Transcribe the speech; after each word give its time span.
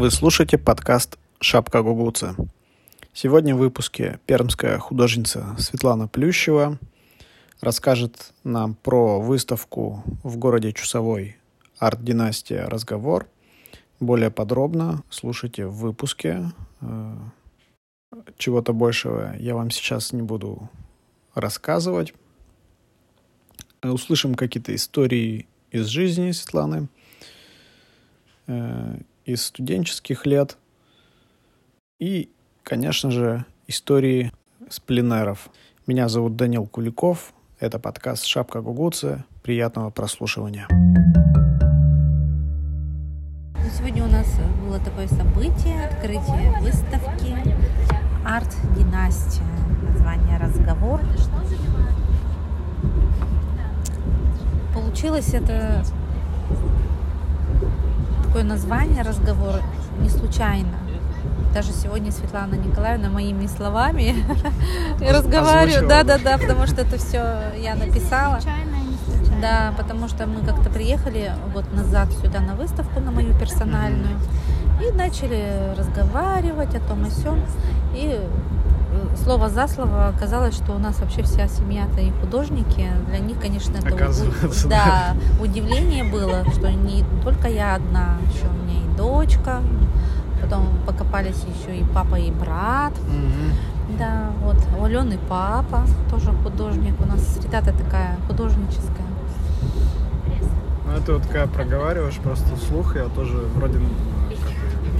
Вы 0.00 0.10
слушаете 0.10 0.56
подкаст 0.56 1.18
«Шапка 1.42 1.82
Гугуца». 1.82 2.34
Сегодня 3.12 3.54
в 3.54 3.58
выпуске 3.58 4.18
пермская 4.24 4.78
художница 4.78 5.54
Светлана 5.58 6.08
Плющева 6.08 6.78
расскажет 7.60 8.32
нам 8.42 8.74
про 8.76 9.20
выставку 9.20 10.02
в 10.22 10.38
городе 10.38 10.72
Чусовой 10.72 11.36
«Арт-династия. 11.78 12.64
Разговор». 12.64 13.28
Более 14.00 14.30
подробно 14.30 15.02
слушайте 15.10 15.66
в 15.66 15.74
выпуске. 15.74 16.50
Э, 16.80 17.14
чего-то 18.38 18.72
большего 18.72 19.36
я 19.36 19.54
вам 19.54 19.70
сейчас 19.70 20.14
не 20.14 20.22
буду 20.22 20.70
рассказывать. 21.34 22.14
Услышим 23.82 24.34
какие-то 24.34 24.74
истории 24.74 25.46
из 25.70 25.88
жизни 25.88 26.30
Светланы, 26.30 26.88
э, 28.46 28.96
из 29.32 29.44
студенческих 29.44 30.26
лет 30.26 30.58
и, 31.98 32.30
конечно 32.62 33.10
же, 33.10 33.44
истории 33.66 34.32
с 34.68 34.80
пленеров. 34.80 35.50
Меня 35.86 36.08
зовут 36.08 36.36
Данил 36.36 36.66
Куликов. 36.66 37.32
Это 37.58 37.78
подкаст 37.78 38.24
«Шапка 38.24 38.60
Гугуцы». 38.60 39.24
Приятного 39.42 39.90
прослушивания. 39.90 40.66
Сегодня 43.76 44.04
у 44.04 44.08
нас 44.08 44.26
было 44.62 44.78
такое 44.78 45.06
событие, 45.06 45.86
открытие 45.86 46.60
выставки 46.60 47.34
«Арт-династия». 48.26 49.44
Название 49.88 50.38
«Разговор». 50.38 51.00
Получилось 54.74 55.34
это 55.34 55.84
такое 58.30 58.44
название 58.44 59.02
«Разговор» 59.02 59.56
не 59.98 60.08
случайно. 60.08 60.78
Даже 61.52 61.72
сегодня 61.72 62.12
Светлана 62.12 62.54
Николаевна 62.54 63.08
моими 63.08 63.48
словами 63.48 64.14
разговариваю. 65.00 65.88
Да, 65.88 66.04
да, 66.04 66.16
да, 66.16 66.38
потому 66.38 66.64
что 66.68 66.82
это 66.82 66.96
все 66.96 67.52
я 67.60 67.74
написала. 67.74 68.38
Да, 69.42 69.74
потому 69.76 70.06
что 70.06 70.28
мы 70.28 70.46
как-то 70.46 70.70
приехали 70.70 71.32
год 71.52 71.64
назад 71.74 72.12
сюда 72.22 72.38
на 72.38 72.54
выставку, 72.54 73.00
на 73.00 73.10
мою 73.10 73.36
персональную, 73.36 74.16
и 74.80 74.92
начали 74.92 75.74
разговаривать 75.76 76.76
о 76.76 76.80
том 76.80 77.04
и 77.06 77.10
сём. 77.10 77.40
И 77.94 78.16
слово 79.16 79.48
за 79.48 79.68
слово 79.68 80.08
оказалось, 80.08 80.54
что 80.54 80.72
у 80.72 80.78
нас 80.78 81.00
вообще 81.00 81.22
вся 81.22 81.48
семья-то 81.48 82.00
и 82.00 82.10
художники. 82.20 82.88
Для 83.08 83.18
них, 83.18 83.40
конечно, 83.40 83.76
это 83.76 83.88
Оказывается, 83.88 84.68
да, 84.68 85.16
удивление 85.40 86.04
было, 86.04 86.44
что 86.52 86.70
не 86.70 87.04
только 87.22 87.48
я 87.48 87.74
одна, 87.74 88.16
еще 88.32 88.46
у 88.46 88.64
меня 88.64 88.80
и 88.80 88.96
дочка, 88.96 89.60
потом 90.40 90.68
покопались 90.86 91.44
еще 91.44 91.76
и 91.78 91.84
папа, 91.84 92.16
и 92.16 92.30
брат. 92.30 92.92
Мгм. 93.08 93.98
Да, 93.98 94.30
вот 94.42 94.56
у 94.78 94.84
Алены 94.84 95.18
папа, 95.28 95.84
тоже 96.10 96.32
художник. 96.32 96.94
У 97.00 97.06
нас 97.06 97.20
среда 97.34 97.60
такая 97.60 98.16
художническая. 98.28 99.06
Ну, 100.86 100.96
это 100.96 101.14
вот 101.14 101.26
когда 101.26 101.46
проговариваешь 101.46 102.16
просто 102.16 102.56
вслух, 102.56 102.96
я 102.96 103.04
тоже 103.04 103.36
вроде 103.54 103.78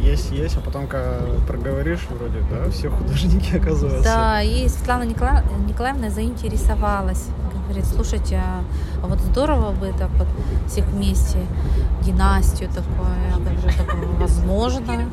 есть, 0.01 0.31
есть, 0.33 0.57
а 0.57 0.61
потом, 0.61 0.87
когда 0.87 1.21
проговоришь, 1.47 2.07
вроде, 2.11 2.43
да, 2.51 2.71
все 2.71 2.91
художники 2.91 3.57
оказываются. 3.61 4.03
Да, 4.05 4.43
и 4.43 4.69
Светлана 4.69 5.05
Никола- 5.05 5.45
Николаевна 5.69 6.11
заинтересовалась. 6.11 7.27
Говорит, 7.69 7.87
слушайте, 7.87 8.43
а 9.03 9.07
вот 9.07 9.21
здорово 9.21 9.71
бы 9.71 9.93
так 9.97 10.11
вот 10.19 10.27
всех 10.67 10.87
вместе, 10.87 11.39
династию 12.03 12.69
такое, 12.69 13.15
я 13.31 13.37
говорю, 13.37 13.61
такое 13.79 14.07
возможно. 14.19 15.05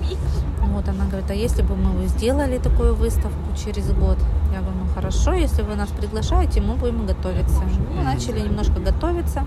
Вот 0.73 0.87
она 0.89 1.05
говорит, 1.05 1.29
а 1.29 1.35
если 1.35 1.61
бы 1.61 1.75
мы 1.75 2.07
сделали 2.07 2.57
такую 2.57 2.95
выставку 2.95 3.37
через 3.63 3.91
год? 3.91 4.17
Я 4.53 4.61
говорю, 4.61 4.77
ну 4.85 4.93
хорошо, 4.95 5.33
если 5.33 5.61
вы 5.61 5.75
нас 5.75 5.89
приглашаете, 5.89 6.61
мы 6.61 6.75
будем 6.75 7.05
готовиться. 7.05 7.61
Мы 7.95 8.03
начали 8.03 8.39
немножко 8.39 8.79
готовиться. 8.79 9.45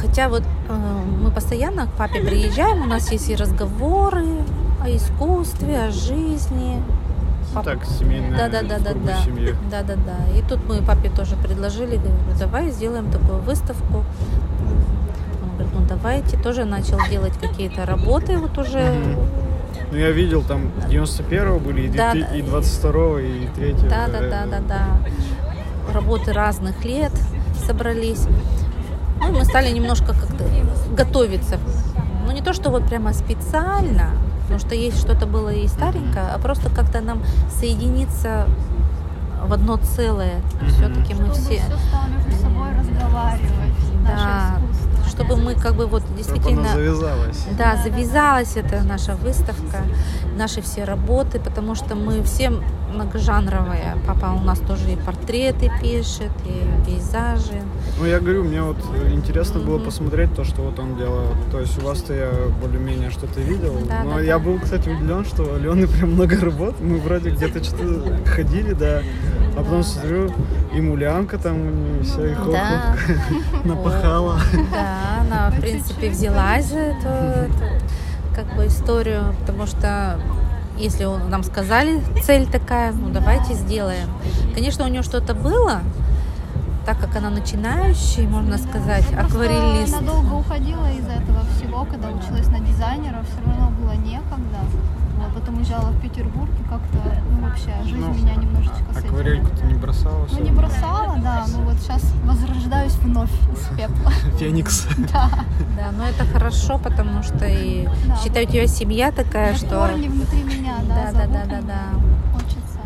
Хотя 0.00 0.28
вот 0.28 0.42
э, 0.68 1.02
мы 1.20 1.30
постоянно 1.30 1.86
к 1.86 1.90
папе 1.90 2.20
приезжаем, 2.20 2.82
у 2.82 2.86
нас 2.86 3.10
есть 3.10 3.28
и 3.30 3.34
разговоры 3.36 4.26
о 4.82 4.88
искусстве, 4.90 5.86
о 5.86 5.90
жизни. 5.90 6.76
Ну, 6.80 7.54
Папа- 7.54 7.70
так, 7.70 7.84
семейная 7.84 8.36
да, 8.36 8.48
да, 8.48 8.62
да, 8.62 8.78
да, 8.78 8.94
да. 8.94 9.16
семьи. 9.24 9.54
Да, 9.70 9.82
да, 9.82 9.94
да. 9.96 10.38
И 10.38 10.42
тут 10.42 10.60
мы 10.68 10.82
папе 10.82 11.08
тоже 11.10 11.34
предложили, 11.36 11.96
говорю, 11.96 12.14
давай 12.38 12.70
сделаем 12.70 13.10
такую 13.10 13.38
выставку. 13.38 14.04
Он 15.42 15.50
говорит, 15.54 15.72
ну 15.74 15.80
давайте. 15.88 16.36
Тоже 16.36 16.64
начал 16.64 16.98
делать 17.10 17.32
какие-то 17.40 17.86
работы 17.86 18.36
вот 18.38 18.56
уже. 18.58 18.78
Мгм. 18.80 19.16
Ну, 19.90 19.96
я 19.96 20.10
видел, 20.10 20.42
там 20.42 20.70
91-го 20.90 21.58
были, 21.58 21.86
и, 21.86 21.88
Да, 21.88 22.12
и, 22.12 22.20
да. 22.20 22.36
и 22.36 22.42
22-го, 22.42 23.18
и 23.18 23.46
3-го. 23.46 23.88
Да, 23.88 24.06
да, 24.08 24.20
да, 24.20 24.46
да, 24.46 24.60
да. 24.68 25.92
Работы 25.94 26.32
разных 26.34 26.84
лет 26.84 27.12
собрались. 27.66 28.26
Ну, 29.20 29.32
мы 29.32 29.44
стали 29.44 29.70
немножко 29.70 30.06
как-то 30.14 30.44
готовиться. 30.92 31.58
Ну, 32.26 32.32
не 32.32 32.42
то, 32.42 32.52
что 32.52 32.70
вот 32.70 32.86
прямо 32.86 33.12
специально, 33.12 34.10
потому 34.42 34.60
что 34.60 34.74
есть 34.74 34.98
что-то 34.98 35.26
было 35.26 35.50
и 35.50 35.66
старенькое, 35.66 36.26
а 36.34 36.38
просто 36.38 36.70
как-то 36.70 37.00
нам 37.00 37.22
соединиться 37.50 38.46
в 39.46 39.52
одно 39.52 39.76
целое. 39.78 40.40
Все-таки 40.68 41.14
мы 41.14 41.30
все... 41.32 41.58
все 41.58 41.78
стало 41.88 42.06
между 42.08 42.42
собой 42.42 42.68
разговаривать. 42.78 43.50
Да. 44.06 44.57
Чтобы 45.18 45.36
мы 45.36 45.54
как 45.54 45.74
бы 45.74 45.86
вот 45.86 46.02
действительно... 46.16 46.68
завязалась. 46.72 47.44
Да, 47.58 47.76
завязалась 47.82 48.56
эта 48.56 48.82
наша 48.84 49.16
выставка, 49.16 49.82
наши 50.36 50.60
все 50.62 50.84
работы, 50.84 51.40
потому 51.40 51.74
что 51.74 51.96
мы 51.96 52.22
все 52.22 52.52
многожанровые. 52.92 53.96
Папа 54.06 54.32
у 54.40 54.44
нас 54.44 54.60
тоже 54.60 54.92
и 54.92 54.96
портреты 54.96 55.70
пишет, 55.82 56.30
и 56.46 56.86
пейзажи. 56.86 57.60
Ну, 57.98 58.06
я 58.06 58.20
говорю, 58.20 58.44
мне 58.44 58.62
вот 58.62 58.76
интересно 59.12 59.60
было 59.60 59.76
Мгм. 59.76 59.84
посмотреть 59.86 60.34
то, 60.34 60.44
что 60.44 60.62
вот 60.62 60.78
он 60.78 60.96
делал. 60.96 61.26
То 61.50 61.60
есть 61.60 61.76
у 61.82 61.84
вас-то 61.84 62.14
я 62.14 62.30
более-менее 62.62 63.10
что-то 63.10 63.40
видел. 63.40 63.74
Да, 63.88 64.02
Но 64.04 64.14
да, 64.14 64.20
я 64.20 64.38
да. 64.38 64.44
был, 64.44 64.58
кстати, 64.60 64.88
удивлен, 64.88 65.24
что 65.24 65.42
у 65.42 65.54
Алены 65.56 65.86
прям 65.88 66.12
много 66.12 66.36
работ. 66.40 66.76
Мы 66.80 66.98
вроде 66.98 67.30
где-то 67.30 67.62
что-то 67.64 68.18
ходили, 68.24 68.72
да. 68.72 69.02
А 69.56 69.62
потом 69.62 69.82
смотрю, 69.82 70.32
и 70.74 70.80
мулянка 70.80 71.38
там 71.38 71.54
у 71.60 71.70
нее 71.70 72.02
вся, 72.04 72.26
и 72.26 72.34
хохотка 72.34 72.96
Да. 73.08 73.64
напахала. 73.64 74.38
Да, 74.72 75.20
она, 75.20 75.50
в 75.50 75.60
принципе, 75.60 76.10
взялась 76.10 76.66
за 76.66 76.78
эту, 76.78 77.08
эту, 77.08 77.64
как 78.34 78.56
бы 78.56 78.66
историю, 78.66 79.34
потому 79.40 79.66
что 79.66 80.18
если 80.76 81.04
он- 81.04 81.28
нам 81.28 81.42
сказали 81.42 82.00
цель 82.22 82.46
такая, 82.46 82.92
ну 82.92 83.08
давайте 83.10 83.54
сделаем. 83.54 84.08
Конечно, 84.54 84.84
у 84.84 84.88
нее 84.88 85.02
что-то 85.02 85.34
было, 85.34 85.80
так 86.86 86.98
как 87.00 87.16
она 87.16 87.30
начинающий, 87.30 88.26
можно 88.26 88.56
сказать, 88.58 89.04
просто 89.08 89.26
акварелист. 89.26 89.92
надолго 90.00 90.34
уходила 90.34 90.86
из 90.92 91.04
этого 91.04 91.40
всего, 91.56 91.84
когда 91.84 92.08
училась 92.08 92.46
на 92.46 92.60
дизайнера, 92.60 93.24
все 93.24 93.44
равно 93.44 93.70
было 93.80 93.92
некогда. 93.92 94.58
Вот, 95.18 95.34
потом 95.34 95.56
уезжала 95.58 95.90
в 95.90 96.00
Петербург 96.00 96.50
и 96.60 96.68
как-то, 96.68 97.22
ну 97.30 97.46
вообще, 97.48 97.72
жизнь 97.84 97.98
Ну, 97.98 98.14
меня 98.14 98.34
немножечко 98.36 98.76
с 98.94 98.98
этим. 98.98 99.08
Акварельку 99.08 99.48
ты 99.56 99.66
не 99.66 99.74
бросала? 99.74 100.26
Ну 100.32 100.40
не 100.40 100.50
бросала, 100.50 101.16
да, 101.18 101.44
но 101.52 101.62
вот 101.62 101.76
сейчас 101.78 102.02
возрождаюсь 102.24 102.94
вновь 102.96 103.30
из 103.52 103.66
пепла. 103.76 104.10
Феникс. 104.38 104.86
Да, 105.12 105.28
Да, 105.76 105.90
но 105.96 106.04
это 106.04 106.24
хорошо, 106.24 106.78
потому 106.78 107.22
что 107.22 107.46
и 107.46 107.88
Да. 108.06 108.16
считаю, 108.16 108.46
у 108.46 108.50
тебя 108.50 108.66
семья 108.66 109.10
такая, 109.10 109.54
что... 109.54 109.68
корни 109.88 110.08
внутри 110.08 110.42
меня, 110.44 110.76
да, 110.88 111.10
Да, 111.12 111.26
да, 111.26 111.44
да, 111.46 111.60
да. 111.62 111.82
Хочется. 112.32 112.78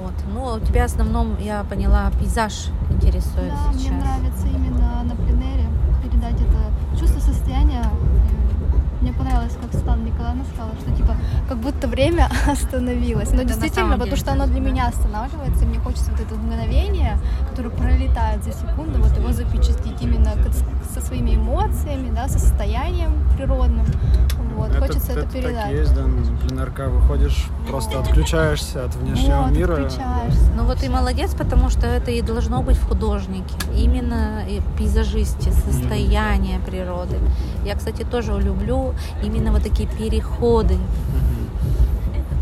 Вот. 0.00 0.14
Ну, 0.32 0.54
у 0.56 0.60
тебя 0.60 0.82
в 0.82 0.86
основном, 0.92 1.36
я 1.40 1.64
поняла, 1.64 2.10
пейзаж 2.20 2.68
интересует 2.90 3.50
Да, 3.52 3.70
мне 3.72 3.78
сейчас. 3.78 3.92
нравится 3.94 4.46
именно 4.46 5.02
на 5.04 5.14
пленере 5.16 5.66
передать 6.02 6.34
это 6.40 6.98
чувство 6.98 7.20
состояния. 7.20 7.84
Мне 9.08 9.16
понравилось, 9.16 9.54
как 9.58 9.72
Светлана 9.72 10.02
Николаевна 10.02 10.44
сказала, 10.52 10.72
что 10.82 10.92
типа 10.94 11.16
как 11.48 11.58
будто 11.58 11.88
время 11.88 12.28
остановилось. 12.46 13.30
Но 13.30 13.36
Это 13.36 13.44
на 13.44 13.48
действительно, 13.48 13.92
потому 13.92 14.04
деле 14.04 14.16
что 14.16 14.32
оно 14.32 14.44
так, 14.44 14.52
для 14.52 14.60
меня 14.60 14.88
останавливается, 14.88 15.64
и 15.64 15.66
мне 15.66 15.78
хочется 15.78 16.10
вот 16.10 16.20
это 16.20 16.34
мгновение, 16.34 17.18
которое 17.48 17.70
пролетает 17.70 18.44
за 18.44 18.52
секунду, 18.52 19.00
вот 19.00 19.16
его 19.16 19.32
запечатлеть 19.32 20.02
именно 20.02 20.32
со 20.92 21.00
своими 21.00 21.36
эмоциями, 21.36 22.14
да, 22.14 22.28
со 22.28 22.38
состоянием 22.38 23.12
природным. 23.34 23.86
Вот, 24.58 24.74
хочется 24.76 25.12
это, 25.12 25.22
так 25.22 25.32
передать. 25.32 25.70
есть, 25.70 25.94
да, 25.94 26.02
на 26.02 26.36
пленарка 26.36 26.88
выходишь, 26.88 27.46
просто 27.68 28.00
отключаешься 28.00 28.84
от 28.84 28.94
внешнего 28.96 29.42
Вот, 29.42 29.52
мира. 29.52 29.74
отключаешься. 29.74 30.50
Ну 30.56 30.64
вот 30.64 30.82
и 30.82 30.88
молодец, 30.88 31.32
потому 31.34 31.70
что 31.70 31.86
это 31.86 32.10
и 32.10 32.20
должно 32.22 32.60
быть 32.62 32.76
в 32.76 32.88
художнике. 32.88 33.54
Именно 33.76 34.42
пейзажисте, 34.76 35.52
состояние 35.52 36.58
природы. 36.58 37.18
Я, 37.64 37.76
кстати, 37.76 38.02
тоже 38.02 38.32
люблю 38.40 38.94
именно 39.22 39.52
вот 39.52 39.62
такие 39.62 39.88
переходы. 39.88 40.76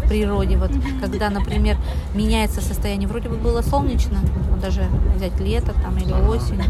в 0.04 0.08
природе. 0.08 0.56
Вот 0.56 0.70
когда, 1.00 1.30
например, 1.30 1.76
меняется 2.14 2.60
состояние, 2.60 3.08
вроде 3.08 3.28
бы 3.28 3.36
было 3.36 3.62
солнечно, 3.62 4.18
вот 4.50 4.60
даже 4.60 4.86
взять 5.16 5.38
лето 5.40 5.74
там 5.82 5.96
или 5.98 6.12
осень, 6.12 6.62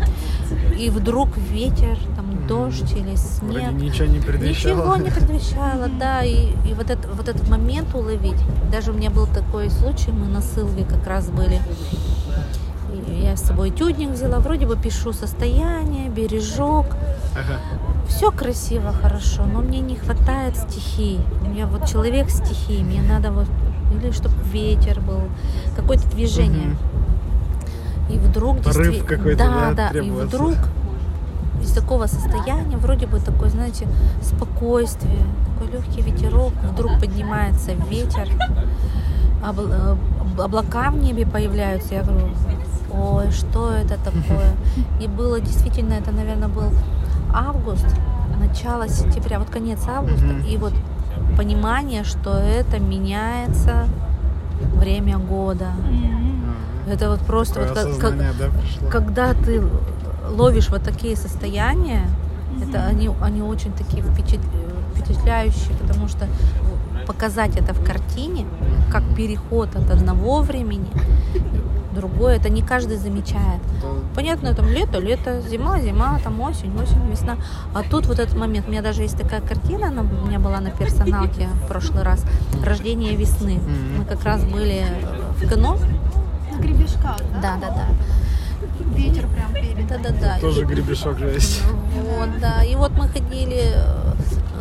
и 0.79 0.91
вдруг 0.91 1.37
ветер, 1.37 1.99
там 2.17 2.47
дождь 2.47 2.93
или 2.93 3.17
снег. 3.17 3.71
Вроде 3.71 3.85
ничего 3.85 4.07
не 4.07 4.21
предвещало. 4.21 4.97
Ничего 4.97 4.97
не 4.97 5.11
предвещало, 5.11 5.89
да. 5.89 6.23
И, 6.25 6.53
и 6.69 6.75
вот, 6.75 6.91
это, 6.91 7.09
вот 7.09 7.29
этот 7.29 7.49
момент 7.49 7.95
уловить. 7.95 8.41
Даже 8.73 8.93
у 8.93 8.95
меня 8.95 9.11
был 9.11 9.27
такой 9.27 9.71
случай, 9.71 10.13
мы 10.13 10.27
на 10.27 10.41
Сылве 10.41 10.85
как 10.85 11.07
раз 11.07 11.29
были. 11.29 11.61
Я 13.09 13.37
с 13.37 13.43
собой 13.43 13.71
тюдник 13.71 14.11
взяла, 14.11 14.39
вроде 14.39 14.67
бы 14.67 14.77
пишу 14.77 15.13
состояние, 15.13 16.09
бережок. 16.09 16.87
Ага. 17.35 17.61
Все 18.09 18.31
красиво, 18.31 18.93
хорошо, 18.93 19.45
но 19.45 19.61
мне 19.61 19.81
не 19.81 19.97
хватает 19.97 20.57
стихий. 20.57 21.21
Я 21.55 21.67
вот 21.67 21.87
человек 21.87 22.31
стихии, 22.31 22.83
мне 22.83 23.03
надо 23.03 23.31
вот 23.31 23.47
или 23.93 24.11
чтобы 24.11 24.35
ветер 24.53 25.01
был, 25.01 25.23
какое-то 25.77 26.07
движение. 26.09 26.71
Угу. 28.09 28.15
И 28.15 28.19
вдруг 28.19 28.61
действительно, 28.61 29.37
да, 29.37 29.73
да, 29.75 29.91
да, 29.93 29.99
и 29.99 30.11
вдруг 30.11 30.55
из 31.63 31.73
такого 31.73 32.07
состояния, 32.07 32.77
вроде 32.77 33.07
бы 33.07 33.19
такое, 33.19 33.49
знаете, 33.51 33.89
спокойствие, 34.23 35.19
такой 35.55 35.73
легкий 35.73 36.03
ветерок, 36.03 36.53
вдруг 36.71 37.01
поднимается 37.01 37.73
ветер, 37.73 38.29
э, 39.43 39.97
облака 40.39 40.91
в 40.91 40.97
небе 40.99 41.27
появляются, 41.27 41.95
я 41.95 42.03
говорю, 42.03 42.29
ой, 42.93 43.31
что 43.33 43.71
это 43.73 43.97
такое? 43.97 44.55
И 45.01 45.09
было 45.09 45.41
действительно, 45.41 45.95
это, 45.95 46.13
наверное, 46.13 46.49
был 46.49 46.71
август, 47.37 47.87
начало 48.39 48.89
сентября, 48.89 49.39
вот 49.39 49.51
конец 49.51 49.81
августа, 49.87 50.27
и 50.49 50.57
вот 50.57 50.73
понимание, 51.37 52.03
что 52.03 52.31
это 52.31 52.79
меняется 52.79 53.89
время 54.75 55.19
года. 55.19 55.73
Это 56.89 57.11
вот 57.11 57.21
просто 57.21 57.61
вот 57.61 57.71
как, 57.71 57.99
как, 57.99 58.17
да, 58.17 58.31
когда 58.91 59.35
ты 59.35 59.63
ловишь 60.31 60.71
вот 60.71 60.83
такие 60.83 61.17
состояния, 61.17 62.09
это 62.63 62.87
они, 62.87 63.11
они 63.21 63.43
очень 63.43 63.73
такие 63.73 64.03
впечатляющие, 64.03 65.77
потому 65.81 66.09
что 66.09 66.27
показать 67.07 67.57
это 67.57 67.75
в 67.75 67.85
картине, 67.85 68.47
как 68.91 69.03
переход 69.17 69.75
от 69.77 69.91
одного 69.91 70.43
времени 70.43 70.89
другое, 71.97 72.37
это 72.37 72.49
не 72.49 72.63
каждый 72.63 72.97
замечает. 72.97 73.61
Понятно, 74.15 74.55
там 74.55 74.69
лето, 74.69 74.99
лето, 74.99 75.41
зима, 75.41 75.81
зима, 75.81 76.21
там 76.23 76.41
осень, 76.41 76.73
осень, 76.81 77.11
весна. 77.11 77.37
А 77.75 77.83
тут 77.83 78.07
вот 78.07 78.19
этот 78.19 78.37
момент, 78.37 78.69
у 78.69 78.71
меня 78.71 78.83
даже 78.83 79.03
есть 79.03 79.19
такая 79.19 79.41
картина, 79.41 79.89
она 79.89 80.03
у 80.03 80.27
меня 80.27 80.39
была 80.39 80.61
на 80.61 80.71
персоналке 80.71 81.49
в 81.65 81.67
прошлый 81.67 82.03
раз, 82.03 82.25
«Рождение 82.65 83.17
весны». 83.17 83.59
Мы 83.99 84.05
как 84.05 84.23
раз 84.25 84.45
были 84.45 84.85
в 85.39 85.49
кино. 85.49 85.79
В 86.53 86.61
гребешках, 86.61 87.19
да? 87.35 87.41
Да, 87.43 87.57
да, 87.61 87.69
да. 87.75 87.87
Ветер 88.95 89.27
прям 89.29 89.53
перед. 89.53 89.87
Да, 89.89 89.99
да, 89.99 90.11
да. 90.21 90.39
Тоже 90.41 90.65
гребешок 90.65 91.19
же 91.19 91.27
есть. 91.27 91.63
Вот, 91.95 92.39
да. 92.41 92.63
И 92.65 92.75
вот 92.77 92.93
мы 92.93 93.09
ходили 93.09 93.75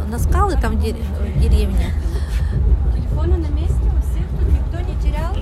на 0.10 0.20
скалы 0.20 0.58
там 0.62 0.78
в 0.78 0.82
деревне. 0.82 1.94
Телефоны 2.94 3.38
на 3.38 3.48
месте 3.48 3.74
у 3.74 4.02
всех, 4.02 4.28
тут 4.38 4.48
никто 4.50 4.80
не 4.80 4.96
терял 5.02 5.34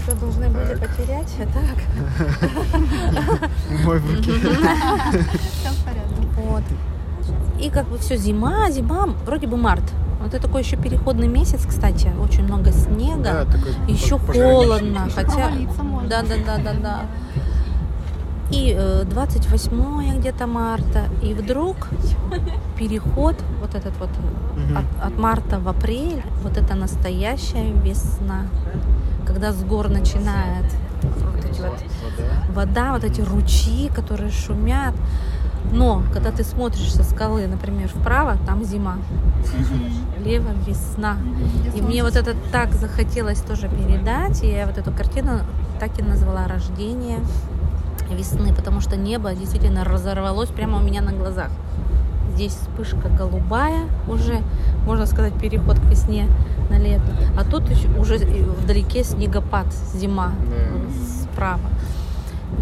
что 0.00 0.08
должны 0.20 0.48
были 0.48 0.74
потерять, 0.74 1.34
а 1.38 1.46
так. 1.46 2.78
Мой 3.84 3.98
в 3.98 4.16
руке. 4.16 4.32
Все 4.32 5.70
в 5.70 5.84
порядке. 5.84 6.28
Вот. 6.36 6.62
И 7.60 7.70
как 7.70 7.88
бы 7.88 7.98
все 7.98 8.16
зима, 8.16 8.70
зима, 8.70 9.06
вроде 9.26 9.46
бы 9.46 9.56
март. 9.56 9.84
Вот 10.20 10.34
это 10.34 10.46
такой 10.46 10.62
еще 10.62 10.76
переходный 10.76 11.28
месяц, 11.28 11.64
кстати, 11.66 12.12
очень 12.22 12.44
много 12.44 12.72
снега, 12.72 13.22
да, 13.22 13.44
такой 13.46 13.72
еще 13.88 14.18
холодно, 14.18 15.08
хотя, 15.14 15.50
да, 16.08 16.22
да, 16.22 16.36
да, 16.44 16.58
да, 16.58 16.72
да. 16.82 17.00
И 18.50 18.76
28 19.08 19.72
э, 19.72 20.18
где-то 20.18 20.46
марта, 20.46 21.04
и 21.22 21.32
вдруг 21.32 21.88
переход 22.78 23.36
вот 23.60 23.74
этот 23.74 23.96
вот 23.98 24.10
угу. 24.10 24.78
от, 24.78 25.06
от 25.06 25.18
марта 25.18 25.58
в 25.58 25.68
апрель, 25.68 26.22
вот 26.42 26.58
это 26.58 26.74
настоящая 26.74 27.72
весна 27.72 28.46
когда 29.30 29.52
с 29.52 29.62
гор 29.62 29.88
начинает 29.88 30.66
вот 31.02 31.44
эти 31.44 31.60
вот 31.60 31.78
вода, 32.52 32.92
вот 32.92 33.04
эти 33.04 33.20
ручьи, 33.20 33.88
которые 33.88 34.32
шумят. 34.32 34.94
Но 35.72 36.02
когда 36.12 36.32
ты 36.32 36.42
смотришь 36.42 36.92
со 36.92 37.04
скалы, 37.04 37.46
например, 37.46 37.88
вправо, 37.88 38.36
там 38.44 38.64
зима, 38.64 38.96
лево 40.18 40.50
весна. 40.66 41.16
И 41.76 41.80
мне 41.80 42.02
вот 42.02 42.16
это 42.16 42.34
так 42.50 42.72
захотелось 42.72 43.40
тоже 43.40 43.68
передать, 43.68 44.42
и 44.42 44.48
я 44.48 44.66
вот 44.66 44.78
эту 44.78 44.90
картину 44.90 45.40
так 45.78 45.96
и 46.00 46.02
назвала 46.02 46.48
«Рождение 46.48 47.20
весны», 48.10 48.52
потому 48.52 48.80
что 48.80 48.96
небо 48.96 49.32
действительно 49.32 49.84
разорвалось 49.84 50.48
прямо 50.48 50.78
у 50.78 50.82
меня 50.82 51.02
на 51.02 51.12
глазах. 51.12 51.50
Здесь 52.34 52.54
вспышка 52.54 53.08
голубая 53.08 53.86
уже, 54.08 54.40
можно 54.86 55.06
сказать, 55.06 55.34
переход 55.34 55.78
к 55.78 55.84
весне 55.84 56.26
на 56.70 56.78
лето. 56.78 57.12
А 57.36 57.44
тут 57.44 57.64
уже 57.98 58.16
вдалеке 58.16 59.04
снегопад, 59.04 59.66
зима 59.94 60.32
да. 60.50 61.32
справа. 61.32 61.68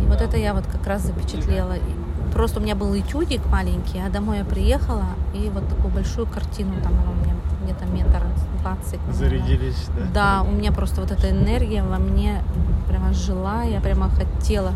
И 0.03 0.07
вот 0.07 0.21
это 0.21 0.37
я 0.37 0.55
вот 0.55 0.67
как 0.67 0.87
раз 0.87 1.03
запечатлела. 1.03 1.77
Просто 2.33 2.61
у 2.61 2.63
меня 2.63 2.75
был 2.75 2.97
этюдик 2.97 3.45
маленький, 3.47 4.01
а 4.01 4.11
домой 4.11 4.39
я 4.39 4.45
приехала, 4.45 5.07
и 5.35 5.51
вот 5.51 5.69
такую 5.69 5.93
большую 5.93 6.27
картину, 6.27 6.75
там 6.83 6.93
она 6.93 7.11
у 7.11 7.15
меня 7.15 7.35
где-то 7.65 7.87
метр 7.87 8.23
двадцать. 8.63 9.01
Зарядились, 9.13 9.89
да? 9.97 10.43
Да, 10.43 10.49
у 10.49 10.53
меня 10.53 10.71
просто 10.73 11.01
вот 11.01 11.11
эта 11.11 11.31
энергия 11.31 11.83
во 11.83 11.99
мне 11.99 12.43
прямо 12.87 13.13
жила, 13.13 13.63
я 13.63 13.81
прямо 13.81 14.11
хотела 14.11 14.73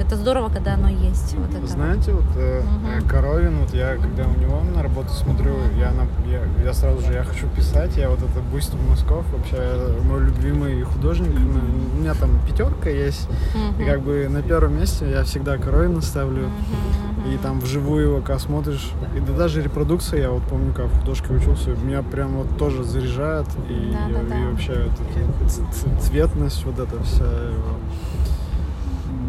это 0.00 0.16
здорово, 0.16 0.48
когда 0.48 0.74
оно 0.74 0.88
есть. 0.88 1.34
Вот 1.36 1.54
это. 1.54 1.66
Знаете, 1.66 2.12
вот 2.12 2.24
э, 2.36 2.60
угу. 2.60 3.08
Коровин, 3.08 3.60
вот 3.60 3.74
я 3.74 3.96
когда 3.96 4.24
у 4.24 4.34
него 4.34 4.62
на 4.74 4.82
работу 4.82 5.10
смотрю, 5.10 5.54
я, 5.78 5.92
на, 5.92 6.06
я, 6.28 6.42
я 6.64 6.72
сразу 6.72 7.00
же 7.06 7.12
я 7.12 7.22
хочу 7.22 7.46
писать, 7.48 7.96
я 7.96 8.08
вот 8.08 8.18
это 8.18 8.40
Буйство 8.40 8.78
Москов, 8.78 9.24
вообще 9.32 9.58
мой 10.04 10.24
любимый 10.24 10.82
художник, 10.82 11.32
ну, 11.32 11.60
у 11.94 12.00
меня 12.00 12.14
там 12.14 12.30
пятерка 12.46 12.88
есть, 12.88 13.28
угу. 13.54 13.82
и 13.82 13.84
как 13.84 14.00
бы 14.00 14.28
на 14.28 14.42
первом 14.42 14.78
месте 14.78 15.08
я 15.10 15.22
всегда 15.24 15.58
Коровина 15.58 16.00
ставлю, 16.00 16.44
угу. 16.44 17.30
и 17.30 17.36
там 17.36 17.60
вживую 17.60 18.02
его, 18.02 18.20
когда 18.20 18.38
смотришь, 18.38 18.90
и 19.14 19.20
да, 19.20 19.32
даже 19.34 19.62
репродукция, 19.62 20.22
я 20.22 20.30
вот 20.30 20.42
помню, 20.44 20.72
как 20.72 20.86
в 20.86 21.00
художке 21.00 21.32
учился, 21.34 21.70
меня 21.70 22.02
прям 22.02 22.36
вот 22.36 22.56
тоже 22.56 22.84
заряжает, 22.84 23.46
и, 23.68 23.92
да, 23.92 24.14
да, 24.14 24.20
и, 24.20 24.28
да. 24.28 24.50
вообще 24.50 24.86
вот, 24.86 26.02
цветность 26.02 26.64
вот 26.64 26.78
эта 26.78 27.02
вся 27.02 27.24
его. 27.24 27.76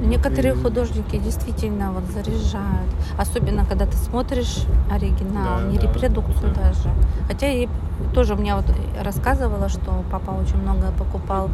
Некоторые 0.01 0.55
художники 0.55 1.17
действительно 1.17 1.91
вот 1.91 2.03
заряжают. 2.05 2.89
Особенно, 3.17 3.65
когда 3.65 3.85
ты 3.85 3.95
смотришь 3.97 4.63
оригинал, 4.89 5.59
да, 5.59 5.67
не 5.67 5.77
да, 5.77 5.83
репродукцию 5.83 6.53
да. 6.55 6.69
даже. 6.69 6.89
Хотя 7.27 7.51
и 7.51 7.67
тоже 8.13 8.33
у 8.33 8.37
меня 8.37 8.55
вот 8.55 8.65
рассказывала, 8.99 9.69
что 9.69 10.03
папа 10.11 10.31
очень 10.31 10.57
много 10.57 10.91
покупал 10.97 11.49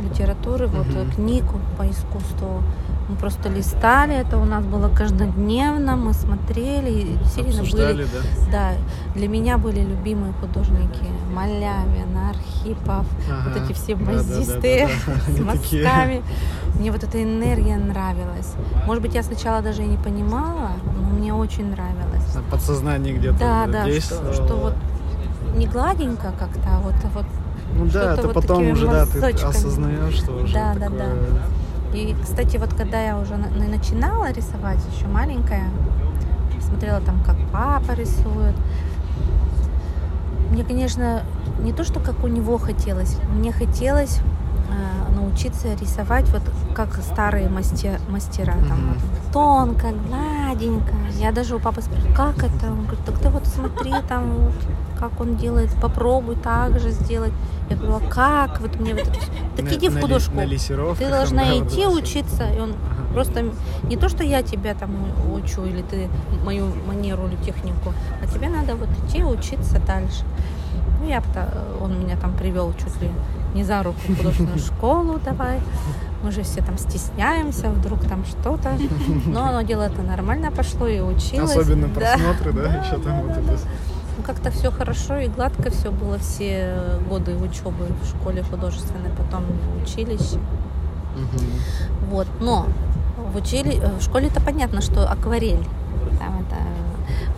литературы, 0.00 0.68
вот 0.68 0.86
угу. 0.86 1.12
книгу 1.14 1.58
по 1.76 1.82
искусству. 1.82 2.62
Мы 3.10 3.16
просто 3.16 3.48
листали, 3.48 4.14
это 4.14 4.38
у 4.38 4.44
нас 4.44 4.64
было 4.64 4.88
каждодневно, 4.88 5.96
мы 5.96 6.12
смотрели, 6.12 6.90
и 6.90 7.16
действительно 7.16 7.62
были, 7.62 8.04
да? 8.04 8.52
да, 8.52 8.72
для 9.16 9.26
меня 9.26 9.58
были 9.58 9.80
любимые 9.80 10.32
художники 10.34 11.04
Малявин, 11.34 12.16
Архипов, 12.16 13.06
ага. 13.28 13.48
вот 13.48 13.56
эти 13.56 13.72
все 13.72 13.96
базисты 13.96 14.88
да, 15.06 15.12
да, 15.12 15.22
да, 15.26 15.32
с 15.36 15.40
мазками. 15.40 16.22
Мне 16.78 16.92
вот 16.92 17.02
эта 17.02 17.20
энергия 17.20 17.78
нравилась. 17.78 18.54
Может 18.86 19.02
быть, 19.02 19.14
я 19.14 19.24
сначала 19.24 19.60
даже 19.60 19.82
и 19.82 19.86
не 19.86 19.96
понимала, 19.96 20.70
но 20.94 21.02
мне 21.10 21.34
очень 21.34 21.68
нравилось. 21.68 22.22
Подсознание 22.48 23.12
где-то 23.12 23.38
да, 23.38 23.66
да, 23.66 24.00
что, 24.00 24.32
что 24.32 24.54
вот 24.54 24.74
не 25.56 25.66
гладенько 25.66 26.32
как-то, 26.38 26.68
а 26.68 26.80
вот, 26.80 26.94
вот 27.12 27.24
ну 27.74 27.86
да, 27.86 28.14
это 28.14 28.28
вот 28.28 28.34
потом 28.34 28.70
уже 28.70 28.86
да, 28.86 29.04
ты 29.06 29.20
осознаешь, 29.20 30.14
что 30.14 30.32
уже 30.32 30.54
да, 30.54 30.74
такое... 30.74 30.90
да, 30.90 31.06
да. 31.06 31.59
И, 31.92 32.14
кстати, 32.22 32.56
вот 32.56 32.72
когда 32.74 33.02
я 33.02 33.18
уже 33.18 33.36
начинала 33.36 34.30
рисовать, 34.30 34.78
еще 34.94 35.06
маленькая, 35.06 35.64
смотрела 36.60 37.00
там, 37.00 37.22
как 37.24 37.36
папа 37.52 37.92
рисует. 37.92 38.54
Мне, 40.50 40.64
конечно, 40.64 41.22
не 41.60 41.72
то, 41.72 41.84
что 41.84 42.00
как 42.00 42.22
у 42.24 42.28
него 42.28 42.58
хотелось, 42.58 43.16
мне 43.28 43.52
хотелось 43.52 44.20
научиться 45.14 45.74
рисовать 45.74 46.28
вот 46.30 46.42
как 46.74 46.94
старые 47.02 47.48
мастер, 47.48 48.00
мастера. 48.08 48.54
Там, 48.68 48.94
вот, 48.94 49.32
тонко, 49.32 49.92
гладенько. 49.92 50.94
Я 51.18 51.32
даже 51.32 51.56
у 51.56 51.60
папы 51.60 51.82
спросила, 51.82 52.12
как 52.14 52.38
это? 52.38 52.66
Он 52.66 52.82
говорит, 52.82 53.04
так 53.04 53.18
ты 53.18 53.28
вот 53.28 53.46
смотри 53.46 53.92
там, 54.08 54.32
вот, 54.32 54.54
как 54.98 55.20
он 55.20 55.36
делает, 55.36 55.70
попробуй 55.80 56.36
так 56.36 56.78
же 56.80 56.90
сделать. 56.90 57.32
Я 57.68 57.76
говорю, 57.76 57.96
а 58.04 58.10
как? 58.10 58.60
Вот 58.60 58.80
мне 58.80 58.94
вот 58.94 59.06
это 59.06 59.18
Так 59.56 59.64
на, 59.64 59.74
иди 59.74 59.88
в 59.88 60.00
художку. 60.00 60.34
На 60.34 60.46
ты 60.96 61.08
должна 61.08 61.58
идти 61.58 61.86
учиться. 61.86 62.48
И 62.50 62.58
он 62.58 62.70
ага. 62.70 63.12
просто 63.14 63.44
не 63.84 63.96
то, 63.96 64.08
что 64.08 64.24
я 64.24 64.42
тебя 64.42 64.74
там 64.74 64.90
учу, 65.32 65.64
или 65.64 65.82
ты 65.82 66.08
мою 66.44 66.66
манеру 66.86 67.28
или 67.28 67.36
технику, 67.36 67.94
а 68.22 68.26
тебе 68.26 68.48
надо 68.48 68.74
вот 68.74 68.88
идти 69.04 69.22
учиться 69.22 69.78
дальше. 69.86 70.24
Ну, 71.00 71.08
я, 71.08 71.22
он 71.80 72.00
меня 72.00 72.16
там 72.16 72.32
привел 72.34 72.72
чуть 72.74 73.00
ли 73.00 73.10
не 73.54 73.64
за 73.64 73.82
руку 73.82 73.98
в 74.06 74.16
художественную 74.16 74.58
школу, 74.76 75.20
давай. 75.24 75.60
Мы 76.22 76.32
же 76.32 76.42
все 76.42 76.60
там 76.60 76.76
стесняемся, 76.76 77.70
вдруг 77.70 78.00
там 78.06 78.24
что-то. 78.24 78.72
Но 79.26 79.44
оно 79.44 79.62
дело 79.62 79.82
это 79.82 80.02
нормально 80.02 80.50
пошло 80.50 80.86
и 80.86 81.00
училось. 81.00 81.50
Особенно 81.50 81.88
просмотры, 81.88 82.52
да, 82.52 82.74
еще 82.76 82.98
там 82.98 83.22
вот 83.22 83.30
это. 83.36 83.58
Ну, 84.18 84.22
как-то 84.24 84.50
все 84.50 84.70
хорошо 84.70 85.16
и 85.16 85.28
гладко 85.28 85.70
все 85.70 85.90
было 85.90 86.18
все 86.18 86.98
годы 87.08 87.36
учебы 87.36 87.86
в 88.02 88.06
школе 88.06 88.42
художественной, 88.42 89.10
потом 89.16 89.44
в 89.44 89.82
училище. 89.82 90.36
Угу. 91.16 92.10
Вот, 92.10 92.26
но 92.40 92.66
в, 93.32 93.36
учили... 93.36 93.80
в 93.98 94.02
школе-то 94.02 94.40
понятно, 94.40 94.82
что 94.82 95.10
акварель. 95.10 95.64
Там 96.18 96.40
это 96.40 96.56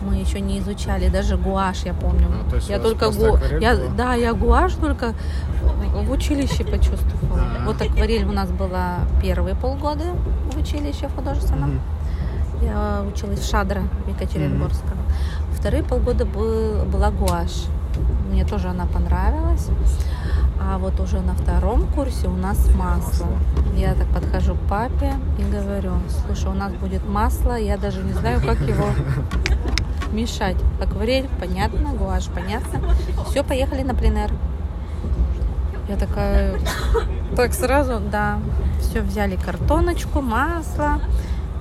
мы 0.03 0.17
еще 0.17 0.39
не 0.41 0.59
изучали, 0.59 1.09
даже 1.09 1.37
гуашь, 1.37 1.83
я 1.85 1.93
помню. 1.93 2.27
А, 2.29 2.49
то 2.49 2.55
есть 2.57 2.69
я 2.69 2.79
только 2.79 3.09
гу... 3.09 3.37
я, 3.59 3.77
да, 3.97 4.13
я 4.15 4.33
гуашь 4.33 4.73
только 4.73 5.13
в 5.93 6.11
училище 6.11 6.63
почувствовала. 6.63 7.39
А-а-а. 7.39 7.65
Вот 7.65 7.81
акварель 7.81 8.25
у 8.25 8.31
нас 8.31 8.49
была 8.51 8.99
первые 9.21 9.55
полгода 9.55 10.05
в 10.51 10.57
училище 10.57 11.09
художественном. 11.09 11.75
Угу. 11.75 12.65
Я 12.65 13.03
училась 13.07 13.39
в 13.39 13.49
Шадра 13.49 13.83
в 14.05 14.09
Екатеринбургском. 14.09 14.91
Угу. 14.91 15.55
Вторые 15.55 15.83
полгода 15.83 16.25
был, 16.25 16.83
была 16.85 17.11
гуашь. 17.11 17.65
Мне 18.29 18.45
тоже 18.45 18.69
она 18.69 18.85
понравилась. 18.85 19.69
А 20.59 20.77
вот 20.77 20.99
уже 20.99 21.19
на 21.19 21.33
втором 21.33 21.85
курсе 21.93 22.27
у 22.27 22.35
нас 22.35 22.69
масло. 22.75 23.27
Я 23.75 23.95
так 23.95 24.07
подхожу 24.07 24.55
к 24.55 24.59
папе 24.69 25.13
и 25.37 25.43
говорю, 25.43 25.91
слушай, 26.25 26.49
у 26.49 26.53
нас 26.53 26.71
будет 26.73 27.07
масло, 27.07 27.57
я 27.57 27.77
даже 27.77 28.01
не 28.01 28.13
знаю, 28.13 28.41
как 28.41 28.59
его 28.61 28.85
мешать. 30.13 30.57
Акварель, 30.81 31.29
понятно, 31.39 31.91
гуашь, 31.93 32.27
понятно. 32.33 32.79
Все, 33.29 33.43
поехали 33.43 33.81
на 33.83 33.93
пленэр. 33.93 34.31
Я 35.89 35.97
такая, 35.97 36.55
так 37.35 37.53
сразу, 37.53 37.99
да, 37.99 38.39
все 38.79 39.01
взяли 39.01 39.35
картоночку, 39.35 40.21
масло, 40.21 41.01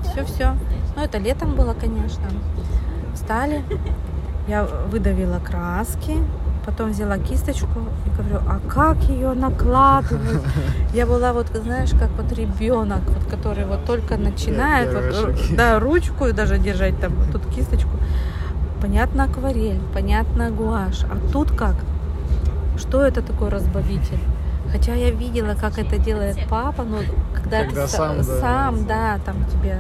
все-все. 0.05 0.55
Ну, 0.95 1.03
это 1.03 1.19
летом 1.19 1.55
было, 1.55 1.75
конечно. 1.75 2.25
Встали, 3.15 3.65
я 4.47 4.65
выдавила 4.65 5.41
краски, 5.41 6.19
потом 6.65 6.91
взяла 6.91 7.19
кисточку 7.19 7.81
и 8.07 8.11
говорю, 8.17 8.41
а 8.49 8.61
как 8.69 8.97
ее 9.05 9.33
накладывать? 9.33 10.43
Я 10.95 11.07
была 11.07 11.33
вот, 11.33 11.49
знаешь, 11.49 11.91
как 11.91 12.11
вот 12.11 12.33
ребенок, 12.33 13.03
вот, 13.09 13.25
который 13.29 13.65
вот 13.65 13.85
только 13.85 14.17
начинает, 14.17 14.93
вот, 14.95 15.37
да, 15.57 15.81
ручку 15.81 16.33
даже 16.33 16.59
держать 16.59 17.01
там 17.01 17.13
тут 17.33 17.45
кисточку. 17.47 17.91
Понятно 18.83 19.25
акварель, 19.25 19.81
понятно 19.95 20.51
гуашь. 20.51 21.05
А 21.05 21.17
тут 21.33 21.53
как? 21.53 21.77
Что 22.77 23.01
это 23.01 23.23
такое 23.23 23.49
разбавитель? 23.49 24.19
Хотя 24.73 24.95
я 24.95 25.13
видела, 25.13 25.55
как 25.55 25.79
это 25.79 25.99
делает 25.99 26.37
папа, 26.51 26.83
но 26.83 26.99
когда, 27.33 27.65
когда 27.65 27.87
ты 27.87 27.93
сам, 27.93 28.23
сам 28.25 28.87
да. 28.87 29.19
да, 29.19 29.25
там 29.25 29.37
тебе 29.53 29.79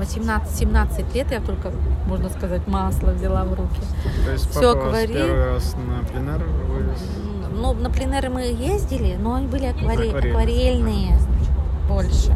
18-17 0.00 1.14
лет 1.14 1.30
я 1.30 1.40
только, 1.40 1.70
можно 2.06 2.28
сказать, 2.30 2.66
масло 2.66 3.10
взяла 3.10 3.44
в 3.44 3.54
руки. 3.54 3.80
То 4.24 4.32
есть 4.32 4.50
Все 4.50 4.74
папа 4.74 4.88
акварель. 4.88 5.14
первый 5.14 5.54
раз 5.54 5.76
на 5.76 6.04
пленэр 6.08 6.42
вывез? 6.42 6.98
Ну, 7.52 7.72
на 7.74 7.90
пленеры 7.90 8.30
мы 8.30 8.42
ездили, 8.42 9.16
но 9.20 9.34
они 9.34 9.46
были 9.46 9.66
акварель, 9.66 10.16
акварельные 10.16 11.18
больше. 11.88 12.34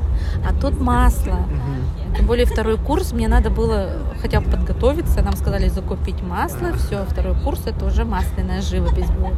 А 0.49 0.53
тут 0.61 0.81
масло. 0.81 1.33
Угу. 1.33 1.84
Тем 2.17 2.27
более 2.27 2.47
второй 2.47 2.79
курс, 2.79 3.13
мне 3.13 3.29
надо 3.29 3.51
было 3.51 3.91
хотя 4.21 4.41
бы 4.41 4.51
подготовиться. 4.51 5.23
Нам 5.23 5.37
сказали 5.37 5.69
закупить 5.69 6.23
масло. 6.23 6.73
Все, 6.75 7.05
второй 7.05 7.35
курс 7.35 7.63
это 7.67 7.85
уже 7.85 8.05
масляная 8.05 8.63
живопись 8.63 9.11
будет. 9.11 9.35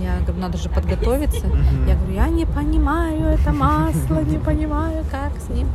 Я 0.00 0.18
говорю, 0.20 0.40
надо 0.40 0.58
же 0.58 0.68
подготовиться. 0.68 1.46
Я 1.86 1.94
говорю, 1.96 2.14
я 2.14 2.28
не 2.28 2.46
понимаю 2.46 3.26
это 3.26 3.52
масло, 3.52 4.20
не 4.22 4.38
понимаю, 4.38 5.04
как 5.10 5.32
с 5.38 5.48
ним. 5.48 5.68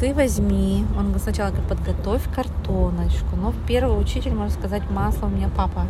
Ты 0.00 0.12
возьми, 0.12 0.84
он 0.98 1.14
сначала 1.20 1.50
говорит, 1.50 1.68
подготовь 1.68 2.22
картоночку. 2.34 3.36
Но 3.36 3.54
первый 3.66 4.00
учитель, 4.00 4.34
можно 4.34 4.52
сказать, 4.52 4.82
масло 4.90 5.26
у 5.26 5.30
меня 5.30 5.48
папа. 5.56 5.86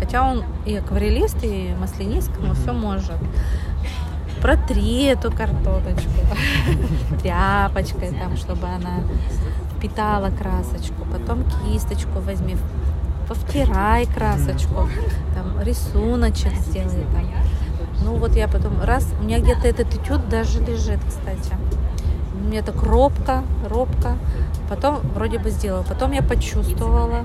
Хотя 0.00 0.28
он 0.28 0.44
и 0.66 0.76
акварелист, 0.76 1.36
и 1.42 1.74
маслянист, 1.78 2.30
но 2.40 2.54
все 2.54 2.72
может 2.72 3.16
протри 4.44 5.04
эту 5.04 5.32
картоночку 5.32 6.10
тряпочкой, 7.22 8.10
там, 8.10 8.36
чтобы 8.36 8.66
она 8.66 9.00
впитала 9.74 10.28
красочку. 10.28 11.06
Потом 11.10 11.44
кисточку 11.44 12.20
возьми, 12.20 12.58
повтирай 13.26 14.04
красочку, 14.04 14.86
там, 15.34 15.62
рисуночек 15.62 16.52
сделай 16.56 17.06
там. 17.14 17.26
Ну 18.04 18.16
вот 18.16 18.36
я 18.36 18.46
потом 18.46 18.82
раз, 18.82 19.08
у 19.18 19.24
меня 19.24 19.40
где-то 19.40 19.66
этот 19.66 19.94
этюд 19.94 20.28
даже 20.28 20.60
лежит, 20.60 21.00
кстати. 21.08 21.56
Мне 22.34 22.60
так 22.60 22.82
робко, 22.82 23.44
робко. 23.66 24.18
Потом 24.68 24.98
вроде 25.14 25.38
бы 25.38 25.48
сделала. 25.48 25.84
Потом 25.84 26.12
я 26.12 26.22
почувствовала. 26.22 27.24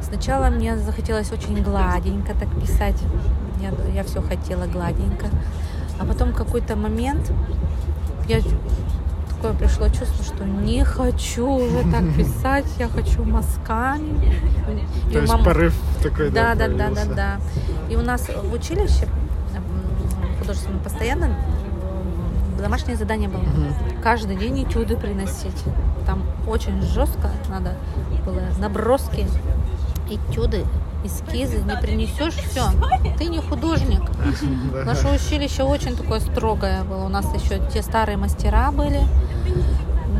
Сначала 0.00 0.50
мне 0.50 0.78
захотелось 0.78 1.32
очень 1.32 1.60
гладенько 1.64 2.32
так 2.34 2.48
писать. 2.60 3.02
Я, 3.60 3.72
я 3.92 4.04
все 4.04 4.22
хотела 4.22 4.66
гладенько. 4.66 5.26
А 6.02 6.04
потом 6.04 6.32
какой-то 6.32 6.74
момент 6.74 7.32
я 8.26 8.40
такое 9.36 9.52
пришло 9.52 9.88
чувство, 9.88 10.24
что 10.24 10.44
не 10.44 10.84
хочу 10.84 11.48
уже 11.48 11.84
так 11.92 12.02
писать, 12.16 12.66
я 12.80 12.88
хочу 12.88 13.24
мазками. 13.24 14.34
То 15.12 15.20
есть 15.20 15.32
мама... 15.32 15.44
порыв 15.44 15.74
такой, 16.02 16.30
да? 16.30 16.56
Да, 16.56 16.66
да, 16.66 16.88
да, 16.88 16.90
да, 16.90 17.14
да. 17.14 17.40
И 17.88 17.94
у 17.94 18.02
нас 18.02 18.28
в 18.28 18.52
училище 18.52 19.06
художественном 20.40 20.80
постоянно 20.80 21.36
домашнее 22.58 22.96
задание 22.96 23.28
было. 23.28 23.42
Угу. 23.42 24.02
Каждый 24.02 24.34
день 24.34 24.64
этюды 24.64 24.96
приносить. 24.96 25.62
Там 26.04 26.24
очень 26.48 26.82
жестко 26.82 27.30
надо 27.48 27.76
было 28.26 28.42
наброски, 28.58 29.28
этюды 30.10 30.64
эскизы, 31.04 31.58
не 31.58 31.76
принесешь, 31.76 32.34
все, 32.34 32.70
ты 33.18 33.26
не 33.26 33.40
художник. 33.40 34.02
Наше 34.84 35.08
училище 35.08 35.62
очень 35.62 35.96
такое 35.96 36.20
строгое 36.20 36.84
было. 36.84 37.04
У 37.04 37.08
нас 37.08 37.26
еще 37.34 37.60
те 37.72 37.82
старые 37.82 38.16
мастера 38.16 38.70
были. 38.70 39.00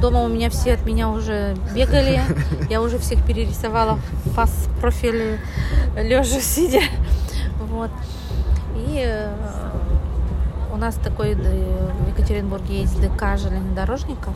Дома 0.00 0.22
у 0.22 0.28
меня 0.28 0.50
все 0.50 0.74
от 0.74 0.84
меня 0.84 1.08
уже 1.10 1.56
бегали. 1.74 2.22
Я 2.68 2.82
уже 2.82 2.98
всех 2.98 3.24
перерисовала 3.24 3.98
фас 4.34 4.68
профиль 4.80 5.38
лежа 5.96 6.40
сидя. 6.40 6.82
Вот. 7.60 7.90
И 8.74 9.00
э, 9.04 9.32
у 10.72 10.76
нас 10.76 10.96
такой 10.96 11.32
э, 11.32 11.92
в 12.00 12.08
Екатеринбурге 12.08 12.80
есть 12.80 13.00
ДК 13.00 13.38
железнодорожников. 13.38 14.34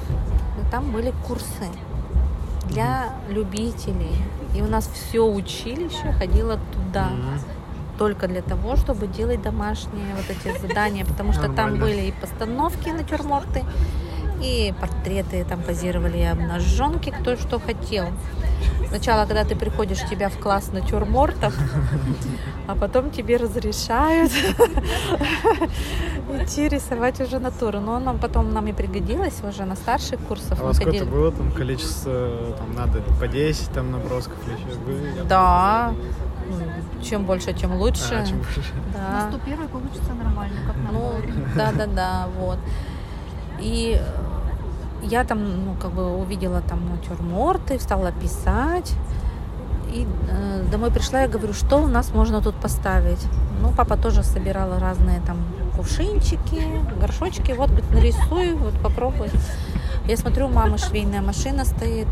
И 0.61 0.71
там 0.71 0.93
были 0.93 1.13
курсы 1.27 1.67
для 2.69 3.11
любителей. 3.29 4.17
И 4.55 4.63
у 4.63 4.67
нас 4.67 4.89
все 4.93 5.21
училище 5.21 6.13
ходило 6.19 6.59
туда. 6.73 7.11
Только 7.99 8.29
для 8.29 8.43
того, 8.43 8.77
чтобы 8.77 9.07
делать 9.07 9.41
домашние 9.41 10.15
вот 10.15 10.25
эти 10.29 10.59
задания, 10.59 11.05
потому 11.05 11.33
что 11.33 11.49
Нормально. 11.49 11.71
там 11.71 11.81
были 11.81 12.03
и 12.03 12.13
постановки 12.13 12.91
натюрморты, 12.91 13.65
и 14.43 14.75
портреты 14.81 15.45
там 15.45 15.63
позировали, 15.63 16.19
и 16.19 16.25
обнаженки, 16.25 17.11
кто 17.11 17.37
что 17.37 17.59
хотел. 17.59 18.07
Сначала, 18.89 19.27
когда 19.27 19.45
ты 19.45 19.57
приходишь, 19.57 20.01
тебя 20.09 20.29
в 20.29 20.39
класс 20.39 20.71
натюрмортов, 20.73 21.55
а 22.67 22.75
потом 22.75 23.11
тебе 23.11 23.37
разрешают 23.37 24.33
идти 26.43 26.69
рисовать 26.69 27.21
уже 27.21 27.39
натуру. 27.39 27.81
Но 27.81 27.99
нам 27.99 28.19
потом 28.19 28.53
нам 28.53 28.67
и 28.69 28.73
пригодилось 28.73 29.43
уже 29.43 29.65
на 29.65 29.77
старших 29.77 30.21
курсах. 30.21 30.59
А 30.61 30.63
у 30.63 30.67
вас 30.67 30.77
сколько 30.77 31.05
было 31.05 31.33
там 31.33 31.51
количество, 31.53 32.55
там 32.59 32.75
надо 32.75 33.03
по 33.21 33.29
10 33.29 33.71
там 33.73 33.91
набросков 33.91 34.37
или 34.47 34.55
еще? 34.55 35.25
Да, 35.25 35.95
чем 37.03 37.25
больше, 37.25 37.53
тем 37.53 37.75
лучше. 37.75 38.15
А, 38.15 38.27
чем 38.27 38.39
больше. 38.39 38.63
Да. 38.93 39.27
На 39.27 39.31
101 39.31 39.69
получится 39.69 40.13
нормально, 40.15 40.57
как 40.67 40.77
нам 40.77 40.95
Ну, 40.95 41.13
да-да-да, 41.55 42.29
вот. 42.39 42.59
И 43.61 44.01
я 45.09 45.25
там, 45.25 45.65
ну, 45.65 45.75
как 45.81 45.93
бы 45.93 46.17
увидела 46.17 46.61
там 46.61 46.81
натюрморты, 46.91 47.79
стала 47.79 48.13
писать. 48.13 48.93
И 49.93 50.07
э, 50.31 50.65
домой 50.71 50.91
пришла, 50.91 51.21
я 51.21 51.29
говорю, 51.29 51.53
что 51.53 51.77
у 51.77 51.87
нас 51.87 52.13
можно 52.13 52.43
тут 52.43 52.55
поставить. 52.57 53.25
Ну, 53.63 53.73
папа 53.77 53.97
тоже 53.97 54.23
собирал 54.23 54.79
разные 54.79 55.21
там 55.21 55.39
кувшинчики, 55.77 56.63
горшочки. 57.01 57.53
Вот, 57.53 57.71
говорит, 57.71 57.91
нарисуй, 57.91 58.55
вот 58.55 58.75
попробуй. 58.83 59.31
Я 60.09 60.17
смотрю, 60.17 60.47
у 60.47 60.51
мамы 60.51 60.79
швейная 60.79 61.23
машина 61.23 61.65
стоит. 61.65 62.09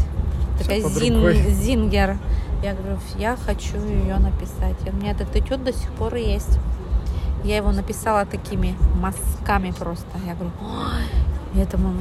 Такая 0.58 0.80
зин, 0.80 1.32
зингер. 1.50 2.16
Я 2.62 2.74
говорю, 2.74 2.98
я 3.18 3.36
хочу 3.36 3.76
ее 3.76 4.16
написать. 4.16 4.76
И 4.86 4.90
у 4.90 4.92
меня 4.92 5.10
этот 5.10 5.34
этюд 5.36 5.64
до 5.64 5.72
сих 5.72 5.90
пор 5.92 6.14
есть. 6.14 6.58
Я 7.42 7.56
его 7.56 7.72
написала 7.72 8.24
такими 8.24 8.74
мазками 9.00 9.72
просто. 9.72 10.06
Я 10.26 10.34
говорю, 10.34 10.52
это 11.54 11.76
мама 11.76 12.00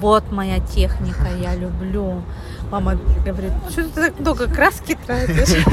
вот 0.00 0.30
моя 0.32 0.60
техника, 0.60 1.28
я 1.40 1.54
люблю. 1.54 2.22
Мама 2.70 2.98
говорит, 3.24 3.52
что 3.70 3.84
ты 3.84 4.10
так 4.10 4.20
много 4.20 4.48
краски 4.48 4.98
тратишь? 5.06 5.64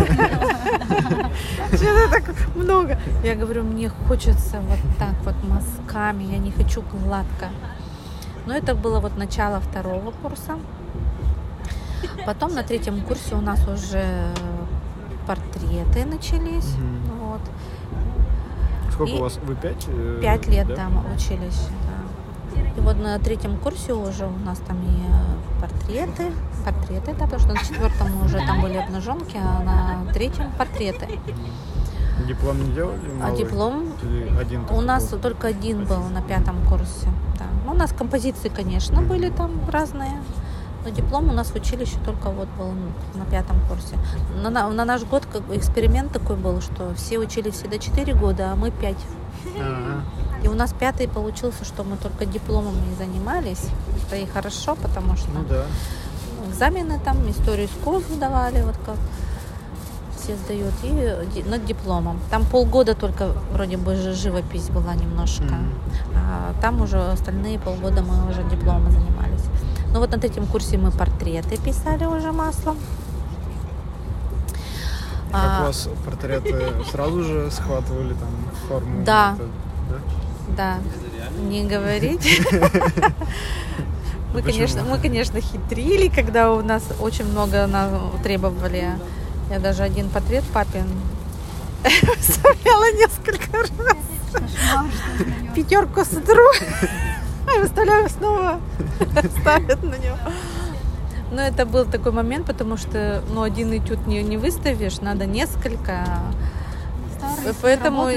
Что 1.73 1.77
ты 1.77 2.09
так 2.09 2.23
много? 2.55 2.99
Я 3.23 3.35
говорю, 3.35 3.63
мне 3.63 3.89
хочется 3.89 4.59
вот 4.61 4.79
так 4.99 5.15
вот 5.23 5.35
мазками, 5.43 6.23
я 6.23 6.37
не 6.37 6.51
хочу 6.51 6.83
гладко. 6.91 7.49
Но 8.45 8.55
это 8.55 8.75
было 8.75 8.99
вот 8.99 9.17
начало 9.17 9.59
второго 9.59 10.11
курса. 10.11 10.59
Потом 12.25 12.53
на 12.53 12.63
третьем 12.63 13.01
курсе 13.01 13.35
у 13.35 13.41
нас 13.41 13.65
уже 13.67 14.03
портреты 15.25 16.05
начались. 16.05 16.75
Вот. 17.19 17.41
Сколько 18.91 19.13
и 19.13 19.17
у 19.17 19.21
вас? 19.21 19.39
Вы 19.43 19.55
пять? 19.55 19.85
Э, 19.87 20.19
пять 20.21 20.47
лет 20.47 20.67
да? 20.67 20.75
там 20.75 21.05
учились. 21.15 21.67
Да. 21.87 21.92
И 22.75 22.79
вот 22.79 22.97
на 22.97 23.19
третьем 23.19 23.57
курсе 23.57 23.93
уже 23.93 24.25
у 24.25 24.45
нас 24.45 24.59
там 24.59 24.77
и 24.81 24.87
э, 24.87 25.61
портреты, 25.61 26.31
портреты, 26.65 27.13
да, 27.13 27.25
потому 27.25 27.39
что 27.39 27.53
на 27.53 27.59
четвертом 27.59 28.25
уже 28.25 28.37
там 28.37 28.61
были 28.61 28.77
обнаженки, 28.77 29.37
а 29.37 29.63
на 29.63 30.11
третьем 30.13 30.51
портреты. 30.57 31.07
Диплом 32.27 32.63
не 32.63 32.71
делали? 32.73 32.99
А 33.19 33.19
малый? 33.19 33.33
А 33.33 33.37
диплом? 33.37 33.93
Или 34.01 34.39
один 34.39 34.65
у 34.69 34.81
нас 34.81 35.09
был? 35.09 35.19
только 35.19 35.47
один 35.47 35.85
был 35.85 36.03
на 36.09 36.21
пятом 36.21 36.55
курсе. 36.67 37.07
Да. 37.37 37.45
Ну, 37.65 37.71
у 37.71 37.75
нас 37.75 37.91
композиции, 37.91 38.49
конечно, 38.49 39.01
были 39.01 39.29
там 39.29 39.51
разные. 39.69 40.21
Но 40.83 40.89
диплом 40.89 41.29
у 41.29 41.33
нас 41.33 41.49
в 41.49 41.55
училище 41.55 41.95
только 42.05 42.29
вот 42.29 42.47
был 42.57 42.71
на 43.13 43.25
пятом 43.25 43.57
курсе. 43.69 43.97
На, 44.41 44.49
на, 44.49 44.69
на 44.69 44.85
наш 44.85 45.03
год 45.03 45.25
как 45.31 45.43
бы 45.43 45.55
эксперимент 45.55 46.11
такой 46.11 46.35
был, 46.35 46.61
что 46.61 46.93
все 46.95 47.19
учились 47.19 47.53
всегда 47.53 47.77
4 47.77 48.13
года, 48.13 48.51
а 48.51 48.55
мы 48.55 48.71
5. 48.71 48.95
Ага. 49.55 50.03
И 50.43 50.47
у 50.47 50.53
нас 50.53 50.73
пятый 50.77 51.07
получился, 51.07 51.63
что 51.63 51.83
мы 51.83 51.97
только 51.97 52.25
дипломом 52.25 52.75
не 52.89 52.95
занимались. 52.95 53.65
Это 54.05 54.17
и 54.17 54.25
хорошо, 54.25 54.75
потому 54.75 55.15
что 55.15 55.29
ну, 55.31 55.45
да. 55.49 55.63
экзамены 56.49 56.99
там, 57.03 57.29
историю 57.29 57.67
искусств 57.67 58.17
давали, 58.19 58.61
вот 58.61 58.75
как 58.85 58.97
все 60.17 60.35
сдают, 60.35 60.73
и 60.83 61.43
над 61.43 61.65
дипломом. 61.65 62.19
Там 62.29 62.45
полгода 62.45 62.95
только 62.95 63.33
вроде 63.51 63.77
бы 63.77 63.95
живопись 63.95 64.69
была 64.69 64.95
немножко, 64.95 65.43
mm. 65.43 65.73
а 66.15 66.53
там 66.61 66.81
уже 66.81 66.97
остальные 66.97 67.59
полгода 67.59 68.01
мы 68.01 68.29
уже 68.29 68.43
дипломы 68.43 68.91
занимались. 68.91 69.43
Ну 69.93 69.99
вот 69.99 70.11
на 70.11 70.17
третьем 70.17 70.45
курсе 70.47 70.77
мы 70.77 70.91
портреты 70.91 71.57
писали 71.57 72.05
уже 72.05 72.31
маслом. 72.31 72.77
Как 75.31 75.41
а, 75.41 75.61
у 75.61 75.65
вас 75.65 75.89
портреты 76.05 76.73
сразу 76.91 77.23
же 77.23 77.51
схватывали 77.51 78.13
там 78.13 78.29
форму? 78.67 79.03
Да. 79.03 79.35
Да? 80.55 80.79
Не 81.49 81.63
говорить. 81.63 82.41
Мы, 84.33 84.41
конечно, 84.41 84.83
мы, 84.83 84.97
конечно, 84.97 85.39
хитрили, 85.39 86.07
когда 86.07 86.51
у 86.51 86.63
нас 86.63 86.83
очень 86.99 87.25
много 87.25 87.69
требовали. 88.23 88.89
Я 89.51 89.59
даже 89.59 89.83
один 89.83 90.09
портрет 90.09 90.43
папин 90.53 90.87
выставляла 91.83 92.91
несколько 92.93 93.57
раз. 93.57 93.69
Пятерку 95.53 96.03
сотру. 96.03 96.41
выставляю 97.59 98.09
снова, 98.09 98.59
ставят 99.39 99.83
на 99.83 99.95
него. 99.95 100.17
Но 101.31 101.41
это 101.41 101.65
был 101.65 101.85
такой 101.85 102.11
момент, 102.11 102.45
потому 102.45 102.77
что 102.77 103.23
ну, 103.29 103.41
один 103.41 103.75
этюд 103.75 104.05
не, 104.07 104.21
не 104.21 104.37
выставишь, 104.37 105.01
надо 105.01 105.25
несколько. 105.25 106.07
Старый, 107.33 107.55
Поэтому 107.61 108.09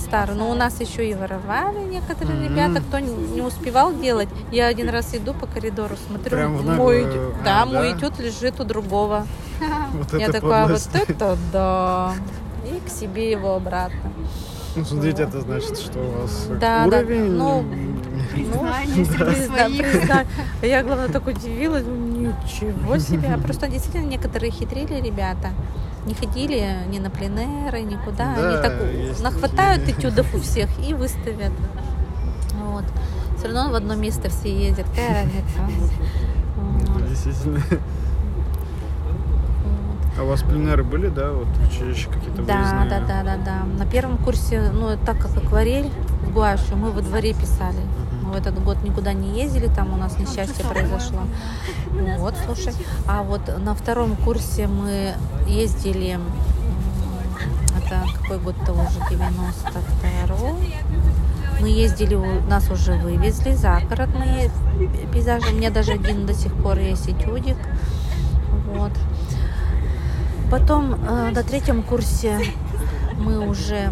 старый. 0.00 0.36
Но 0.36 0.50
у 0.50 0.54
нас 0.54 0.80
еще 0.80 1.08
и 1.08 1.14
воровали 1.14 1.78
некоторые 1.84 2.38
mm-hmm. 2.38 2.48
ребята, 2.48 2.82
кто 2.86 2.98
не 2.98 3.42
успевал 3.42 3.94
делать. 3.94 4.28
Я 4.50 4.66
один 4.66 4.88
раз 4.88 5.14
иду 5.14 5.34
по 5.34 5.46
коридору, 5.46 5.96
смотрю, 6.06 6.30
Прям 6.30 6.76
мой, 6.76 7.02
этюд, 7.02 7.34
а, 7.40 7.44
да, 7.44 7.64
да, 7.64 7.66
мой 7.66 7.92
этюд 7.92 8.18
лежит 8.18 8.60
у 8.60 8.64
другого. 8.64 9.26
Вот 9.92 10.20
Я 10.20 10.30
такая, 10.30 10.66
вот 10.66 10.88
это 10.94 11.36
да. 11.52 12.14
И 12.64 12.80
к 12.86 12.90
себе 12.90 13.30
его 13.30 13.54
обратно. 13.54 14.12
Ну, 14.76 14.84
смотрите, 14.84 15.22
это 15.22 15.40
значит, 15.40 15.78
что 15.78 15.98
у 15.98 16.20
вас 16.20 16.46
да, 16.60 16.84
уровень... 16.86 17.36
Да, 17.36 17.44
ну, 17.44 17.64
Признание 18.34 20.26
Я, 20.62 20.82
главное, 20.82 21.08
так 21.08 21.26
удивилась. 21.26 21.84
Ничего 21.84 22.98
себе. 22.98 23.36
Просто 23.42 23.68
действительно 23.68 24.06
некоторые 24.06 24.52
хитрили 24.52 25.00
ребята. 25.00 25.50
Не 26.08 26.14
ходили 26.14 26.74
ни 26.88 26.98
на 26.98 27.10
пленеры, 27.10 27.82
никуда. 27.82 28.34
Да, 28.34 28.48
Они 28.48 28.62
так 28.62 29.20
нахватают 29.20 29.86
этюдов 29.86 30.34
у 30.34 30.38
всех 30.38 30.70
и 30.82 30.94
выставят. 30.94 31.52
Вот. 32.54 32.84
Все 33.36 33.48
равно 33.48 33.70
в 33.70 33.74
одно 33.74 33.94
место 33.94 34.30
все 34.30 34.50
ездят. 34.68 34.86
Какая 34.88 35.28
разница? 35.58 35.92
Действительно. 37.10 37.60
А 40.18 40.22
у 40.22 40.26
вас 40.26 40.42
пленеры 40.42 40.82
были, 40.82 41.08
да, 41.08 41.30
вот 41.30 41.46
в 41.46 41.68
училище 41.68 42.08
какие-то 42.08 42.42
да, 42.42 42.56
выездные? 42.56 42.88
Да, 42.88 43.00
да, 43.00 43.22
да, 43.22 43.36
да. 43.44 43.64
На 43.78 43.84
первом 43.84 44.16
курсе, 44.16 44.70
ну, 44.72 44.96
так 45.04 45.18
как 45.18 45.36
акварель 45.36 45.90
в 46.22 46.32
гуашью, 46.32 46.76
мы 46.78 46.90
во 46.90 47.02
дворе 47.02 47.34
писали. 47.34 47.76
Мы 48.28 48.34
в 48.34 48.36
этот 48.36 48.62
год 48.62 48.82
никуда 48.84 49.14
не 49.14 49.40
ездили, 49.40 49.68
там 49.68 49.94
у 49.94 49.96
нас 49.96 50.18
несчастье 50.18 50.62
произошло. 50.64 51.20
Вот, 52.18 52.34
слушай. 52.44 52.74
А 53.06 53.22
вот 53.22 53.40
на 53.58 53.74
втором 53.74 54.16
курсе 54.16 54.66
мы 54.66 55.14
ездили, 55.46 56.18
это 57.74 58.04
какой 58.20 58.38
год-то 58.38 58.72
уже, 58.72 58.98
92-й. 59.10 60.64
Мы 61.62 61.68
ездили, 61.68 62.16
нас 62.48 62.70
уже 62.70 62.92
вывезли 62.96 63.54
за 63.54 63.80
город 63.88 64.10
мои 64.14 64.50
пейзажи. 65.10 65.50
У 65.50 65.54
меня 65.54 65.70
даже 65.70 65.92
один 65.92 66.26
до 66.26 66.34
сих 66.34 66.52
пор 66.52 66.78
есть 66.78 67.08
этюдик. 67.08 67.56
Вот. 68.74 68.92
Потом 70.50 70.94
э, 70.94 71.30
на 71.30 71.42
третьем 71.42 71.82
курсе 71.82 72.38
мы 73.18 73.48
уже, 73.48 73.90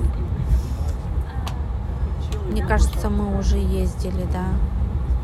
мне 2.57 2.67
кажется, 2.67 3.11
мы 3.11 3.39
уже 3.39 3.59
ездили, 3.59 4.27
да. 4.33 4.47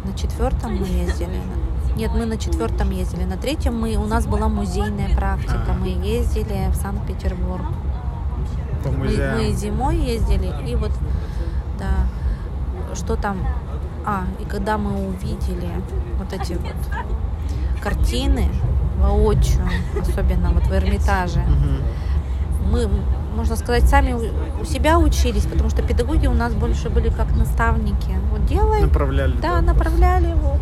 На 0.05 0.13
четвертом 0.13 0.77
мы 0.77 0.87
ездили. 0.87 1.41
Нет, 1.97 2.11
мы 2.13 2.27
на 2.27 2.37
четвертом 2.37 2.91
ездили. 2.91 3.25
На 3.25 3.39
третьем 3.39 3.81
мы, 3.81 3.97
у 3.97 4.05
нас 4.05 4.27
была 4.27 4.49
музейная 4.49 5.17
практика. 5.17 5.73
Мы 5.81 5.89
ездили 5.89 6.69
в 6.71 6.75
Санкт-Петербург. 6.75 7.65
Мы, 8.85 9.07
мы 9.07 9.53
зимой 9.53 9.97
ездили, 9.97 10.53
и 10.69 10.75
вот, 10.75 10.93
да, 11.79 12.07
что 12.95 13.17
там... 13.17 13.39
А, 14.05 14.25
и 14.39 14.45
когда 14.45 14.77
мы 14.77 15.09
увидели 15.09 15.71
вот 16.19 16.35
эти 16.35 16.53
вот 16.53 16.75
картины, 17.81 18.51
воочию, 18.99 19.67
особенно 19.99 20.51
вот 20.51 20.65
в 20.65 20.73
Эрмитаже. 20.75 21.43
Мы, 22.71 22.91
можно 23.35 23.57
сказать, 23.57 23.89
сами 23.89 24.15
у 24.61 24.65
себя 24.65 24.99
учились, 24.99 25.45
потому 25.47 25.71
что 25.71 25.83
педагоги 25.83 26.27
у 26.27 26.35
нас 26.35 26.55
больше 26.55 26.91
были 26.91 27.09
как 27.09 27.35
наставники. 27.37 28.17
Вот 28.31 28.47
делай. 28.47 28.83
Направляли. 28.83 29.35
Да, 29.41 29.61
направляли 29.61 30.29
его. 30.29 30.59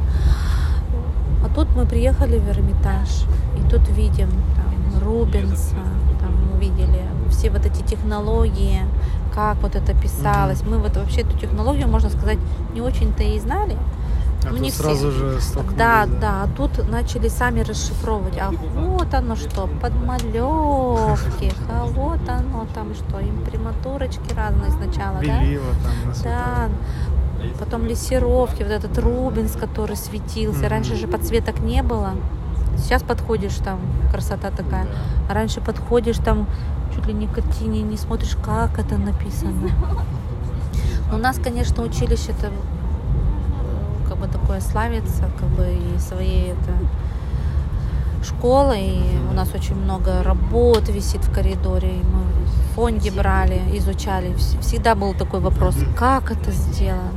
А 1.44 1.48
тут 1.54 1.68
мы 1.74 1.86
приехали 1.86 2.38
в 2.38 2.48
Эрмитаж, 2.48 3.24
и 3.58 3.68
тут 3.68 3.88
видим 3.88 4.28
там 4.56 5.02
Рубенса, 5.02 5.76
там 6.20 6.52
увидели 6.54 7.02
все 7.30 7.50
вот 7.50 7.64
эти 7.64 7.82
технологии, 7.82 8.82
как 9.34 9.56
вот 9.62 9.74
это 9.74 9.94
писалось. 9.94 10.62
Мы 10.62 10.78
вот 10.78 10.96
вообще 10.96 11.22
эту 11.22 11.38
технологию, 11.38 11.88
можно 11.88 12.10
сказать, 12.10 12.38
не 12.74 12.80
очень-то 12.80 13.22
и 13.22 13.38
знали. 13.38 13.76
А 14.44 14.52
ну, 14.52 14.70
сразу 14.70 15.10
все... 15.10 15.18
же 15.18 15.40
столкнулись. 15.40 15.78
Да, 15.78 16.06
да, 16.06 16.12
да. 16.20 16.42
А 16.42 16.48
тут 16.56 16.88
начали 16.88 17.28
сами 17.28 17.60
расшифровывать. 17.60 18.38
А 18.38 18.50
вот 18.50 19.12
оно 19.12 19.36
что, 19.36 19.68
подмалевки. 19.80 21.52
А 21.68 21.84
вот 21.84 22.28
оно 22.28 22.66
там 22.74 22.94
что, 22.94 23.20
имприматурочки 23.20 24.34
разные 24.34 24.70
сначала, 24.70 25.20
да? 25.20 25.42
там 25.82 26.14
Да. 26.24 26.68
Потом 27.58 27.86
лессировки, 27.86 28.62
вот 28.62 28.72
этот 28.72 28.98
Рубинс, 28.98 29.52
который 29.52 29.96
светился. 29.96 30.64
Mm-hmm. 30.64 30.68
Раньше 30.68 30.96
же 30.96 31.08
подсветок 31.08 31.60
не 31.60 31.82
было. 31.82 32.12
Сейчас 32.76 33.02
подходишь, 33.02 33.54
там 33.56 33.80
красота 34.12 34.50
такая. 34.50 34.86
А 35.28 35.34
раньше 35.34 35.60
подходишь, 35.60 36.18
там 36.18 36.46
чуть 36.94 37.06
ли 37.06 37.14
не 37.14 37.26
картине, 37.26 37.82
не 37.82 37.96
смотришь, 37.96 38.36
как 38.44 38.78
это 38.78 38.96
написано. 38.98 39.70
У 41.12 41.16
нас, 41.16 41.38
конечно, 41.42 41.82
училище-то 41.82 42.50
бы 44.20 44.28
такое 44.28 44.60
славится, 44.60 45.30
как 45.38 45.48
бы 45.48 45.66
и 45.66 45.98
своей 45.98 46.52
это 46.52 46.72
школой. 48.24 48.86
И 48.86 49.18
у 49.30 49.32
нас 49.32 49.52
очень 49.54 49.76
много 49.76 50.22
работ 50.22 50.88
висит 50.88 51.24
в 51.24 51.32
коридоре. 51.32 51.88
И 51.88 52.02
мы 52.02 52.22
в 52.44 52.74
фонде 52.74 53.10
брали, 53.10 53.60
изучали. 53.74 54.34
Всегда 54.60 54.94
был 54.94 55.14
такой 55.14 55.40
вопрос, 55.40 55.76
как 55.96 56.30
это 56.30 56.50
сделано? 56.50 57.12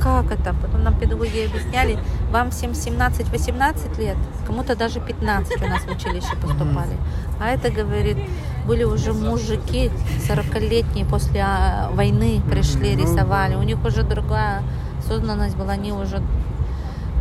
Как 0.00 0.30
это? 0.30 0.54
Потом 0.60 0.82
нам 0.82 0.98
педагоги 0.98 1.46
объясняли, 1.46 1.98
вам 2.30 2.50
всем 2.50 2.72
17-18 2.72 3.98
лет, 3.98 4.16
кому-то 4.46 4.76
даже 4.76 5.00
15 5.00 5.62
у 5.62 5.66
нас 5.66 5.82
в 5.82 5.90
училище 5.90 6.36
поступали. 6.42 6.98
А 7.40 7.48
это, 7.48 7.70
говорит, 7.70 8.18
были 8.66 8.84
уже 8.84 9.12
мужики 9.12 9.90
40-летние 10.28 11.06
после 11.06 11.40
а, 11.40 11.90
войны 11.92 12.42
пришли, 12.50 12.96
рисовали. 12.96 13.54
У 13.54 13.62
них 13.62 13.82
уже 13.84 14.02
другая 14.02 14.62
осознанность 15.04 15.56
была, 15.56 15.72
они 15.72 15.92
уже 15.92 16.22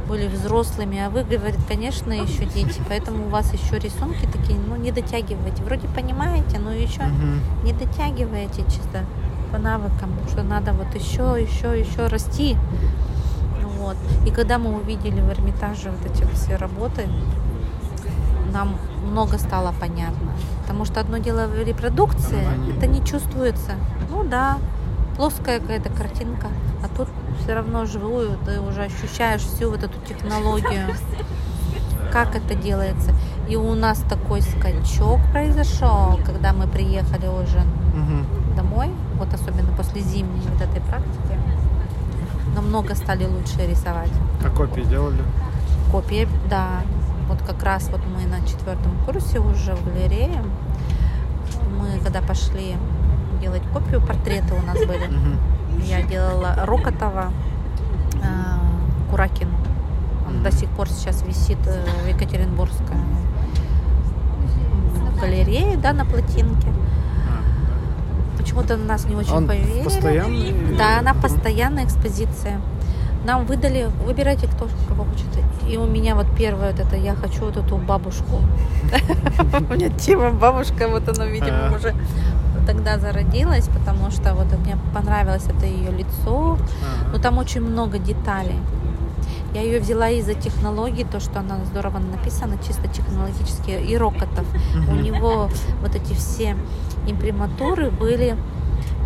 были 0.07 0.27
взрослыми, 0.27 0.99
а 0.99 1.09
вы, 1.09 1.23
говорит, 1.23 1.59
конечно, 1.67 2.11
еще 2.11 2.45
дети, 2.45 2.81
поэтому 2.87 3.27
у 3.27 3.29
вас 3.29 3.53
еще 3.53 3.79
рисунки 3.79 4.25
такие, 4.25 4.59
ну, 4.59 4.75
не 4.75 4.91
дотягиваете. 4.91 5.63
Вроде 5.63 5.87
понимаете, 5.87 6.59
но 6.59 6.71
еще 6.71 7.01
угу. 7.01 7.65
не 7.65 7.73
дотягиваете 7.73 8.63
чисто 8.65 9.05
по 9.51 9.57
навыкам, 9.57 10.11
что 10.29 10.43
надо 10.43 10.73
вот 10.73 10.93
еще, 10.93 11.41
еще, 11.41 11.79
еще 11.79 12.07
расти. 12.07 12.57
Вот. 13.77 13.95
И 14.25 14.31
когда 14.31 14.57
мы 14.57 14.75
увидели 14.75 15.21
в 15.21 15.29
Эрмитаже 15.29 15.91
вот 15.91 16.11
эти 16.11 16.27
все 16.33 16.57
работы, 16.57 17.07
нам 18.51 18.77
много 19.09 19.37
стало 19.37 19.73
понятно. 19.79 20.31
Потому 20.61 20.85
что 20.85 20.99
одно 20.99 21.17
дело 21.17 21.47
в 21.47 21.57
репродукции, 21.63 22.45
это 22.75 22.87
не 22.87 23.03
чувствуется. 23.05 23.73
Ну 24.09 24.23
да, 24.23 24.57
плоская 25.15 25.59
какая-то 25.59 25.89
картинка, 25.89 26.47
а 26.83 26.95
тут 26.95 27.07
все 27.39 27.53
равно 27.53 27.85
живую, 27.85 28.37
ты 28.45 28.59
уже 28.59 28.83
ощущаешь 28.83 29.41
всю 29.41 29.69
вот 29.69 29.83
эту 29.83 29.99
технологию, 30.07 30.87
как 32.11 32.35
это 32.35 32.55
делается. 32.55 33.11
И 33.49 33.55
у 33.55 33.73
нас 33.75 33.99
такой 34.09 34.41
скачок 34.41 35.19
произошел, 35.31 36.19
когда 36.25 36.53
мы 36.53 36.67
приехали 36.67 37.27
уже 37.27 37.59
угу. 37.59 38.55
домой, 38.55 38.89
вот 39.15 39.33
особенно 39.33 39.71
после 39.75 40.01
зимней 40.01 40.41
вот 40.49 40.61
этой 40.61 40.81
практики, 40.81 41.39
намного 42.55 42.95
стали 42.95 43.25
лучше 43.25 43.67
рисовать. 43.67 44.11
А 44.43 44.49
копии 44.49 44.81
делали? 44.81 45.21
Копии, 45.91 46.27
да. 46.49 46.81
Вот 47.27 47.41
как 47.41 47.63
раз 47.63 47.89
вот 47.89 48.01
мы 48.05 48.27
на 48.27 48.45
четвертом 48.45 48.91
курсе 49.05 49.39
уже 49.39 49.75
в 49.75 49.85
галерее. 49.85 50.43
Мы 51.79 51.99
когда 52.03 52.21
пошли 52.21 52.75
делать 53.41 53.63
копию, 53.73 54.01
портреты 54.01 54.53
у 54.53 54.61
нас 54.65 54.77
были. 54.77 55.09
Я 55.85 56.01
делала 56.01 56.55
Рокотова, 56.65 57.31
э, 58.15 59.09
Куракин. 59.09 59.49
Он 60.27 60.43
до 60.43 60.51
сих 60.51 60.69
пор 60.69 60.89
сейчас 60.89 61.23
висит 61.23 61.59
э, 61.67 61.83
в 62.03 62.07
Екатеринбургской 62.07 62.97
галерее, 65.23 65.77
да, 65.77 65.93
на 65.93 66.05
плотинке. 66.05 66.67
Почему-то 68.37 68.75
на 68.75 68.85
нас 68.85 69.05
не 69.05 69.15
очень 69.15 69.31
Он 69.31 69.47
поверили. 69.47 69.83
Постоянный? 69.83 70.53
Да, 70.77 70.99
она 70.99 71.13
постоянная 71.13 71.85
экспозиция. 71.85 72.59
Нам 73.25 73.45
выдали, 73.45 73.89
выбирайте, 74.05 74.47
кто 74.47 74.67
кого 74.87 75.05
хочет. 75.05 75.27
И 75.69 75.77
у 75.77 75.85
меня 75.85 76.15
вот 76.15 76.27
первое 76.37 76.71
вот 76.71 76.79
это, 76.79 76.97
я 76.97 77.15
хочу 77.15 77.45
вот 77.45 77.55
эту 77.55 77.77
бабушку. 77.77 78.41
У 79.69 79.73
меня 79.73 79.89
тема 79.89 80.31
бабушка, 80.31 80.89
вот 80.89 81.07
она, 81.07 81.25
видимо, 81.25 81.69
а. 81.69 81.73
уже 81.73 81.95
тогда 82.65 82.97
зародилась, 82.97 83.67
потому 83.67 84.11
что 84.11 84.33
вот 84.33 84.47
мне 84.59 84.77
понравилось 84.93 85.45
это 85.45 85.65
ее 85.65 85.91
лицо. 85.91 86.57
Но 87.11 87.19
там 87.19 87.37
очень 87.37 87.61
много 87.61 87.97
деталей. 87.99 88.59
Я 89.53 89.61
ее 89.61 89.79
взяла 89.79 90.09
из-за 90.09 90.33
технологий, 90.33 91.03
то, 91.03 91.19
что 91.19 91.39
она 91.39 91.63
здорово 91.65 91.99
написана, 91.99 92.57
чисто 92.57 92.87
технологически, 92.87 93.71
и 93.71 93.95
Рокотов. 93.97 94.47
У 94.89 94.95
него 94.95 95.49
вот 95.81 95.95
эти 95.95 96.13
все 96.13 96.55
имприматуры 97.07 97.91
были 97.91 98.35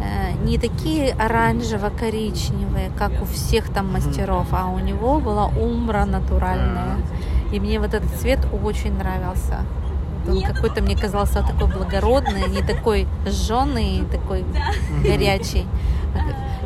э, 0.02 0.32
не 0.46 0.58
такие 0.58 1.14
оранжево-коричневые, 1.14 2.92
как 2.98 3.22
у 3.22 3.26
всех 3.26 3.70
там 3.74 3.92
мастеров, 3.92 4.48
а 4.52 4.68
у 4.68 4.80
него 4.80 5.20
была 5.20 5.48
умбра 5.48 6.06
натуральная. 6.06 6.98
И 7.52 7.60
мне 7.60 7.80
вот 7.80 7.94
этот 7.94 8.10
цвет 8.16 8.40
очень 8.64 8.98
нравился. 8.98 9.60
Он 10.28 10.42
какой-то 10.42 10.82
мне 10.82 10.96
казался 10.96 11.44
такой 11.44 11.68
благородный, 11.68 12.48
не 12.50 12.62
такой 12.62 13.08
жженый, 13.26 14.06
такой 14.12 14.46
горячий. 15.04 15.66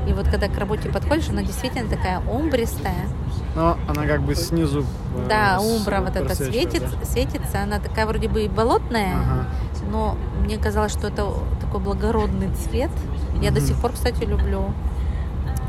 И 0.07 0.13
вот 0.13 0.27
когда 0.27 0.47
к 0.47 0.57
работе 0.57 0.89
подходишь, 0.89 1.29
она 1.29 1.43
действительно 1.43 1.89
такая 1.89 2.21
умбристая. 2.21 3.07
Но 3.55 3.77
она 3.87 4.05
как 4.05 4.21
бы 4.23 4.33
снизу. 4.33 4.85
Э, 5.15 5.27
да, 5.29 5.59
умбра 5.59 6.01
вот 6.01 6.15
эта 6.15 6.35
светит, 6.35 6.83
да? 6.83 7.05
светится. 7.05 7.61
Она 7.61 7.79
такая 7.79 8.05
вроде 8.05 8.27
бы 8.27 8.45
и 8.45 8.47
болотная, 8.47 9.13
ага. 9.15 9.45
но 9.91 10.17
мне 10.39 10.57
казалось, 10.57 10.91
что 10.91 11.07
это 11.07 11.33
такой 11.59 11.81
благородный 11.81 12.49
цвет. 12.55 12.89
Я 13.41 13.49
угу. 13.49 13.59
до 13.59 13.61
сих 13.61 13.79
пор, 13.79 13.91
кстати, 13.91 14.23
люблю 14.23 14.73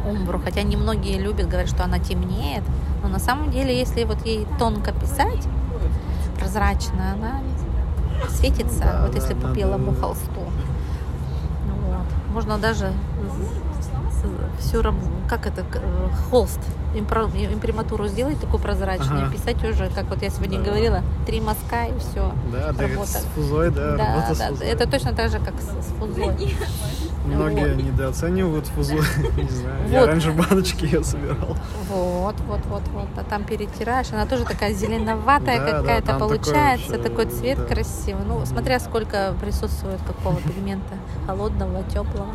умбру, 0.08 0.40
хотя 0.42 0.62
немногие 0.62 1.18
любят, 1.18 1.48
говорят, 1.48 1.68
что 1.68 1.84
она 1.84 1.98
темнеет. 1.98 2.62
Но 3.02 3.08
на 3.08 3.18
самом 3.18 3.50
деле, 3.50 3.76
если 3.76 4.04
вот 4.04 4.24
ей 4.24 4.46
тонко 4.58 4.92
писать, 4.92 5.46
прозрачно, 6.38 7.12
она 7.12 7.40
светится, 8.28 9.00
вот 9.04 9.14
если 9.14 9.34
по 9.34 9.48
белому 9.48 9.94
холсту. 9.94 10.40
Вот. 11.86 12.06
Можно 12.32 12.58
даже 12.58 12.92
всю 14.58 14.82
как 15.28 15.46
это 15.46 15.64
холст 16.30 16.60
имприматуру 16.94 18.06
сделать 18.06 18.38
такую 18.40 18.60
прозрачную, 18.60 19.26
ага. 19.26 19.32
писать 19.32 19.62
уже, 19.64 19.88
как 19.88 20.04
вот 20.06 20.22
я 20.22 20.30
сегодня 20.30 20.58
да. 20.58 20.64
говорила, 20.64 21.02
три 21.26 21.40
мазка 21.40 21.86
и 21.86 21.98
все. 21.98 22.32
Да, 22.52 22.68
работа. 22.68 23.06
с 23.06 23.26
фузой, 23.34 23.70
да, 23.70 23.96
да, 23.96 24.06
работа 24.06 24.38
да, 24.38 24.46
с 24.46 24.48
фузой. 24.50 24.66
Это 24.66 24.90
точно 24.90 25.12
так 25.14 25.30
же, 25.30 25.38
как 25.38 25.54
с, 25.60 25.86
с 25.86 25.88
фузой. 25.98 26.54
Многие 27.24 27.74
вот. 27.74 27.82
недооценивают 27.82 28.66
фузу. 28.66 28.94
Не 29.36 29.48
знаю. 29.48 29.82
Вот. 29.84 29.92
Я 29.92 30.06
раньше 30.06 30.32
баночки 30.32 30.84
ее 30.84 31.04
собирал. 31.04 31.56
Вот, 31.88 32.34
вот, 32.48 32.60
вот, 32.66 32.82
вот. 32.92 33.08
А 33.16 33.22
там 33.22 33.44
перетираешь. 33.44 34.12
Она 34.12 34.26
тоже 34.26 34.44
такая 34.44 34.74
зеленоватая 34.74 35.60
да, 35.60 35.78
какая-то 35.78 36.06
да, 36.06 36.18
получается. 36.18 36.98
Такой, 36.98 37.26
такой 37.26 37.26
цвет 37.26 37.58
да. 37.58 37.64
красивый. 37.74 38.24
Ну, 38.26 38.44
смотря 38.44 38.80
сколько 38.80 39.34
присутствует 39.40 40.00
какого 40.06 40.36
пигмента. 40.40 40.94
Холодного, 41.26 41.84
теплого. 41.84 42.34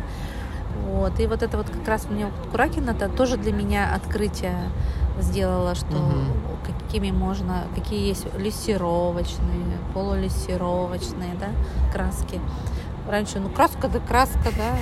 Вот. 0.98 1.20
И 1.20 1.28
вот 1.28 1.44
это 1.44 1.56
вот 1.56 1.70
как 1.70 1.86
раз 1.86 2.08
мне 2.10 2.26
Куракин 2.50 2.88
это 2.88 3.08
тоже 3.08 3.36
для 3.36 3.52
меня 3.52 3.94
открытие 3.94 4.70
сделала, 5.20 5.76
что 5.76 5.96
угу. 5.96 6.66
какими 6.66 7.12
можно, 7.12 7.64
какие 7.74 8.08
есть 8.08 8.26
лессировочные, 8.36 9.78
полулессировочные, 9.94 11.34
да, 11.38 11.50
краски. 11.92 12.40
Раньше, 13.08 13.38
ну, 13.38 13.48
краска 13.48 13.86
да 13.86 14.00
краска, 14.00 14.50
да. 14.56 14.76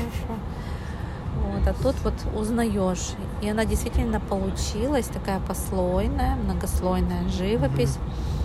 Вот, 1.44 1.68
а 1.68 1.74
тут 1.82 1.96
вот 2.02 2.14
узнаешь. 2.34 3.10
И 3.42 3.50
она 3.50 3.66
действительно 3.66 4.18
получилась 4.18 5.06
такая 5.08 5.38
послойная, 5.40 6.36
многослойная 6.36 7.28
живопись. 7.28 7.98
mm 7.98 8.35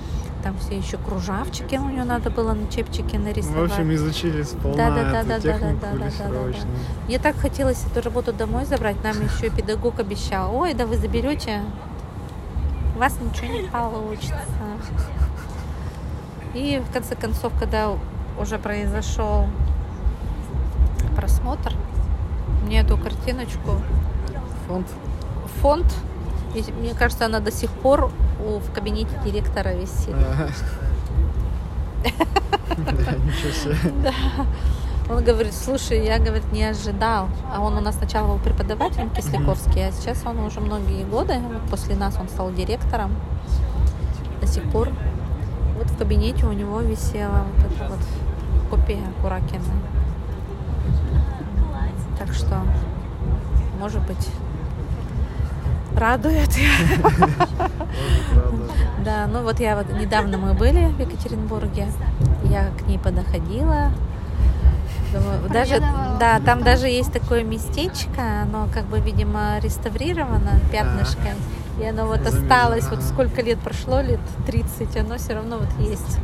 там 0.42 0.58
все 0.60 0.78
еще 0.78 0.98
кружавчики 0.98 1.76
у 1.76 1.90
нее 1.90 2.04
надо 2.04 2.30
было 2.30 2.54
на 2.54 2.70
чепчике 2.70 3.20
нарисовать. 3.20 3.70
В 3.70 3.74
общем, 3.74 3.94
изучили 3.94 4.44
сполна 4.44 4.90
да, 4.90 4.96
да, 4.96 5.12
да, 5.12 5.20
эту 5.20 5.28
да, 5.28 5.40
технику 5.40 5.78
да, 5.82 5.92
да, 5.92 5.98
да, 5.98 6.28
да, 6.30 6.30
да. 6.30 6.58
Мне 7.08 7.20
так 7.20 7.36
хотелось 7.38 7.84
эту 7.86 8.02
работу 8.02 8.34
домой 8.34 8.66
забрать, 8.66 9.04
нам 9.04 9.16
еще 9.22 9.48
и 9.48 9.50
педагог 9.50 10.00
обещал, 10.00 10.56
ой, 10.56 10.74
да 10.74 10.86
вы 10.86 10.98
заберете, 10.98 11.62
у 12.96 13.00
вас 13.00 13.16
ничего 13.20 13.62
не 13.62 13.68
получится. 13.68 14.36
И 16.54 16.82
в 16.86 16.92
конце 16.92 17.16
концов, 17.16 17.54
когда 17.60 17.94
уже 18.40 18.58
произошел 18.58 19.48
просмотр, 21.16 21.74
мне 22.66 22.82
эту 22.82 22.98
картиночку... 22.98 23.82
Фонд? 24.68 24.88
Фонд. 25.62 25.86
И 26.54 26.64
мне 26.74 26.94
кажется, 26.94 27.26
она 27.26 27.40
до 27.40 27.52
сих 27.52 27.70
пор 27.72 28.12
в 28.60 28.72
кабинете 28.72 29.12
директора 29.24 29.74
висит. 29.74 30.16
Да, 32.78 33.12
ничего 33.12 33.52
себе. 33.52 33.76
Да. 34.02 34.14
Он 35.14 35.24
говорит, 35.24 35.54
слушай, 35.54 36.06
я, 36.06 36.20
говорит, 36.20 36.52
не 36.54 36.64
ожидал. 36.64 37.28
А 37.54 37.60
он 37.60 37.78
у 37.78 37.82
нас 37.82 37.96
сначала 37.96 38.28
был 38.28 38.40
преподавателем 38.40 39.10
Кисляковский, 39.10 39.88
а 39.88 39.92
сейчас 39.92 40.24
он 40.26 40.40
уже 40.40 40.62
многие 40.62 41.04
годы, 41.04 41.36
после 41.70 41.96
нас 41.96 42.18
он 42.18 42.30
стал 42.30 42.52
директором. 42.54 43.14
До 44.40 44.48
сих 44.48 44.64
пор 44.72 44.90
вот 45.78 45.88
в 45.90 45.98
кабинете 45.98 46.46
у 46.46 46.54
него 46.54 46.80
висела 46.80 47.46
вот 47.58 47.72
эта 47.72 47.90
вот 47.90 48.00
копия 48.70 49.04
Куракина. 49.22 49.64
Так 52.18 52.34
что, 52.34 52.62
может 53.80 54.02
быть, 54.08 54.30
радует. 55.96 56.50
Да, 59.04 59.28
ну 59.28 59.42
вот 59.42 59.60
я 59.60 59.76
вот 59.76 59.92
недавно 59.94 60.38
мы 60.38 60.54
были 60.54 60.86
в 60.86 61.00
Екатеринбурге, 61.00 61.88
я 62.44 62.70
к 62.78 62.88
ней 62.88 63.00
подоходила, 63.00 63.92
даже, 65.52 65.80
да, 66.20 66.40
там 66.40 66.64
даже 66.64 66.88
есть 66.88 67.12
такое 67.12 67.44
местечко, 67.44 68.44
оно 68.44 68.68
как 68.74 68.86
бы, 68.86 69.00
видимо, 69.00 69.60
реставрировано 69.60 70.60
пятнышком. 70.72 71.36
И 71.82 71.86
оно 71.86 72.06
вот 72.06 72.26
осталось, 72.26 72.88
вот 72.90 73.02
сколько 73.02 73.42
лет 73.42 73.60
прошло, 73.60 74.02
лет 74.02 74.20
30, 74.46 74.98
оно 74.98 75.18
все 75.18 75.34
равно 75.34 75.58
вот 75.58 75.70
есть 75.80 76.20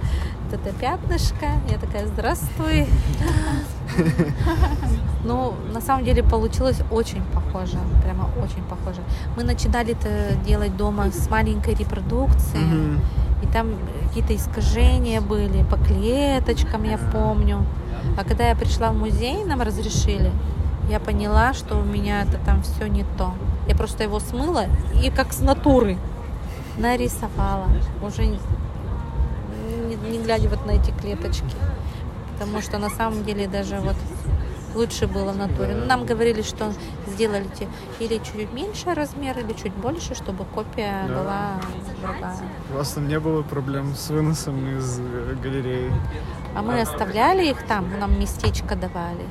вот 0.49 0.59
это 0.59 0.73
пятнышко. 0.73 1.45
Я 1.69 1.77
такая, 1.77 2.07
здравствуй. 2.07 2.87
Ну, 5.23 5.55
на 5.73 5.81
самом 5.81 6.05
деле 6.05 6.23
получилось 6.23 6.81
очень 6.89 7.21
похоже, 7.33 7.77
прямо 8.03 8.29
очень 8.41 8.63
похоже. 8.63 9.01
Мы 9.35 9.43
начинали 9.43 9.93
это 9.93 10.35
делать 10.45 10.77
дома 10.77 11.11
с 11.11 11.29
маленькой 11.29 11.75
репродукцией, 11.75 12.99
и 13.43 13.47
там 13.47 13.71
какие-то 14.07 14.35
искажения 14.35 15.19
были 15.19 15.63
по 15.63 15.75
клеточкам, 15.77 16.83
я 16.83 16.97
помню. 16.97 17.65
А 18.17 18.23
когда 18.23 18.47
я 18.47 18.55
пришла 18.55 18.91
в 18.91 18.95
музей, 18.95 19.43
нам 19.43 19.61
разрешили, 19.61 20.31
я 20.89 20.99
поняла, 20.99 21.53
что 21.53 21.77
у 21.77 21.83
меня 21.83 22.21
это 22.21 22.37
там 22.45 22.61
все 22.63 22.87
не 22.87 23.03
то. 23.17 23.33
Я 23.67 23.75
просто 23.75 24.03
его 24.03 24.19
смыла 24.19 24.67
и 25.03 25.09
как 25.09 25.33
с 25.33 25.39
натуры. 25.39 25.97
нарисовала. 26.77 27.67
Уже 28.01 28.37
не, 30.03 30.19
глядя 30.19 30.49
вот 30.49 30.65
на 30.65 30.71
эти 30.71 30.91
клеточки. 30.91 31.55
Потому 32.33 32.61
что 32.61 32.77
на 32.77 32.89
самом 32.89 33.23
деле 33.23 33.47
даже 33.47 33.79
вот 33.79 33.95
лучше 34.75 35.07
было 35.07 35.31
в 35.31 35.37
натуре. 35.37 35.75
Но 35.75 35.85
нам 35.85 36.05
говорили, 36.05 36.41
что 36.41 36.71
сделали 37.07 37.47
или 37.99 38.19
чуть 38.19 38.53
меньше 38.53 38.93
размер, 38.93 39.37
или 39.39 39.53
чуть 39.53 39.73
больше, 39.73 40.15
чтобы 40.15 40.45
копия 40.45 41.05
да. 41.07 41.15
была 41.15 41.59
другая. 42.01 42.37
У 42.71 42.77
вас 42.77 42.91
там 42.91 43.07
не 43.07 43.19
было 43.19 43.41
проблем 43.41 43.95
с 43.95 44.09
выносом 44.09 44.77
из 44.77 44.99
э, 44.99 45.35
галереи? 45.41 45.91
А 46.55 46.61
мы 46.61 46.79
оставляли 46.79 47.47
их 47.47 47.63
там, 47.63 47.99
нам 47.99 48.19
местечко 48.19 48.75
давали. 48.75 49.25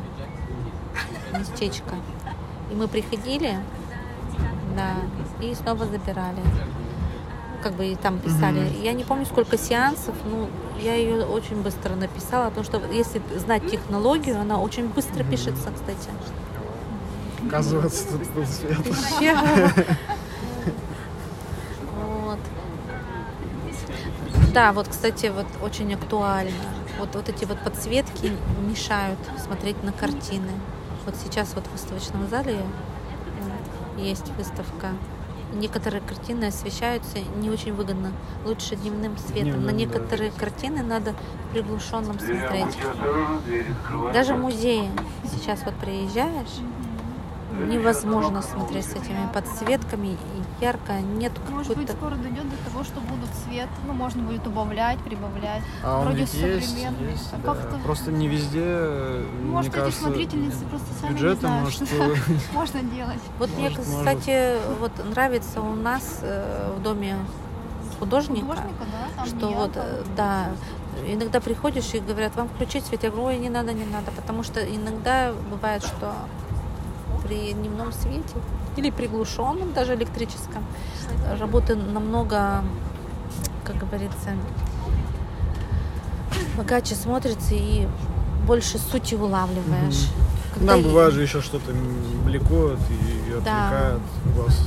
Местечко. 1.38 1.94
И 2.70 2.74
мы 2.74 2.88
приходили, 2.88 3.58
да, 4.76 4.94
и 5.44 5.54
снова 5.54 5.86
забирали. 5.86 6.42
Как 7.66 7.74
бы 7.74 7.86
и 7.86 7.96
там 7.96 8.20
писали. 8.20 8.60
Mm-hmm. 8.60 8.84
Я 8.84 8.92
не 8.92 9.02
помню, 9.02 9.26
сколько 9.26 9.58
сеансов, 9.58 10.14
ну, 10.24 10.48
я 10.80 10.94
ее 10.94 11.24
очень 11.24 11.62
быстро 11.62 11.96
написала, 11.96 12.50
потому 12.50 12.64
что 12.64 12.80
если 12.92 13.20
знать 13.36 13.68
технологию, 13.68 14.40
она 14.40 14.60
очень 14.60 14.86
быстро 14.86 15.24
mm-hmm. 15.24 15.30
пишется, 15.30 15.72
кстати. 15.74 16.10
Оказывается, 17.44 18.06
тут 18.06 18.30
был 18.30 18.46
свет. 18.46 18.78
Вот. 21.96 22.38
Да, 24.54 24.72
вот, 24.72 24.86
кстати, 24.86 25.32
вот 25.34 25.46
очень 25.60 25.92
актуально. 25.92 26.52
Вот, 27.00 27.16
вот 27.16 27.28
эти 27.28 27.46
вот 27.46 27.58
подсветки 27.64 28.30
мешают 28.60 29.18
смотреть 29.44 29.82
на 29.82 29.90
картины. 29.90 30.52
Вот 31.04 31.16
сейчас 31.16 31.52
вот 31.56 31.66
в 31.66 31.72
выставочном 31.72 32.28
зале 32.28 32.60
есть 33.98 34.28
выставка. 34.38 34.90
Некоторые 35.52 36.00
картины 36.02 36.46
освещаются 36.46 37.18
не 37.36 37.50
очень 37.50 37.72
выгодно, 37.72 38.12
лучше 38.44 38.76
дневным 38.76 39.16
светом. 39.16 39.44
Дневным, 39.44 39.66
На 39.66 39.70
некоторые 39.70 40.30
да. 40.32 40.40
картины 40.40 40.82
надо 40.82 41.14
приглушенным 41.52 42.18
смотреть. 42.18 42.76
Даже 44.12 44.34
в 44.34 44.38
музее 44.38 44.90
сейчас 45.24 45.62
вот 45.64 45.74
приезжаешь, 45.76 46.60
невозможно 47.68 48.42
смотреть 48.42 48.86
с 48.86 48.92
этими 48.92 49.28
подсветками 49.32 50.08
и 50.08 50.64
ярко 50.64 51.00
нет 51.00 51.32
может 51.50 51.76
быть 51.76 51.90
скоро 51.90 52.14
дойдет 52.16 52.48
до 52.48 52.70
того 52.70 52.84
что 52.84 53.00
будут 53.00 53.30
цвет 53.44 53.68
ну 53.86 53.92
можно 53.92 54.22
будет 54.22 54.46
убавлять 54.46 54.98
прибавлять. 55.00 55.62
А 55.82 56.02
вроде 56.02 56.22
он 56.22 56.26
современный 56.26 57.10
есть, 57.10 57.22
есть, 57.22 57.32
а 57.32 57.36
да. 57.38 57.54
как 57.54 57.70
то 57.70 57.78
просто 57.78 58.10
не 58.10 58.28
везде 58.28 59.24
может 59.42 59.72
мне 59.72 59.82
эти 59.82 59.84
кажется, 59.84 60.02
смотрительницы 60.02 60.64
просто 60.66 60.86
сами 61.00 61.12
не 61.12 61.34
знают 61.34 61.64
может, 61.64 61.88
что 61.88 62.14
можно 62.52 62.82
делать. 62.82 63.20
Вот 63.38 63.50
мне 63.56 63.70
кстати 63.70 64.56
вот 64.80 64.92
нравится 65.10 65.60
у 65.60 65.74
нас 65.74 66.20
э, 66.22 66.74
в 66.76 66.82
доме 66.82 67.16
художника, 67.98 68.46
художника 68.46 68.84
да, 69.16 69.26
что 69.26 69.48
вот 69.48 69.72
э, 69.76 70.02
да 70.16 70.48
иногда 71.06 71.40
приходишь 71.40 71.94
и 71.94 72.00
говорят 72.00 72.34
вам 72.36 72.48
включить 72.48 72.84
свет 72.86 73.02
я 73.02 73.10
говорю 73.10 73.28
ой 73.28 73.38
не 73.38 73.50
надо 73.50 73.72
не 73.72 73.84
надо 73.84 74.10
потому 74.12 74.42
что 74.42 74.60
иногда 74.60 75.32
бывает 75.50 75.84
что 75.84 76.14
при 77.22 77.52
дневном 77.52 77.92
свете 77.92 78.36
или 78.76 78.90
приглушенном, 78.90 79.72
даже 79.72 79.94
электрическом, 79.94 80.64
работы 81.38 81.74
намного, 81.74 82.62
как 83.64 83.76
говорится, 83.76 84.30
богаче 86.56 86.94
смотрится 86.94 87.54
и 87.54 87.86
больше 88.46 88.78
сути 88.78 89.14
улавливаешь. 89.14 90.08
Mm-hmm. 90.56 90.64
Нам 90.64 90.82
бывает 90.82 91.12
же 91.12 91.22
еще 91.22 91.42
что-то 91.42 91.72
влекут 92.24 92.78
и, 92.90 93.30
и 93.30 93.32
отвлекает 93.32 94.00
да. 94.24 94.42
вас. 94.42 94.60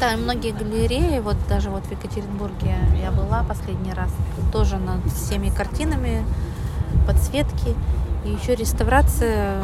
Да, 0.00 0.12
и 0.12 0.16
многие 0.16 0.50
галереи, 0.50 1.20
вот 1.20 1.36
даже 1.48 1.70
вот 1.70 1.84
в 1.84 1.90
Екатеринбурге 1.90 2.76
я 3.00 3.12
была 3.12 3.44
последний 3.44 3.92
раз, 3.92 4.10
тоже 4.52 4.76
над 4.76 5.04
всеми 5.12 5.50
картинами, 5.50 6.24
подсветки, 7.06 7.76
и 8.24 8.30
еще 8.30 8.56
реставрация 8.56 9.62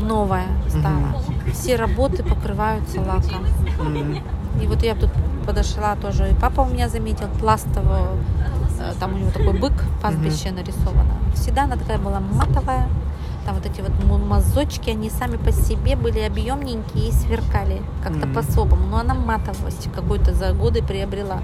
новая 0.00 0.46
стала. 0.68 0.86
Mm-hmm. 0.86 1.52
Все 1.52 1.76
работы 1.76 2.22
покрываются 2.22 3.00
лаком. 3.00 3.46
Mm-hmm. 3.78 4.62
И 4.62 4.66
вот 4.66 4.82
я 4.82 4.94
тут 4.94 5.10
подошла 5.46 5.96
тоже, 5.96 6.30
и 6.30 6.34
папа 6.34 6.62
у 6.62 6.66
меня 6.66 6.88
заметил 6.88 7.28
пластовую, 7.38 8.18
э, 8.80 8.92
там 8.98 9.14
у 9.14 9.18
него 9.18 9.30
такой 9.30 9.58
бык, 9.58 9.72
пастбище 10.02 10.48
mm-hmm. 10.48 10.54
нарисовано. 10.54 11.14
Всегда 11.34 11.64
она 11.64 11.76
такая 11.76 11.98
была 11.98 12.20
матовая, 12.20 12.88
там 13.44 13.54
вот 13.54 13.66
эти 13.66 13.80
вот 13.80 13.92
мазочки, 14.04 14.90
они 14.90 15.10
сами 15.10 15.36
по 15.36 15.52
себе 15.52 15.94
были 15.94 16.20
объемненькие 16.20 17.08
и 17.08 17.12
сверкали 17.12 17.80
как-то 18.02 18.26
mm-hmm. 18.26 18.34
по-особому. 18.34 18.86
Но 18.86 18.98
она 18.98 19.14
матовость 19.14 19.88
какой-то 19.94 20.34
за 20.34 20.52
годы 20.52 20.82
приобрела. 20.82 21.40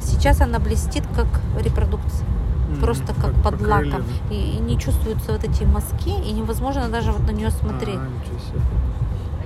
Сейчас 0.00 0.40
она 0.42 0.58
блестит 0.58 1.04
как 1.16 1.26
репродукция 1.58 2.26
просто 2.80 3.14
как, 3.14 3.34
под 3.42 3.60
лаком. 3.60 4.04
И, 4.30 4.34
и 4.34 4.58
не 4.58 4.78
чувствуются 4.78 5.32
вот 5.32 5.44
эти 5.44 5.64
мазки, 5.64 6.10
и 6.10 6.32
невозможно 6.32 6.88
даже 6.88 7.12
вот 7.12 7.26
на 7.26 7.32
нее 7.32 7.50
смотреть. 7.50 7.98
А, 7.98 8.08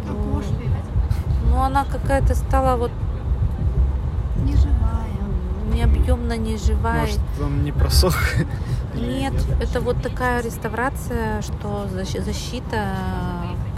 ну, 0.06 0.42
ну, 1.50 1.62
она 1.62 1.84
какая-то 1.84 2.34
стала 2.34 2.76
вот 2.76 2.90
не 4.44 4.54
живая. 4.56 4.78
Необъемно 5.72 6.36
не 6.36 6.56
живая. 6.56 7.00
Может, 7.00 7.20
он 7.42 7.64
не 7.64 7.72
просох? 7.72 8.16
Нет, 8.94 9.34
это 9.60 9.80
вот 9.80 10.02
такая 10.02 10.42
реставрация, 10.42 11.42
что 11.42 11.88
защита 11.88 12.94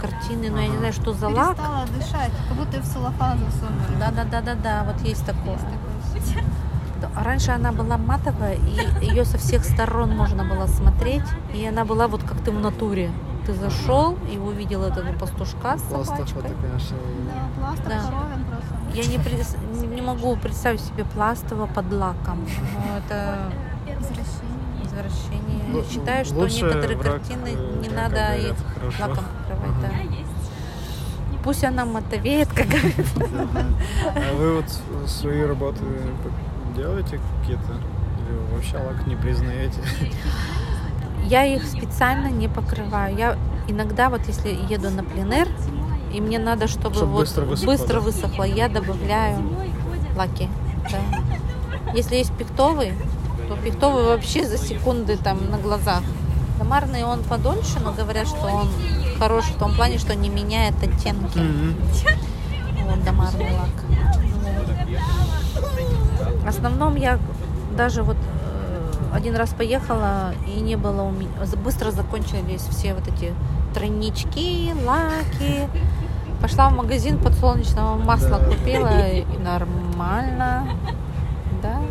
картины, 0.01 0.49
но 0.49 0.57
ага. 0.57 0.61
я 0.61 0.67
не 0.67 0.77
знаю, 0.77 0.93
что 0.93 1.13
за 1.13 1.29
лак. 1.29 1.55
Перестала 1.55 1.85
дышать, 1.87 2.31
как 2.47 2.57
будто 2.57 2.81
в 2.81 2.85
целлофан 2.85 3.39
засунули. 3.39 3.99
Да, 3.99 4.11
да, 4.11 4.23
да, 4.23 4.41
да, 4.41 4.55
да, 4.55 4.83
вот 4.83 5.01
есть 5.05 5.25
такое. 5.25 5.57
Есть 6.15 6.33
такое. 6.33 6.50
Раньше 7.23 7.51
она 7.51 7.71
была 7.71 7.97
матовая, 7.97 8.55
и 8.55 9.05
ее 9.05 9.25
со 9.25 9.37
всех 9.37 9.63
сторон 9.63 10.15
можно 10.15 10.43
было 10.43 10.67
смотреть, 10.67 11.23
и 11.53 11.65
она 11.65 11.85
была 11.85 12.07
вот 12.07 12.23
как 12.23 12.39
ты 12.43 12.51
в 12.51 12.59
натуре. 12.59 13.11
Ты 13.45 13.53
зашел 13.53 14.17
и 14.31 14.37
увидел 14.37 14.83
этого 14.83 15.11
пастушка 15.13 15.77
с 15.77 15.81
собачкой. 15.83 16.43
Это, 16.43 16.53
конечно... 16.61 16.97
Да, 17.25 17.59
пластов 17.59 17.87
да. 17.87 18.01
коровин 18.01 18.45
просто. 18.45 18.75
Я 18.93 19.05
не, 19.07 19.95
не 19.95 20.01
могу 20.01 20.35
представить 20.35 20.81
себе 20.81 21.05
пластово 21.05 21.65
под 21.65 21.91
лаком. 21.91 22.45
Но 22.85 22.97
это 22.97 23.51
извращение. 23.87 24.83
извращение. 24.83 25.73
Л- 25.73 25.85
Считаю, 25.89 26.25
что 26.25 26.47
некоторые 26.47 26.99
картины 26.99 27.57
не 27.81 27.89
надо 27.89 28.35
их 28.35 28.55
хорошо. 28.75 29.01
лаком 29.01 29.23
покрывать. 29.47 29.77
Ага. 29.79 29.87
Да. 29.91 31.37
Пусть 31.43 31.63
она 31.63 31.85
матовеет, 31.85 32.49
как 32.49 32.67
говорится. 32.67 33.27
А 34.05 34.35
вы 34.35 34.57
вот 34.57 35.09
свои 35.09 35.41
работы 35.41 35.83
делаете 36.75 37.19
какие-то? 37.39 37.73
Или 38.19 38.53
вообще 38.53 38.77
лак 38.77 39.05
не 39.07 39.15
признаете? 39.15 39.79
Я 41.25 41.45
их 41.45 41.63
специально 41.65 42.27
не 42.27 42.47
покрываю. 42.47 43.15
Я 43.15 43.37
иногда 43.67 44.09
вот 44.09 44.21
если 44.27 44.49
еду 44.69 44.89
на 44.89 45.03
пленер, 45.03 45.47
и 46.13 46.19
мне 46.19 46.39
надо, 46.39 46.67
чтобы, 46.67 46.95
чтобы 46.95 47.11
вот 47.11 47.19
быстро 47.21 47.45
высохло, 47.45 47.71
быстро 47.71 47.93
да? 47.95 47.99
высохло, 48.01 48.43
я 48.43 48.67
добавляю 48.67 49.37
лаки. 50.15 50.49
Да. 50.91 51.93
Если 51.93 52.15
есть 52.15 52.33
пиктовый, 52.33 52.93
то 53.47 53.55
пиктовый 53.55 54.05
вообще 54.05 54.45
за 54.47 54.57
секунды 54.57 55.17
там 55.17 55.49
на 55.49 55.57
глазах. 55.57 56.03
Домарный 56.57 57.03
он 57.03 57.23
подольше, 57.23 57.79
но 57.83 57.91
говорят, 57.91 58.27
что 58.27 58.45
он 58.45 58.69
хорош 59.19 59.45
в 59.45 59.57
том 59.57 59.73
плане, 59.73 59.97
что 59.97 60.15
не 60.15 60.29
меняет 60.29 60.75
оттенки. 60.83 61.37
Mm-hmm. 61.37 61.75
Вот 62.87 63.03
домарный 63.03 63.51
лак. 63.53 63.69
В 66.41 66.47
основном 66.47 66.95
я 66.95 67.19
даже 67.77 68.03
вот 68.03 68.17
э, 68.17 68.91
один 69.13 69.35
раз 69.35 69.49
поехала, 69.49 70.33
и 70.47 70.59
не 70.59 70.75
было 70.75 71.03
у 71.03 71.11
меня... 71.11 71.29
Быстро 71.63 71.91
закончились 71.91 72.61
все 72.61 72.93
вот 72.93 73.07
эти 73.07 73.33
тройнички, 73.73 74.73
лаки. 74.85 75.69
Пошла 76.41 76.69
в 76.69 76.75
магазин 76.75 77.19
подсолнечного 77.19 77.97
масла 77.97 78.39
да. 78.39 78.45
купила, 78.45 79.07
и 79.07 79.25
нормально. 79.37 80.67
Да. 81.61 81.81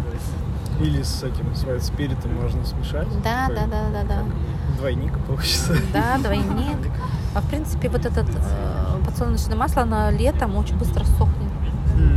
Или 0.81 1.03
с 1.03 1.23
этим, 1.23 1.55
с 1.55 1.87
спиритом 1.87 2.35
можно 2.35 2.65
смешать. 2.65 3.07
Да, 3.23 3.49
да, 3.49 3.67
да, 3.67 3.91
да, 3.93 4.03
да. 4.03 4.25
Двойник 4.79 5.17
получится. 5.27 5.77
Да, 5.93 6.19
двойник. 6.19 6.91
А 7.35 7.41
в 7.41 7.49
принципе 7.49 7.89
вот 7.89 8.05
этот 8.05 8.29
э, 8.29 9.05
подсолнечное 9.05 9.57
масло, 9.57 9.83
оно 9.83 10.11
летом 10.11 10.57
очень 10.57 10.77
быстро 10.77 11.05
сохнет. 11.05 11.50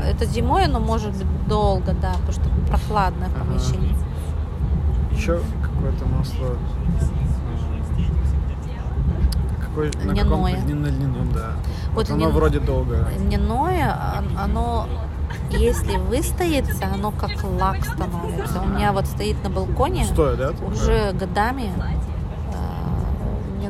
Это 0.03 0.25
зимой 0.25 0.65
оно 0.65 0.79
может 0.79 1.11
быть 1.11 1.47
долго, 1.47 1.93
да, 1.93 2.13
потому 2.13 2.31
что 2.31 2.41
прохладное 2.67 3.29
ага. 3.29 3.45
помещение. 3.45 3.95
Еще 5.11 5.39
какое-то 5.61 6.05
масло. 6.05 6.57
Какой, 9.59 9.91
льняное. 10.03 10.61
На 10.61 10.87
льняном, 10.87 11.33
да. 11.33 11.53
Вот, 11.93 12.07
вот 12.07 12.09
оно 12.09 12.25
льня... 12.25 12.29
вроде 12.29 12.59
долго. 12.59 13.07
Льняное, 13.17 14.23
оно 14.37 14.87
если 15.49 15.97
выстоится, 15.97 16.85
оно 16.93 17.11
как 17.11 17.43
лак 17.43 17.83
становится. 17.83 18.61
У 18.61 18.67
меня 18.67 18.91
вот 18.91 19.05
стоит 19.05 19.41
на 19.43 19.49
балконе 19.49 20.05
Стоя, 20.05 20.35
да? 20.35 20.51
уже 20.65 21.11
годами 21.13 21.71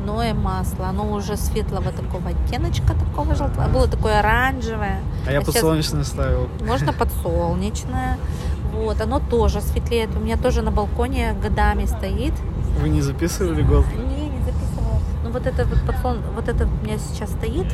льняное 0.04 0.34
масло. 0.34 0.86
Оно 0.88 1.12
уже 1.12 1.36
светлого 1.36 1.90
такого 1.90 2.30
оттеночка, 2.30 2.94
такого 2.94 3.34
желтого. 3.34 3.68
Было 3.68 3.88
такое 3.88 4.18
оранжевое. 4.20 5.00
А 5.26 5.32
я 5.32 5.40
подсолнечное 5.40 6.04
ставил. 6.04 6.48
Можно 6.66 6.92
подсолнечное. 6.92 8.18
Вот, 8.74 9.00
оно 9.00 9.20
тоже 9.20 9.60
светлеет. 9.60 10.10
У 10.16 10.18
меня 10.18 10.36
тоже 10.36 10.60
на 10.60 10.72
балконе 10.72 11.32
годами 11.40 11.86
стоит. 11.86 12.32
Вы 12.80 12.88
не 12.88 13.02
записывали 13.02 13.62
год? 13.62 13.84
Не, 13.94 14.26
не 14.26 14.38
записывала. 14.40 14.98
Ну 15.22 15.30
вот 15.30 15.46
это 15.46 15.64
вот 15.64 15.78
подслон, 15.86 16.18
вот 16.34 16.48
это 16.48 16.66
у 16.66 16.84
меня 16.84 16.98
сейчас 16.98 17.30
стоит 17.30 17.66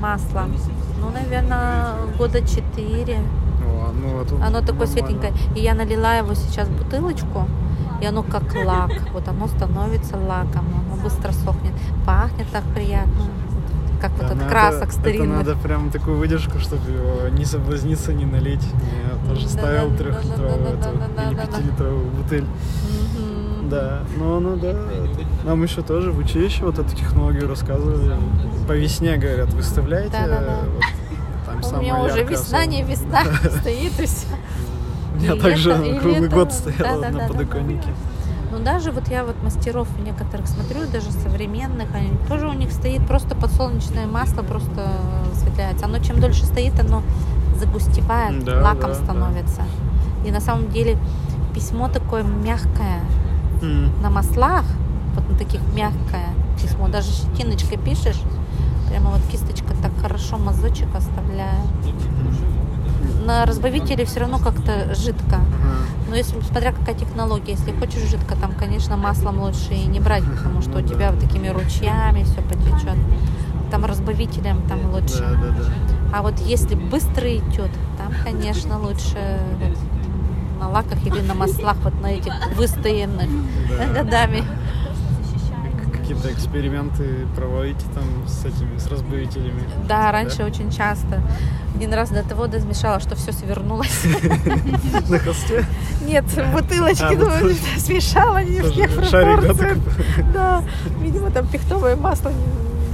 масло. 0.00 0.46
Ну, 0.98 1.10
наверное, 1.10 1.96
года 2.16 2.40
четыре. 2.40 3.18
О, 3.62 3.92
ну, 3.92 4.16
вот 4.16 4.32
Оно 4.32 4.38
нормально. 4.38 4.66
такое 4.66 4.86
светленькое. 4.86 5.34
И 5.54 5.60
я 5.60 5.74
налила 5.74 6.14
его 6.14 6.32
сейчас 6.32 6.66
в 6.66 6.78
бутылочку, 6.78 7.46
и 8.00 8.06
оно 8.06 8.22
как 8.22 8.54
лак. 8.54 8.92
Вот 9.12 9.26
оно 9.28 9.48
становится 9.48 10.16
лаком, 10.16 10.66
оно 10.74 11.02
быстро 11.02 11.32
сохнет. 11.32 11.72
Пахнет 12.06 12.46
так 12.52 12.64
приятно. 12.74 13.24
Как 14.00 14.12
вот 14.12 14.20
Да, 14.20 14.26
от 14.28 14.34
но 14.36 14.48
красок 14.48 14.92
старинных. 14.92 15.40
Это 15.40 15.48
надо 15.50 15.60
прям 15.60 15.90
такую 15.90 16.18
выдержку, 16.18 16.58
чтобы 16.60 17.30
не 17.32 17.44
соблазниться, 17.44 18.12
не 18.12 18.26
налить. 18.26 18.62
Я 18.62 19.28
тоже 19.28 19.46
Да, 19.46 19.48
ставил 19.50 19.90
да, 19.90 19.96
да, 19.96 20.04
трехлитровую 20.04 20.58
да, 20.58 20.70
да, 20.70 20.92
да, 20.92 21.06
да, 21.16 21.28
или 21.30 21.34
да, 21.34 21.46
да. 21.46 21.52
пятилитровую 21.52 22.10
бутыль. 22.10 22.44
Да, 23.64 24.00
ну, 24.16 24.40
ну 24.40 24.56
да. 24.56 24.74
Нам 25.44 25.62
еще 25.62 25.82
тоже 25.82 26.10
в 26.12 26.18
училище 26.18 26.64
вот 26.64 26.78
эту 26.78 26.94
технологию 26.96 27.48
рассказывали. 27.48 28.16
По 28.66 28.72
весне, 28.72 29.16
говорят, 29.16 29.52
выставляйте. 29.52 30.10
Да-да-да. 30.10 30.60
вот 30.74 31.62
там 31.70 31.78
У 31.78 31.82
меня 31.82 32.00
уже 32.02 32.22
весна, 32.24 32.64
не 32.66 32.82
весна 32.82 33.24
стоит 33.60 33.98
и 34.00 34.06
все. 34.06 34.26
Меня 35.18 35.34
и 35.34 35.40
также 35.40 35.70
и 35.86 35.98
круглый 35.98 36.28
год 36.28 36.52
стояла 36.52 37.02
Да-да-да-да-да. 37.02 37.22
на 37.22 37.28
подоконнике. 37.28 37.88
Ну 38.50 38.58
даже 38.60 38.92
вот 38.92 39.08
я 39.08 39.24
вот 39.24 39.36
мастеров 39.42 39.88
некоторых 40.04 40.46
смотрю, 40.46 40.80
даже 40.90 41.10
современных, 41.10 41.94
они 41.94 42.12
тоже 42.28 42.48
у 42.48 42.52
них 42.54 42.72
стоит 42.72 43.06
просто 43.06 43.34
подсолнечное 43.34 44.06
масло, 44.06 44.42
просто 44.42 44.90
светляется. 45.34 45.84
Оно 45.84 45.98
чем 45.98 46.18
дольше 46.20 46.44
стоит, 46.46 46.78
оно 46.80 47.02
загустевает, 47.58 48.44
Да, 48.44 48.62
лаком 48.62 48.92
да, 48.92 48.98
да. 48.98 49.04
становится. 49.04 49.62
И 50.24 50.30
на 50.30 50.40
самом 50.40 50.70
деле 50.70 50.96
письмо 51.54 51.88
такое 51.88 52.22
мягкое 52.22 53.00
М. 53.62 53.90
на 54.02 54.08
маслах, 54.10 54.64
вот 55.14 55.28
на 55.28 55.36
таких 55.36 55.60
мягкое 55.74 56.26
письмо, 56.60 56.88
даже 56.88 57.10
щетиночкой 57.10 57.78
пишешь, 57.78 58.20
прямо 58.88 59.10
вот 59.10 59.20
кисточка 59.30 59.74
так 59.82 59.92
хорошо 60.00 60.38
мазочек 60.38 60.88
оставляет. 60.94 61.66
На 63.28 63.44
разбавителе 63.44 64.06
все 64.06 64.20
равно 64.20 64.38
как-то 64.38 64.94
жидко. 64.94 65.40
Но 66.08 66.16
если, 66.16 66.40
смотря 66.40 66.72
какая 66.72 66.94
технология, 66.94 67.52
если 67.52 67.72
хочешь 67.72 68.08
жидко, 68.08 68.34
там, 68.36 68.52
конечно, 68.58 68.96
маслом 68.96 69.42
лучше 69.42 69.74
и 69.74 69.84
не 69.84 70.00
брать, 70.00 70.24
потому 70.24 70.62
что 70.62 70.78
у 70.78 70.80
тебя 70.80 71.12
вот 71.12 71.20
такими 71.20 71.48
ручьями 71.48 72.22
все 72.24 72.40
потечет. 72.40 72.96
Там 73.70 73.84
разбавителем 73.84 74.62
там 74.66 74.90
лучше. 74.94 75.18
Да, 75.18 75.34
да, 75.34 75.48
да. 75.50 75.64
А 76.14 76.22
вот 76.22 76.38
если 76.40 76.74
быстро 76.74 77.30
идет, 77.36 77.68
там, 77.98 78.14
конечно, 78.24 78.80
лучше 78.80 79.18
вот 79.60 79.76
на 80.58 80.70
лаках 80.70 81.06
или 81.06 81.20
на 81.20 81.34
маслах, 81.34 81.76
вот 81.84 82.00
на 82.00 82.06
этих 82.06 82.32
выстоянных 82.56 83.28
Да. 83.68 84.04
годами. 84.04 84.42
Какие-то 86.08 86.32
эксперименты 86.32 87.26
проводите 87.36 87.84
там 87.94 88.26
с 88.26 88.42
этими, 88.42 88.78
с 88.78 88.86
разбавителями? 88.86 89.60
Да, 89.86 90.10
раньше 90.10 90.42
очень 90.42 90.70
часто. 90.70 91.20
Один 91.76 91.92
раз 91.92 92.08
до 92.08 92.22
того 92.26 92.46
дозмешала, 92.46 92.98
что 92.98 93.14
все 93.14 93.30
свернулось. 93.30 94.04
На 95.10 95.18
холсте? 95.18 95.66
Нет, 96.06 96.24
А, 96.38 96.50
бутылочки. 96.50 97.78
смешала 97.78 98.42
не 98.42 98.60
в 98.60 98.62
Тоже 98.62 98.74
тех 98.74 98.90
шарик, 99.04 99.40
да, 99.42 99.46
пропорциях. 99.48 99.78
Да, 100.32 100.64
видимо, 100.98 101.30
там 101.30 101.46
пихтовое 101.46 101.94
масло 101.94 102.32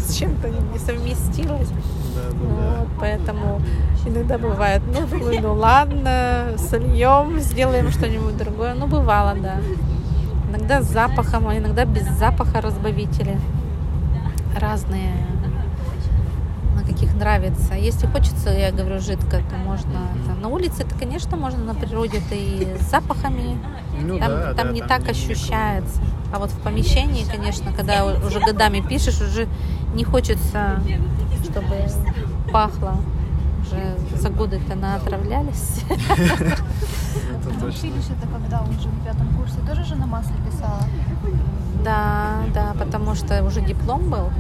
с 0.05 0.17
чем-то 0.17 0.49
не 0.49 0.79
совместилось. 0.81 1.69
Да, 1.69 2.31
да, 2.33 2.79
Вот, 2.81 2.89
поэтому 2.99 3.63
иногда 4.05 4.39
бывает, 4.39 4.83
ну, 4.89 5.07
ну 5.41 5.55
ладно, 5.55 6.57
сольем, 6.59 7.39
сделаем 7.39 7.93
что-нибудь 7.93 8.37
другое. 8.37 8.75
Ну, 8.75 8.89
бывало, 8.89 9.37
да. 9.41 9.61
Иногда 10.57 10.83
с 10.83 10.87
запахом, 10.87 11.49
а 11.49 11.57
иногда 11.59 11.85
без 11.85 12.09
запаха 12.11 12.61
разбавители. 12.61 13.37
Разные, 14.57 15.13
на 16.77 16.85
каких 16.87 17.13
нравится. 17.15 17.75
Если 17.75 18.07
хочется, 18.07 18.51
я 18.51 18.71
говорю, 18.71 19.01
жидко, 19.01 19.39
то 19.39 19.57
можно. 19.65 19.99
это- 20.25 20.41
На 20.41 20.47
улице 20.49 20.83
это, 20.85 20.95
конечно, 20.97 21.37
можно 21.37 21.65
на 21.65 21.75
природе, 21.75 22.19
это 22.19 22.37
и 22.37 22.77
с 22.81 22.89
запахами. 22.89 23.59
Ну 24.01 24.17
Там, 24.21 24.29
да, 24.29 24.55
там 24.55 24.67
да, 24.69 24.73
не 24.73 24.81
там 24.81 24.89
так 24.89 25.03
не- 25.07 25.11
ощущается. 25.11 26.01
А 26.33 26.39
вот 26.39 26.51
в 26.51 26.59
помещении, 26.61 27.25
конечно, 27.25 27.73
когда 27.73 28.05
уже 28.05 28.39
годами 28.39 28.81
пишешь, 28.81 29.21
уже 29.21 29.49
не 29.95 30.05
хочется, 30.05 30.81
чтобы 31.43 31.75
пахло. 32.53 32.97
Уже 33.63 33.97
за 34.21 34.29
годы-то 34.29 34.77
наотравлялись. 34.77 35.81
Это 37.47 37.55
В 37.59 37.61
точно. 37.61 37.69
училище-то 37.89 38.27
когда 38.29 38.61
уже 38.63 38.89
в 38.89 39.05
пятом 39.05 39.29
курсе 39.37 39.57
тоже 39.69 39.85
же 39.85 39.97
на 39.97 40.07
масле 40.07 40.35
писала? 40.51 40.81
Да, 41.85 42.39
да, 42.55 42.75
потому 42.79 43.15
что 43.15 43.43
уже 43.45 43.61
диплом 43.61 44.09
был. 44.11 44.31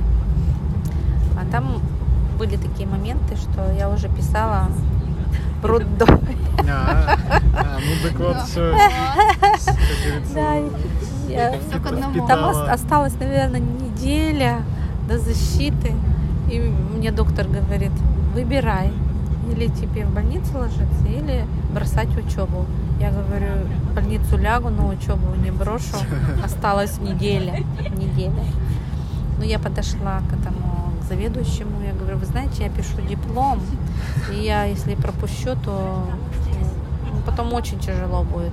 А 1.39 1.45
там 1.51 1.81
были 2.39 2.57
такие 2.57 2.89
моменты, 2.89 3.37
что 3.37 3.71
я 3.79 3.91
уже 3.91 4.09
писала 4.09 4.69
в 5.63 5.67
роддоме. 5.67 6.37
А, 6.69 7.17
а, 7.57 7.79
ну 7.79 8.09
так 8.09 8.19
вот, 8.21 8.43
все. 8.43 8.75
Да, 10.35 10.55
я- 11.29 11.59
Всё 11.69 11.81
к 11.81 11.87
одному. 11.87 12.27
Там 12.27 12.45
ос- 12.49 12.69
осталась, 12.69 13.15
наверное, 13.21 13.61
неделя 13.61 14.63
до 15.09 15.19
защиты. 15.19 15.93
И 16.51 16.59
мне 16.61 17.11
доктор 17.11 17.47
говорит, 17.49 17.93
выбирай, 18.35 18.93
или 19.51 19.67
тебе 19.69 20.05
в 20.07 20.15
больницу 20.15 20.59
ложиться, 20.59 21.07
или 21.07 21.45
бросать 21.75 22.09
учебу. 22.17 22.67
Я 23.01 23.11
говорю, 23.11 23.47
в 23.91 23.95
больницу 23.95 24.37
лягу, 24.39 24.71
но 24.71 24.89
учебу 24.89 25.35
не 25.43 25.51
брошу. 25.51 25.97
Осталась 26.45 26.99
неделя. 26.99 27.59
Неделя. 27.97 28.45
Ну, 29.39 29.45
я 29.45 29.59
подошла 29.59 30.21
к 30.31 30.33
этому, 30.33 30.93
к 31.01 31.05
заведующему. 31.09 31.83
Я 31.87 31.93
говорю, 31.93 32.19
вы 32.19 32.27
знаете, 32.27 32.63
я 32.65 32.71
пишу 32.71 33.01
диплом. 33.09 33.61
И 34.33 34.37
я, 34.45 34.65
если 34.65 34.95
пропущу, 34.95 35.57
то 35.65 36.07
ну, 37.13 37.19
потом 37.27 37.53
очень 37.53 37.79
тяжело 37.81 38.23
будет. 38.23 38.53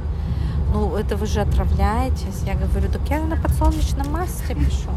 Ну, 0.74 0.96
это 0.96 1.16
вы 1.18 1.28
же 1.28 1.42
отравляетесь. 1.42 2.42
Я 2.46 2.56
говорю, 2.56 2.90
так 2.92 3.02
я 3.10 3.20
на 3.20 3.36
подсолнечном 3.36 4.12
масле 4.12 4.56
пишу. 4.56 4.90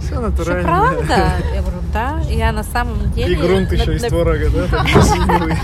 Все 0.00 0.08
Что, 0.12 0.20
натурально. 0.20 0.62
правда? 0.62 1.32
Я 1.54 1.62
говорю, 1.62 1.78
да. 1.92 2.20
Я 2.28 2.52
на 2.52 2.62
самом 2.62 3.10
деле 3.12 3.32
И 3.32 3.36
грунт 3.36 3.70
на- 3.70 3.74
еще 3.74 3.94
из 3.96 4.02
на- 4.02 4.08
творога, 4.10 4.50
да? 4.50 4.84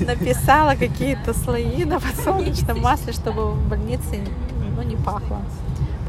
написала 0.00 0.74
какие-то 0.74 1.34
слои 1.34 1.84
на 1.84 2.00
подсолнечном 2.00 2.80
масле, 2.80 3.12
чтобы 3.12 3.52
в 3.52 3.68
больнице 3.68 4.20
ну, 4.76 4.82
не 4.82 4.96
пахло. 4.96 5.40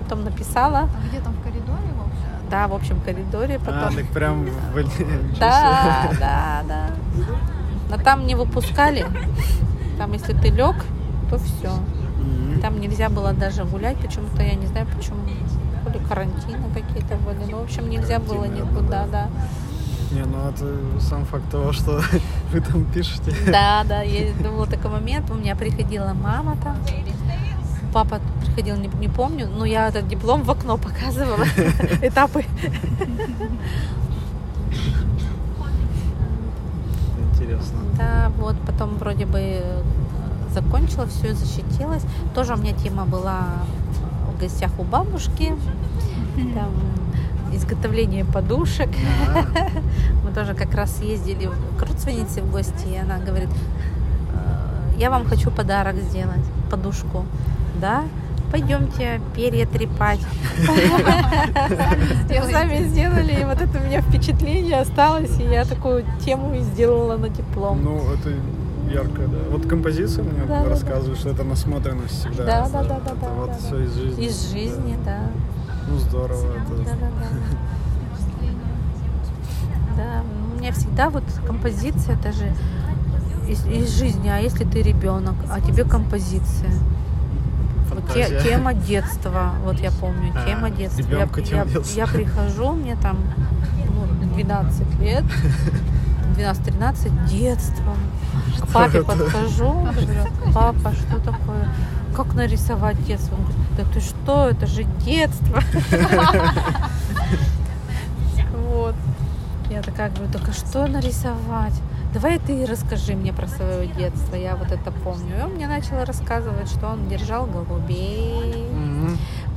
Потом 0.02 0.24
написала, 0.24 0.80
А 0.80 1.08
где 1.08 1.20
там 1.20 1.34
в 1.34 1.44
коридоре 1.44 1.90
вообще? 1.98 2.50
да, 2.50 2.68
в 2.68 2.74
общем 2.74 3.00
коридоре, 3.02 3.56
А, 3.56 3.60
потом... 3.66 3.96
так 3.96 4.08
прям 4.08 4.46
в 4.46 4.74
больнице. 4.74 5.06
Да, 5.40 6.10
да, 6.20 6.64
да. 6.68 6.90
Но 7.90 7.98
там 7.98 8.26
не 8.26 8.36
выпускали. 8.36 9.06
Там, 9.98 10.14
если 10.14 10.34
ты 10.34 10.50
лег, 10.50 10.76
то 11.30 11.38
все. 11.38 11.72
Там 12.62 12.80
нельзя 12.80 13.10
было 13.10 13.34
даже 13.34 13.64
гулять, 13.66 13.98
почему-то 13.98 14.44
я 14.44 14.56
не 14.56 14.66
знаю 14.66 14.88
почему. 14.96 15.18
То 15.86 15.94
ли 15.94 16.00
карантины 16.08 16.58
какие-то 16.74 17.16
были. 17.16 17.50
Ну, 17.52 17.60
в 17.60 17.64
общем, 17.64 17.90
нельзя 17.90 18.20
было 18.20 18.46
никуда, 18.46 19.06
наверное, 19.06 19.12
да. 19.12 19.28
Не, 20.18 20.26
ну 20.26 20.50
это 20.50 21.00
сам 21.00 21.26
факт 21.26 21.44
того, 21.52 21.72
что 21.74 22.02
вы 22.52 22.60
там 22.60 22.86
пишете. 22.86 23.32
Да, 23.46 23.84
да, 23.88 24.02
я 24.02 24.34
был 24.34 24.66
такой 24.66 24.90
момент, 24.90 25.30
у 25.30 25.36
меня 25.36 25.56
приходила 25.56 26.14
мама 26.14 26.58
там, 26.64 26.76
папа 27.94 28.20
приходил, 28.42 28.78
не, 28.78 28.88
не 29.00 29.10
помню, 29.10 29.48
но 29.48 29.64
я 29.64 29.90
этот 29.90 30.08
диплом 30.08 30.42
в 30.42 30.50
окно 30.50 30.78
показывала, 30.78 31.46
этапы. 32.02 32.46
Интересно. 37.34 37.78
Да, 37.96 38.32
вот, 38.40 38.56
потом 38.66 38.98
вроде 38.98 39.28
бы 39.28 39.40
э, 39.40 39.84
закончила 40.52 41.06
все, 41.06 41.36
защитилась. 41.36 42.04
Тоже 42.34 42.56
у 42.56 42.58
меня 42.58 42.74
тема 42.74 43.06
была 43.06 43.50
в 44.34 44.40
гостях 44.40 44.72
у 44.80 44.84
бабушки, 44.84 45.56
там 46.56 46.72
изготовление 47.54 48.26
подушек. 48.26 48.90
А, 49.36 49.46
Мы 50.24 50.32
тоже 50.34 50.54
как 50.54 50.74
раз 50.74 51.02
ездили 51.02 51.50
к 51.80 51.82
родственнице 51.82 52.42
в 52.42 52.52
гости, 52.52 52.88
и 52.94 52.98
она 52.98 53.18
говорит, 53.18 53.50
«Э, 54.34 55.00
я 55.00 55.10
вам 55.10 55.26
хочу 55.26 55.52
подарок 55.52 55.96
сделать, 55.96 56.44
подушку. 56.70 57.26
Да? 57.82 58.04
Пойдемте 58.52 59.20
перья 59.36 59.66
трепать. 59.66 60.22
Сами 62.52 62.84
сделали, 62.88 63.42
и 63.42 63.44
вот 63.44 63.62
это 63.62 63.78
у 63.78 63.84
меня 63.84 64.02
впечатление 64.02 64.80
осталось, 64.80 65.38
и 65.40 65.44
я 65.44 65.66
такую 65.66 66.06
тему 66.24 66.56
и 66.56 66.60
сделала 66.60 67.18
на 67.18 67.30
диплом. 67.30 67.84
Ну, 67.84 68.02
это 68.14 68.32
ярко, 68.90 69.28
да. 69.28 69.38
Вот 69.52 69.66
композиция 69.68 70.24
мне 70.24 70.44
Да, 70.48 70.64
да, 70.64 70.70
рассказывает, 70.70 71.20
что 71.20 71.30
это 71.30 71.44
насмотренность 71.44 72.20
всегда. 72.20 72.46
Да, 72.46 72.70
да, 72.70 72.84
да, 72.84 73.00
да, 73.06 73.12
да, 73.22 73.30
вот 73.34 73.48
да, 73.48 73.58
все 73.58 73.84
из 73.84 73.94
жизни. 73.96 74.26
Из 74.26 74.52
жизни, 74.52 74.98
да. 75.04 75.20
Ну 75.88 75.98
здорово. 75.98 76.58
Это... 76.58 76.84
Да, 76.84 76.92
да, 76.92 77.10
да. 77.20 77.28
Да, 79.98 80.22
у 80.54 80.60
меня 80.60 80.72
всегда 80.74 81.10
вот 81.10 81.24
композиция, 81.48 82.16
это 82.16 82.32
же 82.32 82.54
из, 83.48 83.66
из 83.66 83.98
жизни, 83.98 84.30
а 84.30 84.38
если 84.38 84.64
ты 84.64 84.82
ребенок, 84.84 85.36
а 85.50 85.60
тебе 85.60 85.84
композиция. 85.86 86.72
Вот 87.90 88.14
те, 88.14 88.40
тема 88.44 88.74
детства, 88.74 89.54
вот 89.64 89.80
я 89.80 89.92
помню, 89.92 90.32
а, 90.36 90.46
тема 90.46 90.70
детства. 90.70 91.04
Я, 91.10 91.28
я, 91.52 91.66
я 91.96 92.08
прихожу, 92.08 92.74
мне 92.74 92.96
там 92.96 93.18
ну, 94.22 94.34
12 94.36 95.00
лет, 95.00 95.24
12-13, 96.38 97.28
детство. 97.30 97.96
К 98.60 98.68
папе 98.68 99.04
подхожу, 99.04 99.72
говорю, 99.72 100.54
папа, 100.54 100.92
что 100.94 101.18
такое? 101.20 101.70
Как 102.16 102.34
нарисовать 102.36 103.04
детство? 103.06 103.36
Он 103.36 103.44
говорит, 103.44 103.67
да 103.78 103.84
ты 103.94 104.00
что, 104.00 104.50
это 104.50 104.66
же 104.66 104.84
детство. 105.06 105.62
Вот. 108.70 108.96
Я 109.70 109.82
такая 109.82 110.10
говорю, 110.10 110.32
только 110.32 110.52
что 110.52 110.88
нарисовать? 110.88 111.74
Давай 112.14 112.40
ты 112.40 112.66
расскажи 112.66 113.14
мне 113.14 113.34
про 113.34 113.48
свое 113.48 113.88
детство. 113.88 114.36
Я 114.36 114.56
вот 114.56 114.72
это 114.72 114.92
помню. 114.92 115.38
И 115.38 115.42
он 115.42 115.52
мне 115.52 115.68
начал 115.68 116.04
рассказывать, 116.06 116.70
что 116.70 116.88
он 116.88 117.08
держал 117.08 117.46
голубей. 117.46 118.66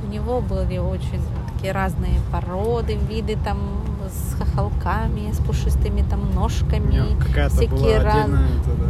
У 0.03 0.07
него 0.07 0.41
были 0.41 0.77
очень 0.77 1.21
такие 1.53 1.71
разные 1.71 2.19
породы, 2.31 2.95
виды 2.95 3.37
там 3.43 3.57
с 4.09 4.35
хохолками, 4.35 5.31
с 5.31 5.37
пушистыми 5.37 6.03
там 6.09 6.33
ножками. 6.35 7.15
Всякие 7.49 7.99
раз... 7.99 8.29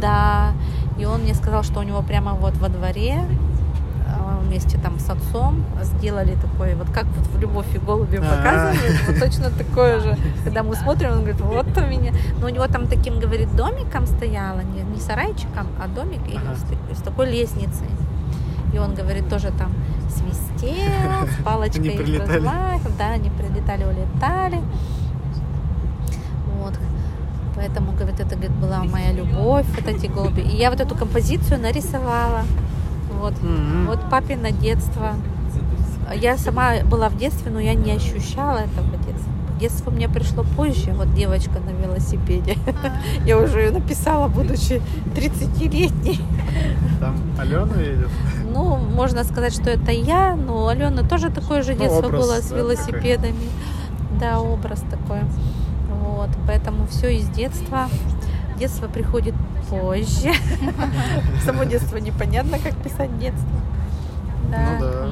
да. 0.00 0.52
И 0.98 1.04
он 1.04 1.22
мне 1.22 1.34
сказал, 1.34 1.62
что 1.62 1.80
у 1.80 1.82
него 1.82 2.02
прямо 2.02 2.32
вот 2.32 2.56
во 2.56 2.68
дворе 2.68 3.24
вместе 4.52 4.78
там 4.78 4.98
с 4.98 5.08
отцом 5.08 5.64
сделали 5.82 6.34
такой, 6.34 6.74
вот 6.74 6.90
как 6.90 7.06
вот 7.06 7.26
в 7.26 7.40
«Любовь 7.40 7.74
и 7.74 7.78
голуби» 7.78 8.18
показывают, 8.18 9.00
вот 9.06 9.18
точно 9.18 9.50
такое 9.50 10.00
же. 10.00 10.16
Когда 10.44 10.62
мы 10.62 10.74
смотрим, 10.74 11.12
он 11.12 11.18
говорит, 11.20 11.40
вот 11.40 11.66
у 11.78 11.80
меня. 11.80 12.12
Но 12.38 12.46
у 12.46 12.50
него 12.50 12.66
там 12.66 12.86
таким, 12.86 13.18
говорит, 13.18 13.56
домиком 13.56 14.06
стояло, 14.06 14.60
не, 14.60 14.82
не 14.82 15.00
сарайчиком, 15.00 15.68
а 15.82 15.88
домик 15.88 16.20
и 16.28 16.36
с, 16.94 16.98
с 16.98 17.02
такой 17.02 17.30
лестницей. 17.30 17.88
И 18.74 18.78
он 18.78 18.94
говорит, 18.94 19.28
тоже 19.30 19.52
там 19.58 19.72
свистел, 20.10 21.26
с 21.26 21.42
палочкой 21.44 22.18
размах, 22.18 22.82
да, 22.98 23.12
они 23.12 23.30
прилетали, 23.30 23.84
улетали. 23.84 24.60
Вот. 26.58 26.74
Поэтому, 27.56 27.92
говорит, 27.92 28.20
это 28.20 28.36
говорит, 28.36 28.52
была 28.52 28.84
моя 28.84 29.12
любовь, 29.12 29.66
вот 29.76 29.86
эти 29.86 30.06
голуби. 30.08 30.40
И 30.42 30.56
я 30.56 30.70
вот 30.70 30.80
эту 30.80 30.94
композицию 30.94 31.58
нарисовала. 31.60 32.42
Вот, 33.22 33.34
mm-hmm. 33.34 33.86
вот 33.86 34.00
папино 34.10 34.50
детство. 34.50 35.14
Я 36.12 36.36
сама 36.36 36.82
была 36.84 37.08
в 37.08 37.16
детстве, 37.16 37.52
но 37.52 37.60
я 37.60 37.74
не 37.74 37.92
ощущала 37.92 38.58
этого 38.58 38.96
детства. 39.06 39.32
Детство 39.60 39.90
мне 39.92 40.08
пришло 40.08 40.42
позже, 40.56 40.90
вот 40.92 41.14
девочка 41.14 41.60
на 41.60 41.70
велосипеде. 41.70 42.56
Я 43.24 43.38
уже 43.38 43.60
ее 43.60 43.70
написала, 43.70 44.26
будучи 44.26 44.82
30-летней. 45.14 46.18
Там 46.98 47.14
Алена 47.38 47.80
едет? 47.80 48.08
Ну, 48.52 48.76
можно 48.76 49.22
сказать, 49.22 49.54
что 49.54 49.70
это 49.70 49.92
я, 49.92 50.34
но 50.34 50.66
Алена 50.66 51.04
тоже 51.08 51.30
такое 51.30 51.62
же 51.62 51.74
ну, 51.74 51.78
детство 51.78 52.08
ну, 52.08 52.18
было 52.18 52.40
с 52.40 52.48
да, 52.48 52.56
велосипедами. 52.56 53.48
Да, 54.18 54.40
образ 54.40 54.82
такой. 54.90 55.20
Вот, 56.02 56.30
поэтому 56.44 56.88
все 56.88 57.16
из 57.16 57.28
детства. 57.28 57.88
Детство 58.62 58.86
приходит 58.86 59.34
позже. 59.68 60.32
Само 61.44 61.64
детство 61.64 61.96
непонятно, 61.96 62.60
как 62.60 62.76
писать 62.76 63.18
детство. 63.18 63.50
Да. 64.52 64.78
Ну, 64.78 64.80
да. 64.80 65.08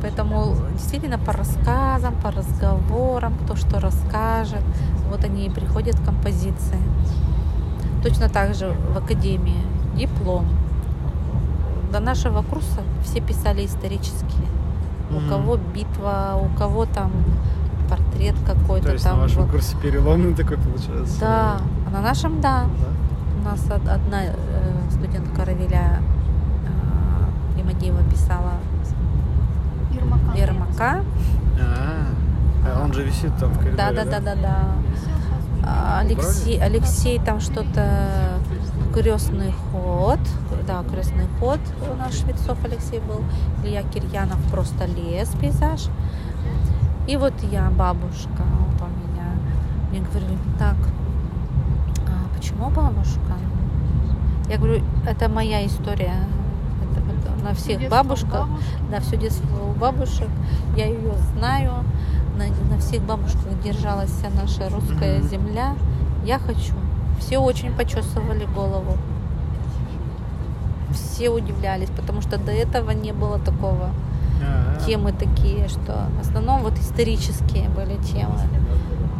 Поэтому 0.00 0.56
действительно 0.72 1.18
по 1.18 1.34
рассказам, 1.34 2.14
по 2.14 2.30
разговорам, 2.30 3.34
кто 3.44 3.56
что 3.56 3.78
расскажет, 3.78 4.62
вот 5.10 5.22
они 5.22 5.48
и 5.48 5.50
приходят 5.50 6.00
к 6.00 6.02
композиции. 6.02 6.78
Точно 8.02 8.30
так 8.30 8.54
же 8.54 8.74
в 8.94 8.96
академии 8.96 9.62
диплом. 9.94 10.46
До 11.92 12.00
нашего 12.00 12.40
курса 12.40 12.80
все 13.04 13.20
писали 13.20 13.66
исторические. 13.66 14.48
Mm-hmm. 15.10 15.26
У 15.26 15.28
кого 15.28 15.58
битва, 15.58 16.40
у 16.42 16.56
кого 16.56 16.86
там 16.86 17.12
портрет 17.90 18.36
какой-то 18.46 18.86
То 18.86 18.92
есть 18.92 19.04
там. 19.04 19.16
на 19.18 19.24
вашем 19.24 19.42
вот. 19.42 19.50
курсе 19.50 19.76
переломный 19.76 20.32
такой 20.32 20.56
получается? 20.56 21.20
Да, 21.20 21.60
на 21.92 22.00
нашем 22.00 22.40
да. 22.40 22.66
У 23.40 23.44
нас 23.44 23.64
одна 23.70 24.24
э, 24.24 24.32
студентка 24.90 25.44
Равиля 25.44 26.00
э, 27.56 27.60
Имадиева 27.60 28.02
писала 28.10 28.52
Ермака. 29.92 30.36
Ермака. 30.36 31.04
А, 31.58 32.06
а 32.66 32.84
он 32.84 32.92
же 32.92 33.02
висит 33.02 33.34
там 33.38 33.50
в 33.50 33.58
коридоре, 33.58 33.76
да? 33.76 33.92
Да, 33.92 34.04
да, 34.04 34.20
да, 34.20 34.34
да, 34.34 34.42
да. 34.42 35.98
Алексей, 35.98 36.60
Алексей 36.60 37.18
там 37.18 37.40
что-то 37.40 38.40
крестный 38.94 39.52
ход, 39.70 40.18
да, 40.66 40.82
крестный 40.90 41.26
ход 41.38 41.60
у 41.90 41.96
нас 41.96 42.18
Швецов 42.18 42.58
Алексей 42.64 43.00
был, 43.00 43.22
Илья 43.62 43.82
Кирьянов 43.82 44.38
просто 44.50 44.86
лес, 44.86 45.30
пейзаж. 45.40 45.86
И 47.06 47.16
вот 47.16 47.34
я, 47.50 47.70
бабушка, 47.70 48.42
вот 48.78 48.88
у 48.88 49.08
меня. 49.08 49.26
Мне 49.90 50.00
говорили, 50.00 50.38
так, 50.58 50.76
почему 52.50 52.70
бабушка? 52.70 53.34
Я 54.48 54.58
говорю, 54.58 54.82
это 55.06 55.28
моя 55.28 55.64
история. 55.66 56.14
Это, 56.82 57.00
это 57.00 57.44
на 57.44 57.54
всех 57.54 57.88
бабушках, 57.88 58.48
на 58.90 59.00
все 59.00 59.16
детство 59.16 59.64
у 59.64 59.72
бабушек. 59.78 60.28
Я 60.76 60.86
ее 60.86 61.14
знаю. 61.36 61.72
На, 62.36 62.46
на 62.74 62.80
всех 62.80 63.02
бабушках 63.02 63.60
держалась 63.62 64.10
вся 64.10 64.30
наша 64.30 64.68
русская 64.70 65.18
mm-hmm. 65.18 65.28
земля. 65.28 65.74
Я 66.24 66.38
хочу. 66.38 66.74
Все 67.18 67.38
очень 67.38 67.72
почесывали 67.72 68.46
голову. 68.46 68.96
Все 70.92 71.28
удивлялись, 71.28 71.90
потому 71.90 72.22
что 72.22 72.38
до 72.38 72.50
этого 72.50 72.90
не 72.90 73.12
было 73.12 73.38
такого. 73.38 73.90
А-а-а. 74.42 74.80
Темы 74.86 75.12
такие, 75.12 75.68
что 75.68 76.06
в 76.16 76.20
основном 76.20 76.62
вот 76.62 76.78
исторические 76.78 77.68
были 77.68 77.96
темы. 77.96 78.40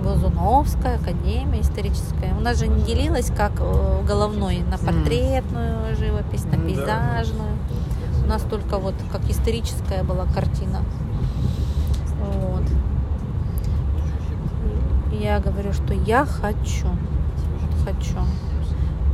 Глазуновская, 0.03 0.97
академия 0.97 1.61
историческая. 1.61 2.35
У 2.37 2.41
нас 2.41 2.59
же 2.59 2.69
не 2.69 2.83
делилась 2.83 3.31
как 3.31 3.53
э, 3.61 4.03
головной 4.07 4.63
на 4.71 4.79
портретную 4.79 5.95
живопись, 5.95 6.45
на 6.45 6.57
пейзажную. 6.57 7.53
У 8.25 8.29
нас 8.29 8.43
только 8.43 8.79
вот 8.79 8.95
как 9.13 9.29
историческая 9.29 10.03
была 10.03 10.25
картина. 10.27 10.83
Вот. 12.19 12.63
Я 15.13 15.39
говорю, 15.41 15.73
что 15.73 15.93
я 15.93 16.25
хочу. 16.25 16.87
Хочу. 17.85 18.19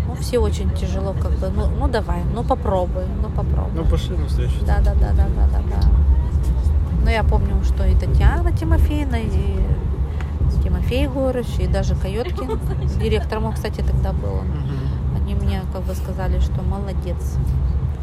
Ну, 0.07 0.15
все 0.15 0.39
очень 0.39 0.71
тяжело, 0.71 1.15
как 1.15 1.33
бы. 1.33 1.49
Ну, 1.49 1.69
ну 1.69 1.89
давай, 1.89 2.23
ну 2.33 2.45
попробуй, 2.45 3.05
ну 3.23 3.29
попробуй. 3.29 3.73
Ну 3.75 3.85
пошли 3.85 4.17
на 4.17 4.27
встречу. 4.27 4.55
Да, 4.65 4.79
да, 4.79 4.95
да, 4.95 5.11
да, 5.13 5.27
да, 5.27 5.49
да, 5.53 5.61
да. 5.69 5.89
Но 7.03 7.11
я 7.11 7.25
помню, 7.25 7.63
что 7.65 7.85
и 7.85 7.95
Татьяна 7.95 8.53
Тимофеевна, 8.53 9.19
и 9.19 9.61
Тимофей 10.87 11.03
Егорович 11.03 11.59
и 11.59 11.67
даже 11.67 11.95
Койоткин, 11.97 12.61
директором, 13.01 13.53
кстати, 13.53 13.81
тогда 13.81 14.13
был 14.13 14.41
Они 15.17 15.35
мне 15.35 15.61
как 15.73 15.83
бы 15.83 15.95
сказали, 15.95 16.39
что 16.39 16.63
молодец, 16.63 17.37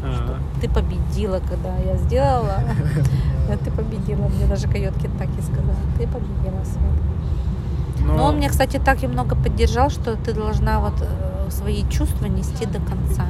что 0.00 0.38
ты 0.60 0.68
победила, 0.68 1.40
когда 1.40 1.76
я 1.78 1.96
сделала. 1.96 2.58
Ты 3.62 3.70
победила. 3.70 4.26
Мне 4.28 4.46
даже 4.46 4.66
Койоткин 4.68 5.10
так 5.18 5.28
и 5.38 5.42
сказал. 5.42 5.76
Ты 5.98 6.06
победила, 6.06 6.64
Свет. 6.64 8.06
Но... 8.06 8.14
Но 8.14 8.24
он 8.24 8.36
меня, 8.36 8.48
кстати, 8.48 8.78
так 8.78 9.02
и 9.02 9.06
много 9.06 9.36
поддержал, 9.36 9.90
что 9.90 10.16
ты 10.16 10.32
должна 10.32 10.80
вот 10.80 10.94
э, 11.00 11.50
свои 11.50 11.84
чувства 11.90 12.24
нести 12.26 12.64
до 12.64 12.80
конца. 12.80 13.26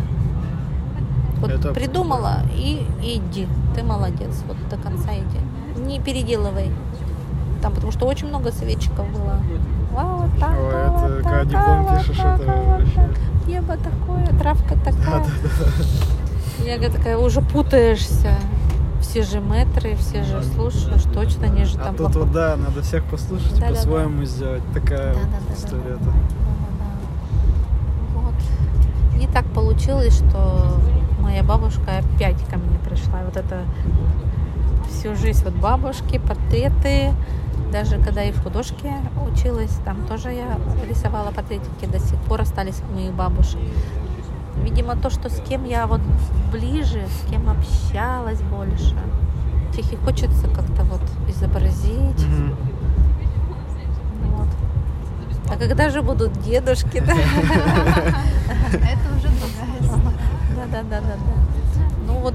Вот 1.40 1.50
Это... 1.50 1.72
придумала 1.72 2.42
и 2.55 2.86
иди. 3.02 3.48
Ты 3.74 3.82
молодец. 3.82 4.44
Вот 4.46 4.57
до 4.70 4.76
конца 4.76 5.11
иди. 5.14 5.80
Не 5.80 6.00
переделывай 6.00 6.70
там, 7.65 7.73
потому 7.73 7.93
что 7.93 8.05
очень 8.05 8.29
много 8.29 8.53
советчиков 8.53 9.09
было. 9.09 9.39
Вау, 9.91 10.25
так, 10.39 10.51
Ой, 10.51 10.69
это 10.69 10.91
вот 10.91 11.23
когда 11.23 11.45
диплом 11.47 11.97
пишешь, 11.97 12.19
это 12.19 12.62
вообще... 12.67 13.09
Небо 13.47 13.77
такое, 13.79 14.27
травка 14.39 14.75
такая. 14.77 15.25
Да, 15.25 15.25
да, 15.43 15.49
да. 16.59 16.65
Я 16.65 16.91
такая, 16.91 17.17
уже 17.17 17.41
путаешься. 17.41 18.35
Все 19.01 19.23
же 19.23 19.41
метры, 19.41 19.97
все 19.97 20.25
же 20.25 20.43
слушаешь, 20.43 21.05
точно 21.15 21.47
не 21.47 21.65
же 21.65 21.79
а 21.79 21.85
там. 21.85 21.95
А 21.95 21.97
тут 21.97 22.17
вот, 22.17 22.33
да, 22.33 22.57
надо 22.57 22.83
всех 22.83 23.03
послушать 23.05 23.59
да, 23.59 23.69
по-своему 23.69 24.21
да, 24.21 24.27
сделать. 24.27 24.62
Такая 24.75 25.15
да, 25.15 25.21
вот 25.21 25.29
да, 25.49 25.55
история. 25.55 25.97
Да, 26.01 26.05
да, 26.05 26.12
да. 26.81 26.91
Вот. 28.21 29.23
И 29.23 29.27
так 29.33 29.47
получилось, 29.47 30.17
что 30.19 30.81
моя 31.21 31.43
бабушка 31.43 31.99
опять 31.99 32.45
ко 32.51 32.59
мне 32.59 32.79
пришла. 32.87 33.21
Вот 33.25 33.39
это 33.39 33.62
всю 34.95 35.16
жизнь 35.16 35.45
вот 35.45 35.55
бабушки, 35.55 36.18
портреты, 36.18 37.12
даже 37.72 37.99
когда 37.99 38.22
и 38.22 38.32
в 38.32 38.42
художке 38.42 38.92
училась, 39.30 39.72
там 39.84 40.07
тоже 40.07 40.32
я 40.32 40.59
рисовала 40.88 41.30
портретики, 41.30 41.86
до 41.86 41.99
сих 41.99 42.18
пор 42.20 42.42
остались 42.42 42.80
у 42.88 42.95
моих 42.95 43.12
бабушек. 43.12 43.59
видимо, 44.62 44.97
то, 44.97 45.11
что 45.11 45.28
с 45.28 45.40
кем 45.40 45.64
я 45.64 45.86
вот 45.86 46.01
ближе, 46.53 47.03
с 47.09 47.30
кем 47.30 47.49
общалась 47.51 48.40
больше. 48.42 48.97
Тех 49.76 49.92
и 49.92 49.97
хочется 49.97 50.47
как-то 50.49 50.84
вот 50.84 51.03
изобразить. 51.28 52.24
Мгм. 52.26 52.57
Вот. 54.30 54.49
А 55.53 55.57
когда 55.57 55.90
же 55.90 56.03
будут 56.03 56.32
дедушки, 56.42 57.01
да? 57.01 57.12
Это 58.72 59.16
уже 59.16 59.28
другая. 59.28 60.14
Да, 60.57 60.66
да, 60.70 60.82
да, 60.82 61.01
да, 61.01 61.16
да. 61.16 61.82
Ну 62.07 62.20
вот 62.20 62.34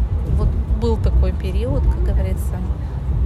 был 0.80 0.98
такой 0.98 1.34
период, 1.34 1.84
как 1.84 2.04
говорится, 2.04 2.56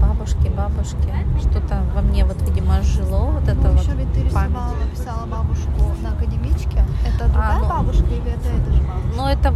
бабушки, 0.01 0.49
бабушки. 0.49 1.13
Что-то 1.39 1.83
во 1.95 2.01
мне 2.01 2.25
вот, 2.25 2.41
видимо, 2.41 2.81
жило 2.81 3.31
вот 3.31 3.43
это 3.43 3.61
Ну, 3.61 3.71
вот 3.71 3.81
еще 3.81 3.93
ведь 3.93 4.13
ты 4.13 4.29
память. 4.29 4.49
рисовала, 4.49 4.75
писала 4.91 5.25
бабушку 5.25 5.69
на 6.01 6.09
академичке. 6.11 6.85
Это 7.07 7.29
другая 7.29 7.59
ну. 7.59 7.69
бабушка 7.69 8.05
или 8.05 8.31
это 8.31 8.49
эта 8.49 8.71
же 8.71 8.81
бабушка? 8.81 9.15
Но 9.15 9.29
это 9.29 9.55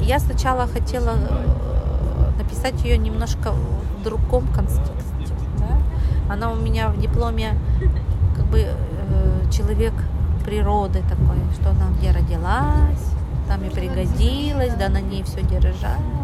я 0.00 0.18
сначала 0.18 0.66
хотела 0.66 1.10
э, 1.10 2.30
написать 2.38 2.82
ее 2.84 2.98
немножко 2.98 3.52
в 3.52 4.02
другом 4.02 4.46
контексте. 4.48 4.92
да. 5.58 6.32
Она 6.32 6.50
у 6.50 6.56
меня 6.56 6.88
в 6.88 6.98
дипломе 6.98 7.54
как 8.36 8.46
бы 8.46 8.60
э, 8.60 9.50
человек 9.50 9.92
природы 10.44 11.02
такой, 11.02 11.38
что 11.58 11.70
она 11.70 11.90
где 11.98 12.10
родилась, 12.10 13.12
там 13.48 13.62
и 13.64 13.70
пригодилась, 13.70 14.74
да, 14.74 14.88
на 14.88 15.00
ней 15.00 15.22
все 15.22 15.42
держалось. 15.42 16.23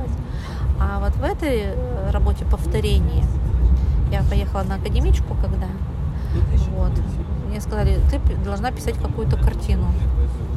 А 0.80 0.98
вот 1.00 1.14
в 1.16 1.22
этой 1.22 1.74
э, 1.74 2.10
работе 2.10 2.44
повторение 2.44 3.24
я 4.10 4.22
поехала 4.22 4.62
на 4.62 4.76
академичку, 4.76 5.34
когда 5.40 5.66
вот. 6.76 6.92
Мне 7.48 7.60
сказали, 7.60 7.98
ты 8.10 8.20
должна 8.44 8.70
писать 8.70 8.94
какую-то 8.94 9.36
картину. 9.36 9.86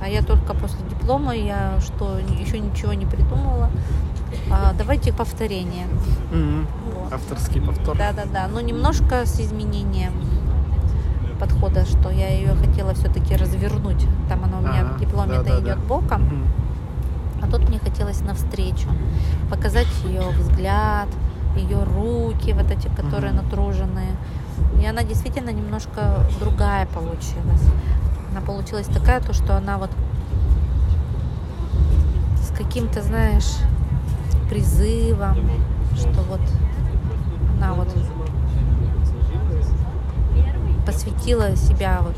А 0.01 0.07
я 0.07 0.21
только 0.21 0.53
после 0.53 0.79
диплома, 0.89 1.33
я 1.33 1.79
что, 1.81 2.19
еще 2.19 2.59
ничего 2.59 2.93
не 2.93 3.05
придумала. 3.05 3.71
А, 4.51 4.73
давайте 4.77 5.11
повторение. 5.13 5.87
Мгм. 6.31 6.67
Вот. 6.93 7.13
Авторский 7.13 7.61
повтор. 7.61 7.97
Да, 7.97 8.11
да, 8.11 8.25
да. 8.31 8.47
Но 8.47 8.61
немножко 8.61 9.25
с 9.25 9.39
изменением 9.39 10.13
подхода, 11.39 11.85
что 11.85 12.09
я 12.09 12.29
ее 12.29 12.53
хотела 12.53 12.93
все-таки 12.93 13.35
развернуть. 13.35 14.05
Там 14.29 14.43
она 14.43 14.59
у 14.59 14.61
меня 14.61 14.85
в 14.85 14.99
дипломе-то 14.99 15.43
да-да-да. 15.43 15.73
идет 15.73 15.79
боком. 15.85 16.23
Мгм. 16.23 16.47
Тут 17.53 17.69
мне 17.69 17.77
хотелось 17.77 18.21
навстречу. 18.21 18.89
Показать 19.51 19.85
ее 20.05 20.23
взгляд, 20.31 21.07
ее 21.55 21.83
руки, 21.83 22.51
вот 22.51 22.71
эти, 22.71 22.87
которые 22.87 23.31
натруженные. 23.31 24.15
И 24.81 24.85
она 24.87 25.03
действительно 25.03 25.51
немножко 25.51 26.25
другая 26.39 26.87
получилась. 26.87 27.61
Она 28.31 28.41
получилась 28.41 28.87
такая, 28.87 29.21
то, 29.21 29.33
что 29.33 29.55
она 29.55 29.77
вот 29.77 29.91
с 32.41 32.57
каким-то, 32.57 33.03
знаешь, 33.03 33.57
призывом, 34.49 35.37
что 35.95 36.23
вот 36.23 36.41
она 37.55 37.73
вот 37.75 37.95
посвятила 40.87 41.55
себя 41.55 41.99
вот 42.01 42.15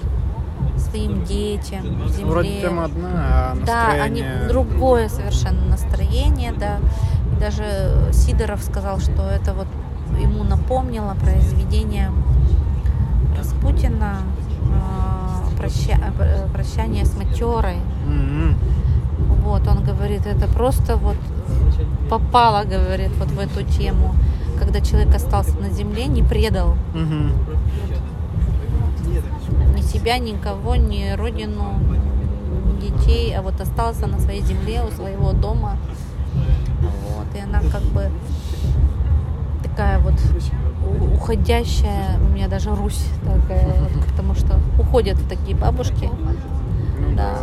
своим 0.90 1.24
детям, 1.26 1.84
земле. 2.10 2.26
Вроде 2.26 2.62
тема 2.62 2.86
одна, 2.86 3.10
а 3.14 3.56
Да, 3.66 3.92
они 3.92 4.22
настроение... 4.22 4.48
другое 4.50 5.10
совершенно 5.10 5.66
настроение, 5.66 6.54
да. 6.54 6.78
И 7.36 7.40
даже 7.40 8.12
Сидоров 8.14 8.64
сказал, 8.64 9.00
что 9.00 9.24
это 9.24 9.54
вот 9.54 9.68
ему 10.20 10.44
напомнило 10.44 11.16
произведение 11.20 12.12
Распутина 13.38 14.20
э, 14.62 15.62
проща- 15.62 16.52
«Прощание 16.54 17.06
с 17.06 17.16
матерой». 17.18 17.78
Мгм. 18.08 18.56
Вот, 19.44 19.68
он 19.68 19.84
говорит, 19.84 20.26
это 20.26 20.48
просто 20.48 20.96
вот 20.98 21.18
попало, 22.10 22.64
говорит, 22.64 23.12
вот 23.20 23.30
в 23.30 23.40
эту 23.40 23.64
тему, 23.64 24.16
когда 24.60 24.80
человек 24.82 25.14
остался 25.14 25.56
на 25.58 25.70
земле, 25.70 26.06
не 26.06 26.24
предал 26.24 26.76
Мгм. 26.94 27.32
Себя, 29.86 30.18
никого, 30.18 30.76
ни 30.76 31.16
родину, 31.16 31.80
ни 32.66 32.90
детей, 32.90 33.36
а 33.36 33.42
вот 33.42 33.60
остался 33.62 34.08
на 34.08 34.20
своей 34.20 34.42
земле, 34.42 34.82
у 34.84 34.92
своего 34.92 35.32
дома. 35.32 35.78
Вот, 36.34 37.28
и 37.36 37.40
она 37.40 37.60
как 37.72 37.84
бы 37.84 38.12
такая 39.64 40.00
вот 40.00 40.16
уходящая, 41.14 42.18
у 42.20 42.34
меня 42.34 42.48
даже 42.48 42.74
Русь 42.76 43.06
такая, 43.24 43.76
потому 44.10 44.36
что 44.36 44.60
уходят 44.80 45.18
такие 45.28 45.56
бабушки, 45.56 46.10
да, 47.16 47.40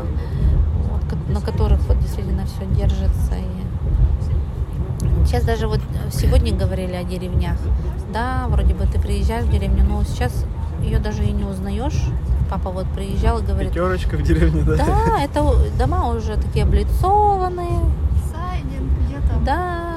вот, 0.91 1.29
на 1.29 1.41
которых 1.41 1.81
вот 1.89 1.99
действительно 2.01 2.45
все 2.47 2.67
держится. 2.77 3.35
И 3.37 5.27
сейчас 5.27 5.45
даже 5.45 5.67
вот 5.67 5.81
сегодня 6.11 6.53
говорили 6.55 6.95
о 6.95 7.05
деревнях. 7.05 7.57
Да, 8.13 8.47
вроде 8.49 8.75
бы 8.75 8.87
ты 8.87 9.01
приезжаешь 9.01 9.45
в 9.45 9.51
деревню, 9.51 9.85
но 9.85 10.05
сейчас 10.05 10.45
ее 10.83 10.99
даже 10.99 11.25
и 11.25 11.33
не 11.33 11.45
узнаешь. 11.45 12.05
Папа 12.53 12.69
вот 12.69 12.87
приезжал 12.89 13.39
и 13.39 13.43
говорит, 13.43 13.71
Пятерочка 13.71 14.19
в 14.19 14.23
деревне, 14.23 14.61
да? 14.63 14.77
да, 14.77 15.23
это 15.23 15.43
дома 15.79 16.11
уже 16.11 16.37
такие 16.37 16.67
облицованные, 16.67 17.81
Сайдинг, 18.31 18.93
где 19.07 19.17
там? 19.27 19.43
да, 19.43 19.97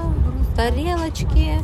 тарелочки, 0.55 1.59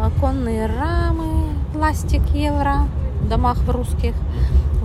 оконные 0.00 0.66
рамы, 0.66 1.48
пластик 1.72 2.22
евро 2.28 2.86
в 3.20 3.28
домах 3.28 3.56
в 3.58 3.68
русских. 3.68 4.14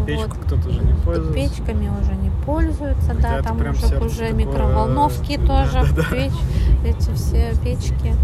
Печку 0.08 0.28
Вот. 0.30 0.38
кто-то 0.43 0.70
уже 0.70 0.80
не 0.82 0.93
пользуется. 0.93 1.34
Печками 1.34 1.91
уже 2.01 2.16
не 2.16 2.32
пользуются, 2.43 3.14
Хотя 3.14 3.38
да, 3.38 3.43
там 3.43 3.58
уже, 3.58 3.70
уже 3.70 3.89
такое, 3.89 4.34
микроволновки 4.34 5.38
да, 5.38 5.45
тоже, 5.45 5.93
да, 5.93 6.01
да. 6.01 6.16
печь, 6.16 6.34
эти 6.84 7.14
все 7.14 7.53
печки. 7.64 8.16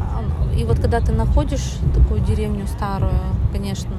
А, 0.00 0.20
ну, 0.20 0.58
И 0.58 0.64
вот 0.64 0.80
когда 0.80 0.98
ты 0.98 1.12
находишь 1.12 1.76
такую 1.94 2.22
деревню 2.22 2.66
старую, 2.66 3.12
конечно, 3.52 3.92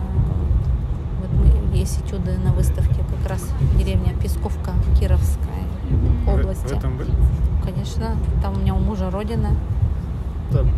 есть 1.72 2.00
этюды 2.06 2.38
на 2.38 2.52
выставке, 2.54 2.96
как 3.20 3.30
раз 3.30 3.48
деревня 3.78 4.14
Песковка 4.22 4.72
Кировской 5.00 5.48
В- 6.26 6.30
области. 6.30 6.68
В 6.68 6.78
этом 6.78 6.98
были? 6.98 7.12
Конечно, 7.64 8.16
там 8.42 8.56
у 8.56 8.60
меня 8.60 8.74
у 8.76 8.80
мужа 8.80 9.10
родина. 9.10 9.56
Там, 10.52 10.70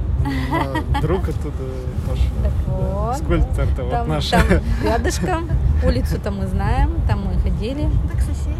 друг 1.02 1.28
оттуда 1.30 1.52
тоже. 2.08 2.22
Так 2.44 2.52
вот. 2.68 3.18
Скульптор-то 3.18 3.84
вот 3.84 3.91
Там, 3.91 4.08
наш. 4.10 4.28
там 4.30 4.44
рядышком, 4.84 5.50
улицу-то 5.84 6.30
мы 6.32 6.46
знаем, 6.48 6.91
там 7.08 7.26
мы 7.26 7.34
ходили. 7.41 7.89
Так 8.12 8.22
соседи. 8.22 8.54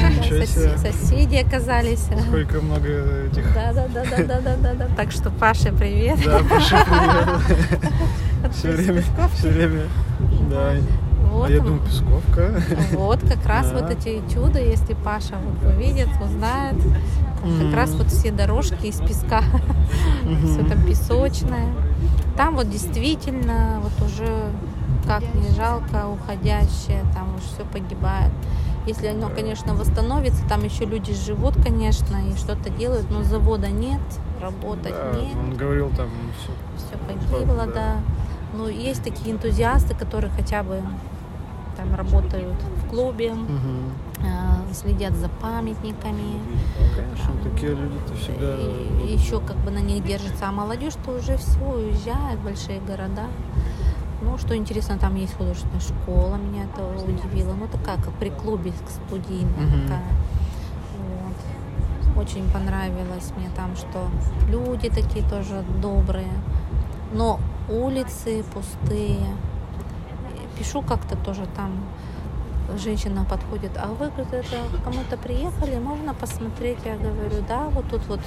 Да, 0.00 0.08
Ничего 0.08 0.78
соседи 0.78 1.36
оказались. 1.36 2.06
Сколько 2.28 2.60
много 2.62 2.88
этих... 3.26 3.52
Да, 3.54 3.72
да, 3.74 3.86
да, 3.88 4.04
да, 4.04 4.24
да, 4.24 4.40
да, 4.40 4.56
да, 4.56 4.74
да. 4.74 4.86
Так 4.96 5.12
что 5.12 5.30
Паше 5.30 5.70
привет. 5.72 6.18
Да, 6.24 6.40
Паша, 6.48 6.82
привет. 6.86 8.52
Все 8.54 8.70
время, 8.72 9.02
все 9.34 9.48
время. 9.48 9.82
Да. 10.50 10.72
Вот, 11.34 11.48
А 11.48 11.52
я 11.52 11.60
думал, 11.60 11.80
Песковка. 11.80 12.62
вот 12.92 13.20
как 13.20 13.44
раз 13.46 13.70
Да. 13.70 13.80
вот 13.80 13.90
эти 13.90 14.22
чуда, 14.32 14.60
если 14.60 14.94
Паша 14.94 15.34
вот 15.44 15.74
увидит, 15.74 16.08
узнает, 16.22 16.76
как 17.42 17.44
Мгм. 17.44 17.74
раз 17.74 17.90
вот 17.94 18.06
все 18.08 18.30
дорожки 18.30 18.86
из 18.86 19.00
песка, 19.00 19.42
все 20.44 20.64
там 20.64 20.82
песочное. 20.86 21.68
Там 22.36 22.54
вот 22.56 22.70
действительно 22.70 23.80
вот 23.82 24.06
уже 24.06 24.26
как 25.06 25.22
не 25.34 25.54
жалко 25.54 26.06
уходящее, 26.08 27.04
там 27.14 27.34
уж 27.36 27.42
все 27.42 27.64
погибает. 27.64 28.30
Если 28.86 29.06
оно, 29.08 29.28
конечно, 29.28 29.74
восстановится, 29.74 30.46
там 30.48 30.62
еще 30.64 30.84
люди 30.84 31.14
живут, 31.14 31.54
конечно, 31.62 32.16
и 32.28 32.36
что-то 32.36 32.70
делают, 32.70 33.10
но 33.10 33.22
завода 33.22 33.68
нет, 33.68 34.00
работать 34.40 34.94
Да, 34.94 35.18
нет. 35.18 35.34
он 35.36 35.56
говорил 35.56 35.90
там 35.96 36.08
все. 36.38 36.52
все 36.86 36.96
погибло, 36.98 37.66
да. 37.66 37.72
да. 37.72 37.96
Ну, 38.56 38.68
есть 38.68 39.02
такие 39.02 39.34
энтузиасты, 39.34 39.94
которые 39.94 40.30
хотя 40.36 40.62
бы 40.62 40.80
там 41.76 41.94
работают 41.94 42.54
в 42.84 42.88
клубе, 42.90 43.32
э, 44.20 44.74
следят 44.74 45.14
за 45.14 45.28
памятниками, 45.28 46.40
Конечно, 46.96 47.32
такие 47.42 47.74
люди-то 47.74 48.14
всегда... 48.14 48.56
и 49.04 49.12
еще 49.14 49.40
как 49.40 49.56
бы 49.58 49.70
на 49.70 49.78
них 49.78 50.04
держится. 50.04 50.48
А 50.48 50.52
молодежь-то 50.52 51.12
уже 51.12 51.36
все 51.36 51.58
уезжает 51.60 52.38
в 52.38 52.44
большие 52.44 52.80
города. 52.80 53.26
Ну, 54.22 54.38
что 54.38 54.56
интересно, 54.56 54.96
там 54.98 55.16
есть 55.16 55.34
художественная 55.36 55.80
школа, 55.80 56.36
меня 56.36 56.64
это 56.64 56.82
удивило. 57.04 57.52
Ну, 57.52 57.66
такая, 57.68 57.96
как 57.98 58.12
при 58.14 58.30
клубе 58.30 58.72
студийная 59.06 59.66
Мгм. 59.66 59.82
такая. 59.82 60.02
Вот. 60.98 62.22
Очень 62.24 62.48
понравилось 62.50 63.32
мне 63.36 63.50
там, 63.54 63.76
что 63.76 64.08
люди 64.48 64.88
такие 64.88 65.28
тоже 65.28 65.62
добрые. 65.82 66.32
Но 67.12 67.38
улицы 67.68 68.44
пустые. 68.54 69.18
Пишу 70.58 70.82
как-то 70.82 71.16
тоже 71.16 71.46
там 71.56 71.72
женщина 72.78 73.24
подходит, 73.28 73.72
а 73.76 73.88
вы, 73.88 74.10
говорит, 74.10 74.46
кому-то 74.84 75.16
приехали, 75.16 75.78
можно 75.78 76.14
посмотреть? 76.14 76.78
Я 76.84 76.96
говорю, 76.96 77.44
да, 77.46 77.64
вот 77.70 77.88
тут 77.90 78.00
вот 78.08 78.20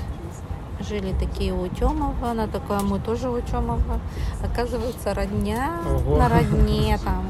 жили 0.88 1.14
такие 1.20 1.54
у 1.54 1.68
Тёмова, 1.68 2.32
она 2.32 2.48
такая, 2.48 2.82
мы 2.82 3.00
тоже 3.00 3.30
у 3.30 3.42
Тёмова. 3.42 4.00
Оказывается, 4.44 5.14
родня 5.14 5.80
Ого. 5.86 6.18
на 6.18 6.30
родне 6.30 7.00
там. 7.04 7.26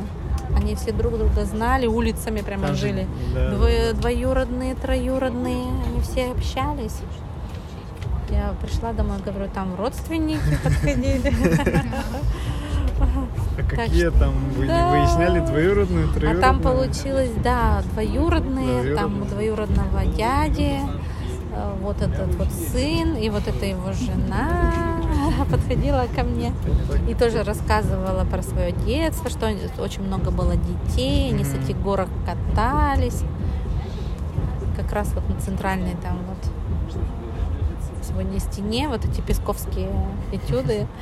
Они 0.55 0.75
все 0.75 0.91
друг 0.91 1.17
друга 1.17 1.45
знали, 1.45 1.85
улицами 1.87 2.41
прямо 2.41 2.67
Там 2.67 2.75
жили. 2.75 3.07
да. 3.33 3.51
Дво- 3.53 3.93
двоюродные, 3.93 4.75
троюродные, 4.75 5.65
они 5.85 6.01
все 6.01 6.31
общались. 6.31 6.97
Я 8.29 8.53
пришла 8.61 8.91
домой, 8.91 9.17
говорю, 9.25 9.49
там 9.53 9.75
родственники 9.77 10.57
подходили. 10.63 11.33
А 13.57 13.61
Так 13.61 13.69
какие 13.69 14.09
что- 14.09 14.19
там 14.19 14.33
вы 14.55 14.67
Да. 14.67 14.89
выясняли 14.91 15.39
двоюродные, 15.39 16.05
А 16.05 16.07
троюродные? 16.13 16.41
там 16.41 16.61
получилось, 16.61 17.31
да, 17.43 17.81
двоюродные, 17.93 18.95
там 18.95 19.09
Двоюродные. 19.15 19.29
двоюродного 19.29 20.05
дяди, 20.15 20.79
э, 21.53 21.73
вот 21.81 22.01
этот 22.01 22.35
вот 22.35 22.51
сын 22.51 23.15
и 23.15 23.29
вот 23.31 23.47
эта 23.47 23.65
его 23.65 23.91
жена 23.93 25.01
подходила 25.49 26.05
ко 26.15 26.23
мне 26.23 26.53
и 27.09 27.15
тоже 27.15 27.43
рассказывала 27.43 28.25
про 28.25 28.43
свое 28.43 28.71
детство, 28.73 29.29
что 29.29 29.49
очень 29.79 30.03
много 30.03 30.29
было 30.29 30.53
детей, 30.55 31.31
они 31.33 31.43
с 31.43 31.53
этих 31.55 31.81
горок 31.81 32.09
катались. 32.25 33.23
Как 34.75 34.93
раз 34.93 35.11
вот 35.15 35.27
на 35.27 35.35
центральной 35.41 35.95
там 36.03 36.17
вот 36.27 37.01
сегодня 38.03 38.39
стене 38.39 38.87
вот 38.87 39.03
эти 39.03 39.21
песковские 39.21 39.89
этюды. 40.31 40.85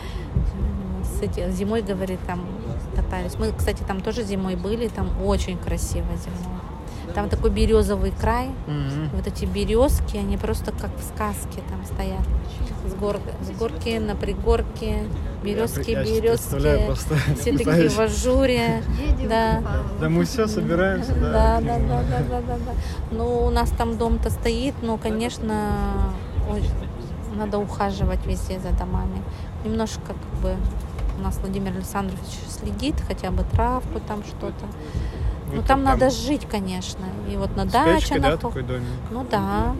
С 1.06 1.22
эти, 1.22 1.49
зимой, 1.51 1.82
говорит, 1.82 2.20
там 2.28 2.41
катались. 2.95 3.36
Мы, 3.39 3.51
кстати, 3.51 3.84
там 3.84 4.01
тоже 4.01 4.24
зимой 4.24 4.56
были, 4.56 4.88
там 4.88 5.10
очень 5.24 5.58
красиво 5.58 6.08
зимой. 6.18 6.60
Там 7.14 7.30
такой 7.30 7.49
березовый 7.51 8.12
край, 8.12 8.47
Мгм. 8.68 9.10
вот 9.14 9.26
эти 9.28 9.45
березки, 9.45 10.18
они 10.18 10.36
просто 10.38 10.72
как 10.74 10.89
в 10.97 11.03
сказке 11.03 11.62
там 11.70 11.86
стоят. 11.86 12.26
С, 12.89 12.93
гор, 12.95 13.20
с 13.41 13.51
горки 13.58 13.97
на 13.99 14.16
пригорке, 14.16 15.03
березки, 15.43 15.91
Я 15.91 16.03
березки. 16.03 16.86
просто. 16.86 17.16
Все 17.39 17.51
такие 17.51 17.64
Знаешь, 17.64 17.91
в 17.93 17.99
ажуре. 18.01 18.84
Едем 18.99 19.30
Да. 19.30 19.62
Да 20.01 20.10
мы 20.10 20.26
все 20.26 20.47
собираемся, 20.47 21.14
да. 21.14 21.32
Да, 21.32 21.62
да, 21.62 21.78
да, 21.80 22.03
да, 22.10 22.20
да, 22.30 22.41
да, 22.41 22.56
да. 22.58 22.72
Ну, 23.12 23.45
у 23.45 23.49
нас 23.49 23.70
там 23.72 23.97
дом-то 23.97 24.30
стоит, 24.30 24.74
но, 24.82 24.97
конечно, 24.97 25.72
надо 27.36 27.58
ухаживать 27.60 28.26
везде 28.26 28.60
за 28.60 28.72
домами. 28.72 29.22
Немножко 29.64 30.01
как 30.08 30.41
бы 30.41 30.56
у 31.18 31.22
нас 31.22 31.38
Владимир 31.38 31.72
Александрович 31.72 32.39
следит, 32.49 32.95
хотя 33.07 33.32
бы 33.32 33.43
травку 33.43 33.99
там 34.07 34.24
что-то. 34.24 34.66
Вы 35.47 35.55
Ну, 35.55 35.61
как 35.61 35.68
там 35.68 35.84
надо 35.84 36.09
жить, 36.09 36.47
конечно. 36.49 37.05
И 37.30 37.38
вот 37.38 37.55
на 37.55 37.66
даче 37.66 38.20
да, 38.20 38.38
такой 38.38 38.63
домик? 38.63 38.84
Ну 39.11 39.26
да. 39.30 39.76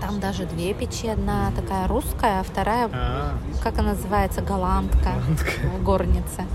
Там 0.00 0.20
даже 0.20 0.46
две 0.46 0.72
печи. 0.72 1.08
Одна 1.08 1.50
такая 1.54 1.86
русская, 1.86 2.40
а 2.40 2.42
вторая, 2.42 2.88
А, 2.92 3.32
как 3.62 3.78
она 3.78 3.90
называется, 3.90 4.40
голландка 4.40 5.10
в 5.78 5.82
горнице. 5.84 6.46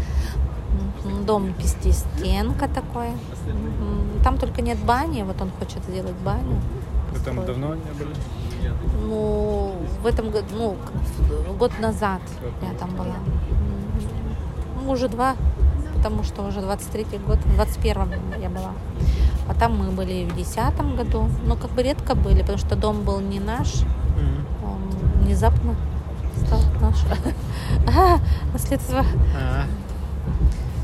Мгм. 1.03 1.25
Дом 1.25 1.53
пятистенка 1.53 2.67
такой. 2.67 3.09
Мгм. 3.09 4.23
Там 4.23 4.37
только 4.37 4.61
нет 4.61 4.77
бани, 4.79 5.23
вот 5.23 5.39
он 5.41 5.51
хочет 5.59 5.83
сделать 5.83 6.15
баню. 6.23 6.59
вы 7.13 7.19
там 7.19 7.45
давно 7.45 7.75
не 7.75 7.91
были? 7.91 8.15
Ну, 9.07 9.75
в 10.01 10.05
этом 10.07 10.31
году, 10.31 10.47
ну, 10.57 10.75
год 11.53 11.71
назад 11.79 12.21
я 12.61 12.73
там 12.77 12.89
была. 12.95 13.15
Ну, 14.85 14.91
уже 14.91 15.07
два, 15.07 15.35
потому 15.95 16.23
что 16.23 16.43
уже 16.43 16.59
23-й 16.59 17.17
год, 17.17 17.39
в 17.39 17.59
21-м 17.59 18.39
я 18.39 18.49
была. 18.49 18.71
А 19.47 19.53
там 19.55 19.77
мы 19.77 19.89
были 19.89 20.25
в 20.29 20.35
10 20.35 20.57
году. 20.95 21.27
Но 21.45 21.55
как 21.55 21.71
бы 21.71 21.81
редко 21.81 22.13
были, 22.13 22.41
потому 22.41 22.57
что 22.59 22.75
дом 22.75 23.01
был 23.01 23.19
не 23.19 23.39
наш. 23.39 23.81
Он 24.63 25.23
внезапно 25.23 25.75
стал 26.45 26.59
наш. 26.81 26.97
А, 27.87 28.19
Наследство. 28.53 29.03
А. 29.35 29.65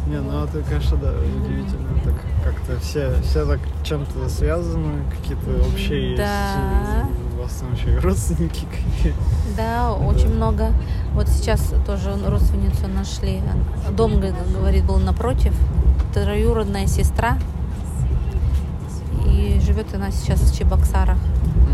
Не, 0.07 0.19
ну 0.19 0.43
это, 0.43 0.61
конечно, 0.63 0.97
да, 0.97 1.11
удивительно. 1.11 1.89
Так 2.03 2.15
как-то 2.43 2.79
все, 2.79 3.13
все 3.23 3.45
так 3.45 3.59
чем-то 3.83 4.27
связаны, 4.29 5.03
какие-то 5.11 5.67
общие 5.67 6.11
есть. 6.11 6.21
Да. 6.21 7.07
и 7.07 7.35
У 7.37 7.41
вас 7.43 7.51
там 7.53 7.73
еще 7.73 7.93
и 7.95 7.97
родственники 7.99 8.65
какие. 8.65 9.13
Да, 9.57 9.91
очень 9.93 10.33
много. 10.33 10.71
Вот 11.13 11.27
сейчас 11.27 11.73
тоже 11.85 12.15
родственницу 12.25 12.87
нашли. 12.87 13.41
Дом, 13.95 14.15
говорит, 14.19 14.85
был 14.85 14.97
напротив. 14.97 15.53
Троюродная 16.13 16.87
сестра. 16.87 17.37
И 19.25 19.59
живет 19.65 19.93
она 19.93 20.11
сейчас 20.11 20.39
в 20.41 20.57
Чебоксарах. 20.57 21.17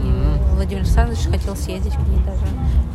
И 0.04 0.08
Мгм. 0.08 0.56
Владимир 0.56 0.82
Александрович 0.82 1.26
хотел 1.28 1.56
съездить 1.56 1.94
к 1.94 2.08
ней 2.08 2.20
даже. 2.26 2.46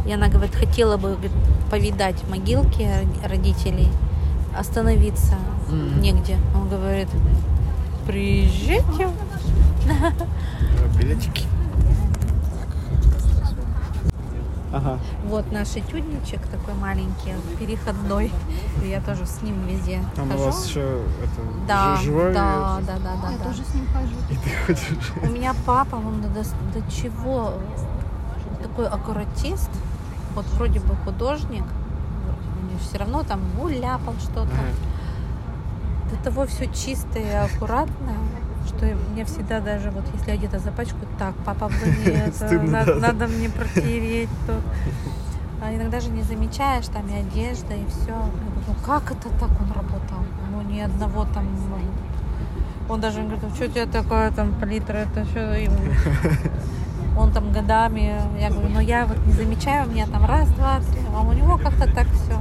И 0.07 0.13
она 0.13 0.29
говорит, 0.29 0.55
хотела 0.55 0.97
бы 0.97 1.11
говорит, 1.13 1.33
повидать 1.71 2.17
могилки 2.29 2.83
ро- 2.83 3.29
родителей, 3.29 3.89
остановиться 4.59 5.35
Мгм. 5.69 6.01
негде. 6.01 6.37
Он 6.55 6.69
говорит, 6.69 7.09
приезжайте. 8.07 9.09
Билетики. 10.99 11.45
Ага. 14.73 14.99
Вот 15.27 15.53
наш 15.53 15.77
этюдничек 15.77 16.41
такой 16.47 16.73
маленький, 16.75 17.35
переходной. 17.59 18.33
И 18.83 18.89
я 18.89 19.03
тоже 19.03 19.27
с 19.27 19.43
ним 19.43 19.67
везде 19.67 20.03
Там 20.17 20.29
у 20.29 20.33
хожу. 20.33 20.45
вас 20.45 20.67
еще 20.67 20.81
это, 21.23 21.67
Да, 21.69 21.97
жи- 21.97 22.05
живой 22.05 22.33
да, 22.33 22.81
да, 22.87 22.95
да, 22.97 23.17
да, 23.23 23.31
Я 23.33 23.39
да. 23.39 23.45
тоже 23.45 23.63
с 23.65 23.75
ним 23.75 23.87
хожу. 23.93 24.15
и 24.31 24.37
ты 24.37 24.51
ходишь. 24.67 25.13
У 25.23 25.27
меня 25.27 25.55
папа, 25.67 25.97
он 25.97 26.23
до, 26.23 26.29
до 26.31 26.91
чего 26.91 27.53
такой 28.63 28.89
аккуратист, 28.89 29.69
вот 30.35 30.47
вроде 30.55 30.81
бы 30.81 30.95
художник, 31.05 31.65
все 32.81 32.97
равно 32.99 33.23
там 33.25 33.41
уляпал 33.61 34.15
что-то. 34.21 34.43
Ага. 34.45 34.63
До 36.13 36.25
того 36.25 36.47
все 36.47 36.67
чистое 36.67 37.23
и 37.23 37.35
аккуратное, 37.35 38.17
что 38.67 38.87
мне 39.13 39.25
всегда 39.25 39.61
даже 39.61 39.91
вот 39.91 40.05
если 40.15 40.31
я 40.31 40.37
где-то 40.37 40.59
запачкаю, 40.59 41.09
так, 41.19 41.35
папа, 41.45 41.69
блин, 41.69 42.71
надо, 42.71 42.95
надо 42.97 43.27
мне 43.29 43.49
протереть 43.49 44.29
тут. 44.47 44.63
А 45.65 45.75
иногда 45.75 46.01
же 46.01 46.11
не 46.11 46.23
замечаешь, 46.23 46.87
там 46.89 47.07
и 47.09 47.15
одежда, 47.15 47.75
и 47.75 47.87
все. 47.87 48.15
Ну 48.69 48.75
как 48.85 49.11
это 49.13 49.29
так 49.41 49.51
он 49.61 49.73
работал? 49.75 50.19
Ну 50.51 50.61
ни 50.63 50.81
одного 50.81 51.25
там. 51.25 51.47
Он 52.89 53.01
даже 53.01 53.23
говорит, 53.23 53.43
«Ну, 53.43 53.55
что 53.55 53.65
у 53.65 53.69
тебя 53.69 53.87
такое 53.87 54.31
там 54.33 54.53
палитра, 54.55 54.99
это 54.99 55.25
что? 55.25 55.57
Он 57.17 57.31
там 57.33 57.53
годами, 57.53 58.21
я 58.39 58.51
говорю, 58.51 58.69
ну 58.71 58.81
я 58.81 59.05
вот 59.05 59.19
не 59.27 59.33
замечаю, 59.33 59.87
у 59.87 59.91
меня 59.93 60.07
там 60.07 60.25
раз, 60.25 60.49
два, 60.53 60.81
три, 60.81 61.01
а 61.15 61.21
у 61.21 61.33
него 61.33 61.59
как-то 61.59 61.87
так 61.93 62.07
все 62.09 62.41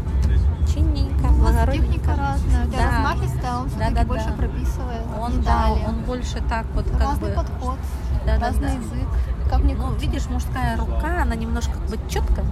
вас 0.72 1.11
благородненько. 1.42 1.88
техника 1.94 2.10
разная, 2.12 2.66
у 2.66 2.70
тебя 2.70 2.78
Да. 2.80 2.98
размахистая, 2.98 3.56
он 3.58 3.70
все-таки 3.70 3.90
Да-да-да. 3.94 4.08
больше 4.08 4.34
прописывает 4.34 5.02
Он, 5.20 5.32
да, 5.42 5.68
детали. 5.70 5.86
он 5.88 5.96
больше 6.06 6.42
так 6.50 6.66
вот 6.74 6.90
как 6.92 7.00
Разный 7.02 7.30
бы... 7.30 7.36
подход, 7.36 7.78
Да, 8.26 8.38
да, 8.38 8.48
разный 8.48 8.68
да. 8.70 8.74
язык. 8.74 9.08
Как 9.50 9.64
ни 9.64 9.74
Ну, 9.74 9.92
видишь, 9.96 10.28
мужская 10.28 10.78
рука, 10.78 11.22
она 11.24 11.36
немножко 11.36 11.74
как 11.74 11.86
бы 11.90 12.00
четкая, 12.10 12.46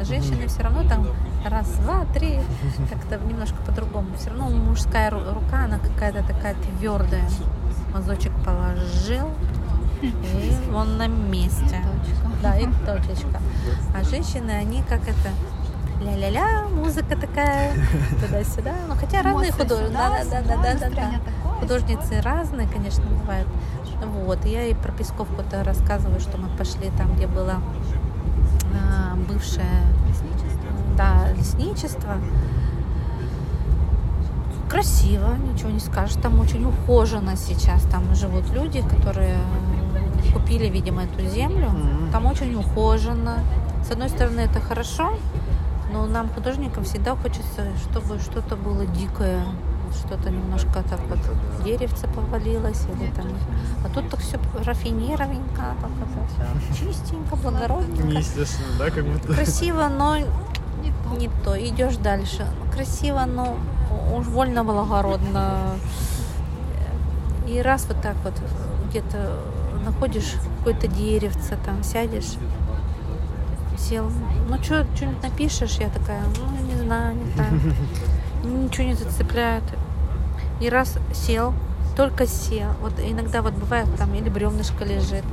а 0.00 0.04
женщины 0.04 0.46
все 0.48 0.62
равно 0.62 0.82
там 0.88 1.06
раз, 1.46 1.68
два, 1.76 2.04
три, 2.14 2.40
как-то 2.90 3.24
немножко 3.26 3.56
по-другому. 3.66 4.08
Все 4.18 4.30
равно 4.30 4.50
мужская 4.50 5.10
ру- 5.10 5.32
рука, 5.32 5.64
она 5.64 5.78
какая-то 5.78 6.22
такая 6.24 6.54
твердая. 6.54 7.24
Мазочек 7.94 8.32
положил, 8.44 9.30
и 10.02 10.56
он 10.74 10.96
на 10.98 11.06
месте. 11.06 11.62
Точка. 12.04 12.30
Да, 12.42 12.56
и 12.58 12.66
точечка. 12.86 13.40
А 13.94 14.02
женщины, 14.04 14.50
они 14.50 14.82
как 14.82 15.02
это 15.02 15.30
ля-ля-ля, 16.02 16.68
музыка 16.68 17.16
такая, 17.16 17.72
туда-сюда. 18.20 18.74
Ну, 18.88 18.94
хотя 18.94 19.22
разные 19.22 19.52
художники. 19.52 19.88
сюда, 19.88 20.08
Да, 20.08 20.10
да, 20.10 20.18
да, 20.18 20.24
сюда, 20.24 20.42
да, 20.42 20.56
да, 20.56 20.62
да. 20.62 20.72
настроение 20.72 21.20
такое, 21.20 21.60
Художницы 21.60 22.20
разные, 22.22 22.68
конечно, 22.68 23.04
бывают. 23.04 23.48
Вот, 24.04 24.44
я 24.44 24.66
и 24.66 24.74
про 24.74 24.90
Песковку-то 24.92 25.62
рассказываю, 25.62 26.20
что 26.20 26.36
мы 26.36 26.48
пошли 26.56 26.90
там, 26.98 27.14
где 27.14 27.26
было 27.28 27.60
а, 28.74 29.14
бывшее 29.28 29.64
да, 30.96 31.28
лесничество. 31.36 32.16
Красиво, 34.68 35.34
ничего 35.52 35.70
не 35.70 35.80
скажешь. 35.80 36.16
Там 36.22 36.40
очень 36.40 36.64
ухоженно 36.64 37.36
сейчас. 37.36 37.82
Там 37.82 38.14
живут 38.14 38.48
люди, 38.50 38.82
которые 38.82 39.36
купили, 40.32 40.68
видимо, 40.68 41.04
эту 41.04 41.24
землю. 41.26 41.70
Там 42.10 42.26
очень 42.26 42.54
ухоженно. 42.54 43.40
С 43.86 43.90
одной 43.90 44.08
стороны, 44.08 44.40
это 44.40 44.60
хорошо, 44.60 45.18
но 45.92 46.06
нам, 46.06 46.28
художникам, 46.28 46.84
всегда 46.84 47.14
хочется, 47.16 47.66
чтобы 47.82 48.18
что-то 48.18 48.56
было 48.56 48.86
дикое, 48.86 49.44
что-то 49.92 50.30
немножко 50.30 50.82
так 50.88 51.00
вот 51.08 51.18
деревце 51.64 52.08
повалилось 52.08 52.84
или 52.86 53.10
там. 53.10 53.26
А 53.84 53.88
тут 53.88 54.08
так 54.08 54.20
все 54.20 54.38
рафинированненько, 54.64 55.74
так 55.80 55.90
это 56.00 56.68
все 56.74 56.84
чистенько, 56.92 57.36
благородненько. 57.36 58.06
Неестественно, 58.06 58.68
да, 58.78 58.90
как 58.90 59.04
будто. 59.04 59.34
Красиво, 59.34 59.88
но 59.88 60.16
Не 60.16 60.26
то. 61.04 61.16
не 61.18 61.28
то. 61.44 61.68
Идешь 61.68 61.96
дальше. 61.96 62.46
Красиво, 62.72 63.24
но 63.26 63.56
уж 64.14 64.26
больно 64.26 64.64
благородно. 64.64 65.76
И 67.46 67.60
раз 67.60 67.86
вот 67.86 68.00
так 68.00 68.16
вот 68.24 68.34
где-то 68.88 69.40
находишь 69.84 70.34
какое-то 70.58 70.86
деревце, 70.86 71.58
там 71.66 71.82
сядешь, 71.82 72.36
сел. 73.78 74.10
Ну 74.48 74.62
что, 74.62 74.86
что-нибудь 74.94 75.22
напишешь? 75.22 75.76
Я 75.78 75.88
такая, 75.88 76.22
ну 76.36 76.74
не 76.74 76.80
знаю, 76.80 77.16
не 77.16 77.30
знаю. 77.32 77.52
Ничего 78.44 78.86
не 78.86 78.94
зацепляет. 78.94 79.64
И 80.60 80.68
раз 80.68 80.98
сел, 81.12 81.54
только 81.96 82.26
сел. 82.26 82.70
Вот 82.80 82.94
иногда 82.98 83.42
вот 83.42 83.54
бывает 83.54 83.86
там 83.96 84.14
или 84.14 84.28
бревнышко 84.28 84.84
лежит. 84.84 85.24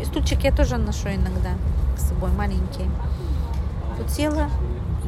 И 0.00 0.04
стульчик 0.04 0.44
я 0.44 0.52
тоже 0.52 0.76
ношу 0.76 1.08
иногда 1.08 1.50
с 1.96 2.08
собой, 2.08 2.30
маленький. 2.30 2.90
Тут 3.96 4.10
села, 4.10 4.48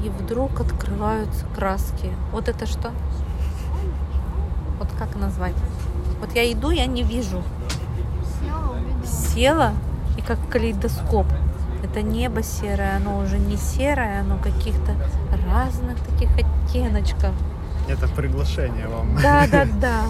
и 0.02 0.08
вдруг 0.08 0.60
открываются 0.60 1.44
краски. 1.54 2.10
Вот 2.32 2.48
это 2.48 2.66
что? 2.66 2.90
Вот 4.78 4.88
как 4.98 5.16
назвать? 5.16 5.54
Вот 6.20 6.34
я 6.34 6.50
иду, 6.50 6.70
я 6.70 6.86
не 6.86 7.02
вижу. 7.02 7.42
Села, 9.04 9.72
и 10.16 10.22
как 10.22 10.38
калейдоскоп. 10.48 11.26
Это 11.98 12.06
небо 12.06 12.44
серое, 12.44 12.96
оно 12.96 13.18
уже 13.18 13.38
не 13.38 13.56
серое, 13.56 14.20
оно 14.20 14.38
каких-то 14.38 14.94
разных 15.50 15.98
таких 15.98 16.30
оттеночков. 16.38 17.32
Это 17.88 18.06
приглашение 18.06 18.86
вам. 18.86 19.16
Да, 19.20 19.48
да, 19.50 19.66
да. 19.80 20.02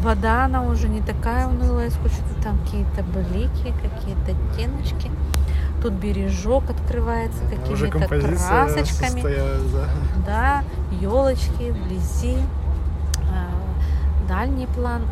Вода, 0.00 0.46
она 0.46 0.64
уже 0.64 0.88
не 0.88 1.00
такая 1.00 1.46
унылая, 1.46 1.90
скучная. 1.90 2.42
Там 2.42 2.58
какие-то 2.64 3.04
блики, 3.04 3.72
какие-то 3.82 4.32
оттеночки. 4.32 5.12
Тут 5.80 5.92
бережок 5.92 6.68
открывается 6.68 7.44
какими-то 7.44 8.00
красочками. 8.00 9.20
Состоялась, 9.20 9.70
да. 9.70 9.88
да, 10.26 10.64
елочки 11.00 11.70
вблизи. 11.70 12.36
А, 13.32 14.28
дальний 14.28 14.66
план. 14.66 15.02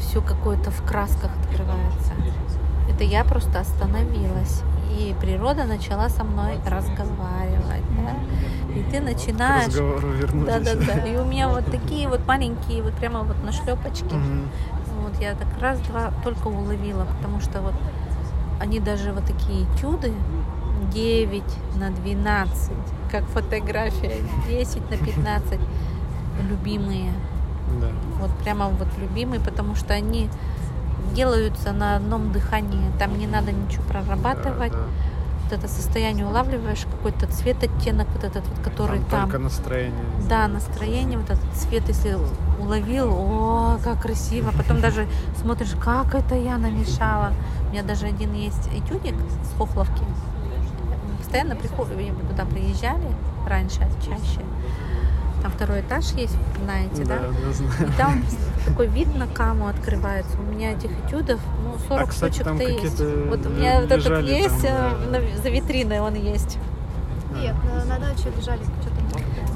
Все 0.00 0.22
какое-то 0.22 0.70
в 0.70 0.82
красках 0.82 1.30
открывается. 1.42 2.14
Это 2.88 3.04
я 3.04 3.22
просто 3.22 3.60
остановилась. 3.60 4.62
И 4.90 5.14
природа 5.20 5.64
начала 5.64 6.08
со 6.08 6.24
мной 6.24 6.58
разговаривать. 6.66 7.84
Да? 7.96 8.74
И 8.74 8.82
ты 8.90 9.00
начинаешь... 9.00 9.72
Да, 10.46 10.60
да, 10.60 10.74
да. 10.74 11.06
И 11.06 11.16
у 11.16 11.24
меня 11.24 11.48
вот 11.48 11.66
такие 11.66 12.08
вот 12.08 12.26
маленькие, 12.26 12.82
вот 12.82 12.94
прямо 12.94 13.22
вот 13.22 13.42
на 13.44 13.52
шлепочке. 13.52 14.06
Угу. 14.06 15.02
Вот 15.02 15.20
я 15.20 15.34
так 15.34 15.48
раз-два 15.60 16.12
только 16.24 16.48
уловила, 16.48 17.06
потому 17.16 17.40
что 17.40 17.60
вот 17.60 17.74
они 18.60 18.80
даже 18.80 19.12
вот 19.12 19.24
такие 19.24 19.64
этюды 19.64 20.12
9 20.92 21.42
на 21.76 21.90
12, 21.90 22.72
как 23.10 23.24
фотография 23.26 24.16
10 24.48 24.90
на 24.90 24.96
15 24.96 25.60
любимые. 26.48 27.12
Да. 27.80 27.88
Вот 28.20 28.30
прямо 28.42 28.68
вот 28.68 28.88
любимые, 28.98 29.40
потому 29.40 29.74
что 29.74 29.94
они 29.94 30.28
делаются 31.14 31.72
на 31.72 31.96
одном 31.96 32.32
дыхании. 32.32 32.90
Там 32.98 33.18
не 33.18 33.26
надо 33.26 33.52
ничего 33.52 33.82
прорабатывать. 33.84 34.72
Да, 34.72 34.78
да. 34.78 34.84
Вот 35.44 35.58
это 35.58 35.68
состояние 35.68 36.26
улавливаешь, 36.26 36.84
какой-то 36.90 37.26
цвет, 37.26 37.62
оттенок, 37.62 38.06
вот 38.14 38.24
этот 38.24 38.46
вот, 38.46 38.58
который 38.62 39.00
там. 39.10 39.22
Только 39.22 39.32
там. 39.32 39.44
настроение. 39.44 40.04
Да, 40.28 40.46
настроение, 40.46 41.18
вот 41.18 41.30
этот 41.30 41.50
цвет, 41.54 41.84
если 41.88 42.18
уловил, 42.60 43.10
о, 43.10 43.78
как 43.82 44.02
красиво. 44.02 44.52
Потом 44.56 44.80
даже 44.80 45.06
смотришь, 45.40 45.74
как 45.82 46.14
это 46.14 46.34
я 46.34 46.58
намешала. 46.58 47.32
У 47.68 47.72
меня 47.72 47.82
даже 47.82 48.06
один 48.06 48.34
есть 48.34 48.68
этюдик 48.68 49.14
с 49.44 49.56
Хохловки. 49.56 50.04
Постоянно 51.18 51.56
приходим, 51.56 52.14
туда 52.28 52.44
приезжали 52.44 53.08
раньше, 53.46 53.80
чаще. 54.04 54.40
Там 55.42 55.52
второй 55.52 55.80
этаж 55.80 56.12
есть, 56.12 56.36
знаете, 56.62 57.04
да? 57.04 57.18
Да, 57.18 57.28
да 57.28 57.52
знаю. 57.52 57.88
И 57.88 57.92
там 57.96 58.24
такой 58.68 58.86
вид 58.86 59.14
на 59.14 59.26
каму 59.26 59.66
открывается. 59.68 60.38
У 60.38 60.42
меня 60.42 60.72
этих 60.72 60.90
этюдов, 61.06 61.40
ну, 61.64 61.76
40 61.88 62.02
а, 62.02 62.06
кстати, 62.06 62.40
штучек-то 62.40 62.62
есть. 62.62 63.00
Вот 63.00 63.46
у 63.46 63.48
меня 63.50 63.80
вот 63.80 63.90
этот 63.90 64.24
есть, 64.24 64.62
там, 64.62 65.12
да. 65.12 65.18
на, 65.18 65.36
за 65.42 65.48
витриной 65.48 66.00
он 66.00 66.14
есть. 66.14 66.58
Нет, 67.34 67.54
на, 67.64 67.84
на 67.84 67.98
даче 67.98 68.30
лежали 68.36 68.60
что-то 68.80 68.98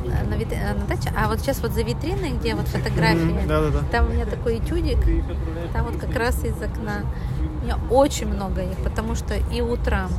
на, 0.08 0.24
на, 0.24 0.74
на 0.74 0.86
даче. 0.86 1.12
А 1.16 1.28
вот 1.28 1.40
сейчас 1.40 1.60
вот 1.60 1.72
за 1.72 1.82
витриной, 1.82 2.30
где 2.30 2.54
вот 2.54 2.68
фотографии, 2.68 3.46
да, 3.46 3.60
да, 3.60 3.68
да. 3.70 3.78
там 3.90 4.06
у 4.06 4.10
меня 4.10 4.26
такой 4.26 4.58
этюдик, 4.58 4.98
там 5.72 5.86
вот 5.86 5.96
как 5.96 6.14
раз 6.16 6.44
из 6.44 6.60
окна. 6.60 7.02
У 7.60 7.64
меня 7.64 7.78
очень 7.90 8.26
много 8.26 8.62
их, 8.62 8.76
потому 8.78 9.14
что 9.14 9.34
и 9.34 9.60
утром, 9.60 10.10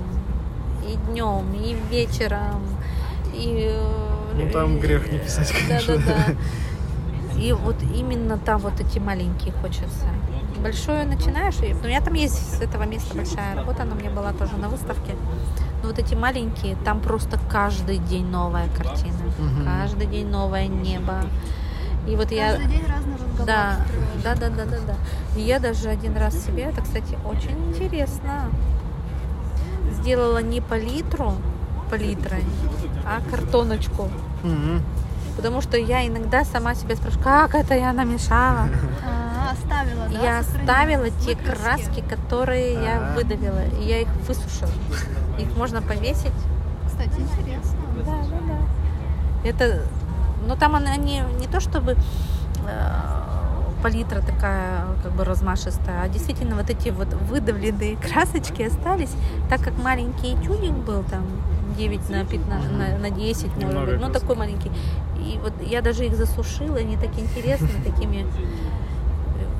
и 0.87 0.95
днем, 1.11 1.53
и 1.53 1.75
вечером, 1.89 2.61
и... 3.33 3.69
Э, 3.69 4.35
ну 4.35 4.49
там 4.49 4.79
грех 4.79 5.11
не 5.11 5.19
писать, 5.19 5.51
конечно. 5.51 5.97
Да, 5.97 6.03
да, 6.05 6.13
да. 6.27 6.35
И 7.38 7.53
вот 7.53 7.75
именно 7.95 8.38
там 8.38 8.59
вот 8.59 8.79
эти 8.79 8.99
маленькие 8.99 9.53
хочется. 9.61 10.07
Большое 10.61 11.05
начинаешь, 11.05 11.55
и, 11.61 11.73
ну, 11.73 11.81
у 11.84 11.88
меня 11.88 11.99
там 11.99 12.13
есть 12.13 12.57
с 12.57 12.61
этого 12.61 12.84
места 12.84 13.15
большая 13.15 13.55
работа, 13.55 13.84
она 13.84 13.95
меня 13.95 14.11
была 14.11 14.31
тоже 14.34 14.55
на 14.57 14.69
выставке. 14.69 15.13
Но 15.81 15.89
вот 15.89 15.99
эти 15.99 16.15
маленькие, 16.15 16.77
там 16.86 17.01
просто 17.01 17.38
каждый 17.49 17.97
день 17.97 18.27
новая 18.27 18.69
картина, 18.69 19.17
угу. 19.39 19.65
каждый 19.65 20.07
день 20.07 20.29
новое 20.29 20.67
небо. 20.67 21.25
И 22.07 22.15
вот 22.15 22.29
Каждый 22.29 22.36
я... 22.36 22.57
день 22.57 22.86
разный 22.88 23.15
разговор. 23.15 23.45
Да, 23.45 23.77
да, 24.23 24.36
да, 24.36 24.49
да, 24.49 24.65
да, 24.65 24.77
да. 24.88 24.95
И 25.38 25.41
я 25.41 25.59
даже 25.59 25.89
один 25.89 26.15
раз 26.15 26.36
себе, 26.45 26.63
это, 26.63 26.81
кстати, 26.81 27.17
очень 27.25 27.69
интересно, 27.69 28.49
сделала 29.91 30.41
не 30.41 30.61
палитру, 30.61 31.34
палитрой, 31.89 32.43
а 33.05 33.21
картоночку. 33.29 34.03
Угу. 34.43 34.81
Потому 35.36 35.61
что 35.61 35.77
я 35.77 36.07
иногда 36.07 36.43
сама 36.45 36.75
себя 36.75 36.95
спрашиваю, 36.95 37.23
как 37.23 37.55
это 37.55 37.75
я 37.75 37.93
намешала. 37.93 38.67
А, 39.45 39.51
оставила, 39.51 40.07
да? 40.07 40.23
Я 40.23 40.39
оставила 40.39 41.09
те 41.09 41.36
краски, 41.36 42.01
которые 42.01 42.73
я 42.73 43.13
выдавила, 43.13 43.65
и 43.79 43.84
я 43.84 43.99
их 43.99 44.07
высушила. 44.27 44.71
Их 45.38 45.57
можно 45.57 45.81
повесить. 45.81 46.31
Кстати, 46.88 47.19
интересно. 47.19 47.79
Да, 48.05 48.11
да, 48.29 48.38
да. 48.47 49.49
Это, 49.49 49.84
но 50.47 50.55
там 50.55 50.75
они 50.75 51.21
не 51.39 51.47
то 51.47 51.59
чтобы 51.59 51.97
э, 52.65 53.13
палитра 53.84 54.21
такая 54.21 54.86
как 55.03 55.11
бы 55.11 55.25
размашистая, 55.25 56.01
а 56.03 56.07
действительно 56.07 56.55
вот 56.55 56.69
эти 56.69 56.89
вот 56.89 57.13
выдавленные 57.13 57.97
красочки 58.09 58.63
остались, 58.63 59.11
так 59.49 59.61
как 59.61 59.77
маленький 59.77 60.38
тюнинг 60.38 60.86
был 60.86 61.03
там 61.03 61.25
9 61.74 62.09
на 62.09 62.26
15, 62.26 62.71
на, 62.71 62.97
на 62.97 63.09
10, 63.09 63.55
может 63.57 63.86
быть, 63.86 63.99
ну 63.99 64.11
такой 64.11 64.36
маленький. 64.36 64.71
И 65.17 65.39
вот 65.41 65.53
я 65.61 65.82
даже 65.82 66.05
их 66.05 66.15
засушила, 66.15 66.78
они 66.78 66.97
так 66.97 67.17
интересны, 67.17 67.69
такими 67.86 68.26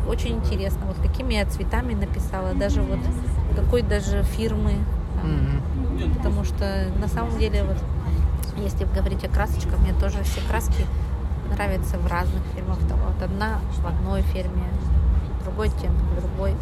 очень 0.07 0.36
интересно, 0.36 0.82
вот 0.86 0.97
какими 0.97 1.36
я 1.36 1.45
цветами 1.45 1.93
написала, 1.93 2.53
даже 2.53 2.82
вот 2.82 2.99
какой 3.55 3.82
даже 3.82 4.24
фирмы, 4.24 4.74
там, 5.16 5.61
потому 6.18 6.43
что 6.43 6.88
на 6.99 7.07
самом 7.07 7.38
деле 7.39 7.64
вот 7.64 7.78
если 8.57 8.86
говорить 8.86 9.24
о 9.24 9.30
красочках, 9.30 9.80
мне 9.80 9.93
тоже 9.93 10.24
все 10.24 10.41
краски 10.47 10.86
нравится 11.49 11.97
в 11.97 12.07
разных 12.07 12.41
фирмах. 12.55 12.78
Вот 12.80 13.22
одна 13.24 13.59
в 13.78 13.86
одной 13.86 14.22
фирме, 14.22 14.66
другой 15.43 15.70
тем 15.70 15.91
другой. 16.20 16.55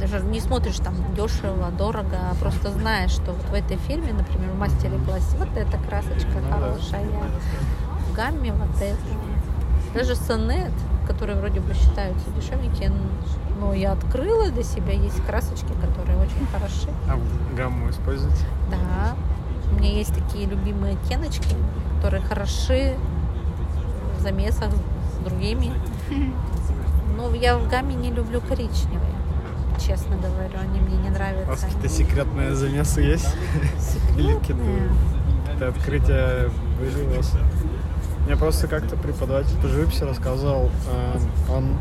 Даже 0.00 0.20
не 0.24 0.40
смотришь 0.40 0.76
там 0.76 0.94
дешево, 1.14 1.70
дорого, 1.70 2.16
а 2.30 2.34
просто 2.36 2.70
знаешь, 2.70 3.10
что 3.10 3.32
вот 3.32 3.44
в 3.50 3.54
этой 3.54 3.76
фирме, 3.76 4.12
например, 4.12 4.50
в 4.50 4.58
мастере 4.58 4.98
классе 5.06 5.36
вот 5.38 5.54
эта 5.54 5.76
красочка 5.78 6.40
ну, 6.40 6.50
хорошая, 6.50 7.04
в 8.08 8.14
гамме 8.14 8.52
вот 8.52 8.74
это. 8.80 8.96
Даже 9.94 10.16
сонет, 10.16 10.72
которые 11.06 11.38
вроде 11.38 11.60
бы 11.60 11.74
считаются 11.74 12.30
дешевенькие, 12.30 12.92
но 13.60 13.74
я 13.74 13.92
открыла 13.92 14.50
для 14.50 14.62
себя, 14.62 14.92
есть 14.92 15.22
красочки, 15.26 15.72
которые 15.80 16.18
очень 16.18 16.46
хороши. 16.50 16.88
А 17.08 17.18
гамму 17.54 17.90
используете? 17.90 18.44
Да. 18.70 19.16
У 19.70 19.74
меня 19.74 19.90
есть 19.90 20.14
такие 20.14 20.46
любимые 20.46 20.94
оттеночки, 20.94 21.54
которые 21.96 22.22
хороши 22.22 22.96
замесах 24.20 24.70
с 24.72 25.24
другими. 25.24 25.72
Но 27.16 27.34
я 27.34 27.58
в 27.58 27.68
гамме 27.68 27.94
не 27.94 28.10
люблю 28.10 28.40
коричневые, 28.40 29.14
честно 29.86 30.16
говорю, 30.16 30.58
они 30.60 30.80
мне 30.80 30.96
не 30.96 31.10
нравятся. 31.10 31.46
У 31.46 31.50
вас 31.50 31.60
какие-то 31.60 31.88
секретные 31.88 32.54
замесы 32.54 33.00
есть? 33.00 33.28
Секретные? 33.78 34.90
Это 35.54 35.68
открытие 35.68 36.50
были 36.78 37.06
у 37.06 37.16
вас? 37.16 37.32
Мне 38.26 38.36
просто 38.36 38.68
как-то 38.68 38.96
преподаватель 38.96 39.56
по 39.60 39.68
живописи 39.68 40.04
рассказывал, 40.04 40.70
э, 40.88 41.52
он 41.52 41.78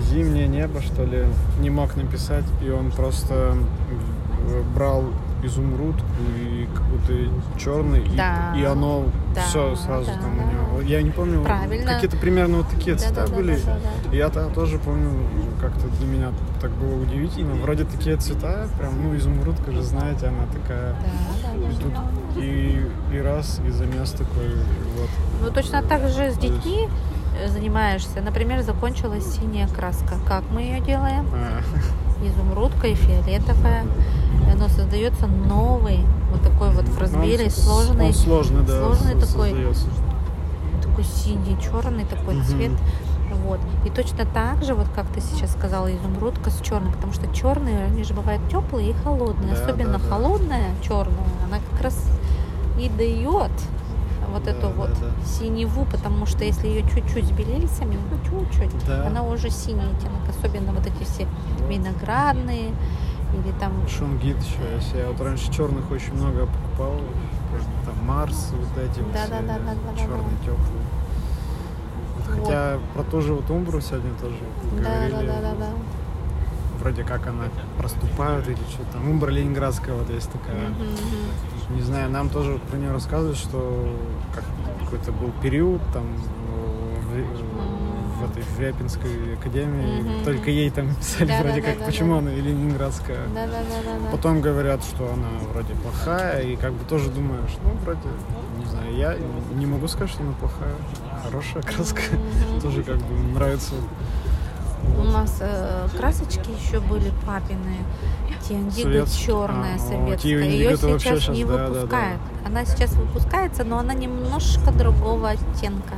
зимнее 0.00 0.46
небо, 0.46 0.80
что 0.80 1.04
ли, 1.04 1.26
не 1.60 1.68
мог 1.68 1.96
написать, 1.96 2.44
и 2.64 2.70
он 2.70 2.90
просто 2.90 3.54
брал 4.74 5.04
изумрудку 5.42 6.06
и 6.38 6.68
какой-то 6.74 7.58
черный, 7.58 8.08
да. 8.16 8.54
и, 8.56 8.60
и 8.60 8.64
оно 8.64 9.06
да, 9.34 9.42
все 9.42 9.76
сразу 9.76 10.06
да, 10.06 10.14
там 10.14 10.38
у 10.38 10.42
него. 10.42 10.80
Я 10.82 11.02
не 11.02 11.10
помню, 11.10 11.44
какие-то 11.44 12.16
примерно 12.16 12.58
вот 12.58 12.68
такие 12.68 12.96
да, 12.96 13.02
цвета 13.02 13.26
да, 13.26 13.34
были. 13.34 13.54
Да, 13.56 13.74
да, 13.74 14.10
да. 14.10 14.16
Я 14.16 14.26
-то 14.26 14.52
тоже 14.54 14.78
помню, 14.78 15.10
как-то 15.60 15.88
для 15.98 16.06
меня 16.06 16.32
так 16.60 16.70
было 16.72 17.00
удивительно. 17.02 17.54
Вроде 17.54 17.84
такие 17.84 18.16
цвета, 18.16 18.68
прям, 18.78 19.02
ну, 19.02 19.16
изумрудка 19.16 19.72
же, 19.72 19.82
знаете, 19.82 20.26
она 20.26 20.46
такая. 20.52 20.92
Да, 20.92 21.48
да, 21.48 21.68
и 21.68 21.74
тут 21.76 21.92
и, 22.36 22.86
и 23.12 23.20
раз, 23.20 23.60
и 23.66 23.70
замес 23.70 24.12
такой, 24.12 24.54
вот. 24.96 25.10
Ну, 25.42 25.50
точно 25.50 25.82
так 25.82 26.08
же 26.08 26.30
с 26.30 26.36
детьми 26.36 26.88
э, 27.38 27.48
занимаешься. 27.48 28.20
Например, 28.20 28.62
закончилась 28.62 29.24
синяя 29.36 29.68
краска. 29.68 30.16
Как 30.26 30.44
мы 30.50 30.62
ее 30.62 30.80
делаем? 30.80 31.26
А. 31.32 31.60
Изумрудка 32.24 32.86
и 32.86 32.94
фиолетовая 32.94 33.84
и 34.46 34.50
оно 34.50 34.68
создается 34.68 35.26
новый, 35.26 36.00
вот 36.30 36.42
такой 36.42 36.70
вот 36.70 36.88
в 36.88 36.98
размере, 36.98 37.44
он, 37.44 37.50
сложный, 37.50 38.06
он 38.06 38.14
сложный, 38.14 38.62
да, 38.64 38.78
сложный 38.78 39.20
такой, 39.20 39.54
такой 40.82 41.04
синий, 41.04 41.56
черный 41.60 42.04
такой 42.04 42.36
угу. 42.36 42.44
цвет. 42.44 42.72
Вот. 43.46 43.60
И 43.86 43.90
точно 43.90 44.26
так 44.26 44.62
же, 44.62 44.74
вот 44.74 44.86
как 44.94 45.06
ты 45.08 45.20
сейчас 45.20 45.52
сказала, 45.52 45.90
изумрудка 45.94 46.50
с 46.50 46.60
черным, 46.60 46.92
потому 46.92 47.12
что 47.12 47.26
черные, 47.34 47.84
они 47.84 48.04
же 48.04 48.14
бывают 48.14 48.42
теплые 48.50 48.90
и 48.90 48.92
холодные. 48.92 49.54
Да, 49.54 49.62
Особенно 49.62 49.94
да, 49.94 49.98
да. 49.98 50.08
холодная 50.08 50.70
черная, 50.82 51.16
она 51.46 51.58
как 51.70 51.80
раз 51.80 51.98
и 52.78 52.88
дает 52.88 53.50
вот 54.32 54.44
Да, 54.44 54.50
эту 54.50 54.68
да, 54.68 54.68
вот 54.68 54.90
да. 55.00 55.26
синеву, 55.26 55.84
потому 55.86 56.26
что 56.26 56.44
если 56.44 56.68
ее 56.68 56.82
чуть-чуть 56.82 57.26
с 57.26 57.30
белильцами, 57.30 57.98
ну 58.10 58.18
чуть-чуть, 58.30 58.86
Да. 58.86 59.06
она 59.06 59.22
уже 59.22 59.50
синий 59.50 59.82
оттенок, 59.82 60.28
особенно 60.28 60.72
вот 60.72 60.86
эти 60.86 61.04
все 61.04 61.26
виноградные 61.68 62.70
или 63.34 63.52
там 63.58 63.72
Шунгит 63.88 64.36
еще. 64.42 64.58
Если 64.76 64.98
я 64.98 65.08
вот 65.08 65.20
раньше 65.20 65.50
черных 65.52 65.90
очень 65.90 66.14
много 66.14 66.46
покупал, 66.46 67.00
там 67.84 68.06
Марс, 68.06 68.52
вот 68.52 68.82
эти 68.84 69.00
вот 69.00 69.12
Да, 69.12 69.20
все 69.24 69.30
да, 69.30 69.40
да, 69.40 69.46
да, 69.58 69.58
да, 69.58 69.74
да, 69.92 69.98
черные 69.98 70.36
теплые. 70.40 70.82
Вот 72.16 72.26
Вот. 72.36 72.46
Хотя 72.46 72.78
про 72.94 73.02
ту 73.04 73.20
же 73.20 73.34
вот 73.34 73.50
Умбру 73.50 73.80
сегодня 73.80 74.10
тоже 74.20 74.36
да, 74.78 74.82
да, 74.82 75.08
говорили. 75.08 75.26
да, 75.28 75.40
да, 75.40 75.54
да. 75.58 75.66
Вроде 76.80 77.04
как 77.04 77.26
она 77.26 77.44
проступает 77.78 78.46
или 78.48 78.56
что 78.70 78.82
там. 78.92 79.08
Умбра 79.08 79.30
ленинградская 79.30 79.94
вот 79.94 80.10
есть 80.10 80.30
такая. 80.32 80.68
Мгм. 80.70 81.76
Не 81.76 81.82
знаю, 81.82 82.10
нам 82.10 82.28
тоже 82.28 82.58
про 82.70 82.76
нее 82.76 82.90
рассказывают, 82.92 83.36
что 83.38 83.96
как 84.34 84.44
какой-то 84.80 85.12
был 85.12 85.30
период 85.42 85.80
там 85.92 86.02
в 86.04 87.51
этой 88.32 88.42
в 88.42 88.60
Ряпинской 88.60 89.34
академии, 89.34 90.00
Мгм. 90.02 90.24
только 90.24 90.50
ей 90.50 90.70
там 90.70 90.94
писали 90.94 91.28
Да, 91.28 91.40
вроде 91.42 91.60
да, 91.60 91.66
как, 91.68 91.74
да, 91.78 91.80
да, 91.80 91.86
почему 91.86 92.12
да. 92.14 92.18
она 92.18 92.32
и 92.32 92.40
ленинградская. 92.40 93.18
Да, 93.34 93.46
да, 93.46 93.52
да, 93.52 93.58
да, 93.84 93.98
да. 94.04 94.10
Потом 94.10 94.40
говорят, 94.40 94.82
что 94.84 95.12
она 95.12 95.28
вроде 95.52 95.74
плохая, 95.74 96.40
и 96.42 96.56
как 96.56 96.72
бы 96.72 96.84
тоже 96.84 97.10
думаешь, 97.10 97.50
ну, 97.64 97.70
вроде, 97.84 98.00
не 98.58 98.64
знаю, 98.66 98.94
я 98.96 99.16
не 99.54 99.66
могу 99.66 99.86
сказать, 99.88 100.10
что 100.10 100.22
она 100.22 100.32
плохая. 100.32 100.74
Хорошая 101.24 101.62
краска. 101.76 102.02
Мгм. 102.12 102.60
Тоже 102.60 102.82
как 102.82 102.96
бы 102.96 103.14
нравится. 103.34 103.74
У 104.98 105.04
нас 105.04 105.38
э, 105.40 105.88
красочки 105.96 106.48
еще 106.60 106.80
были 106.80 107.12
папины. 107.24 107.76
Тиандига 108.48 109.06
Совет- 109.06 109.12
черная 109.12 109.76
а, 109.76 109.78
советская. 109.78 110.32
Ее 110.42 110.76
сейчас 110.76 111.02
щас, 111.22 111.28
не 111.28 111.44
да, 111.44 111.50
да, 111.52 111.56
да. 111.58 111.68
выпускают. 111.68 112.20
Она 112.44 112.64
сейчас 112.64 112.92
выпускается, 112.94 113.62
но 113.62 113.78
она 113.78 113.94
немножко 113.94 114.72
другого 114.72 115.30
оттенка. 115.30 115.94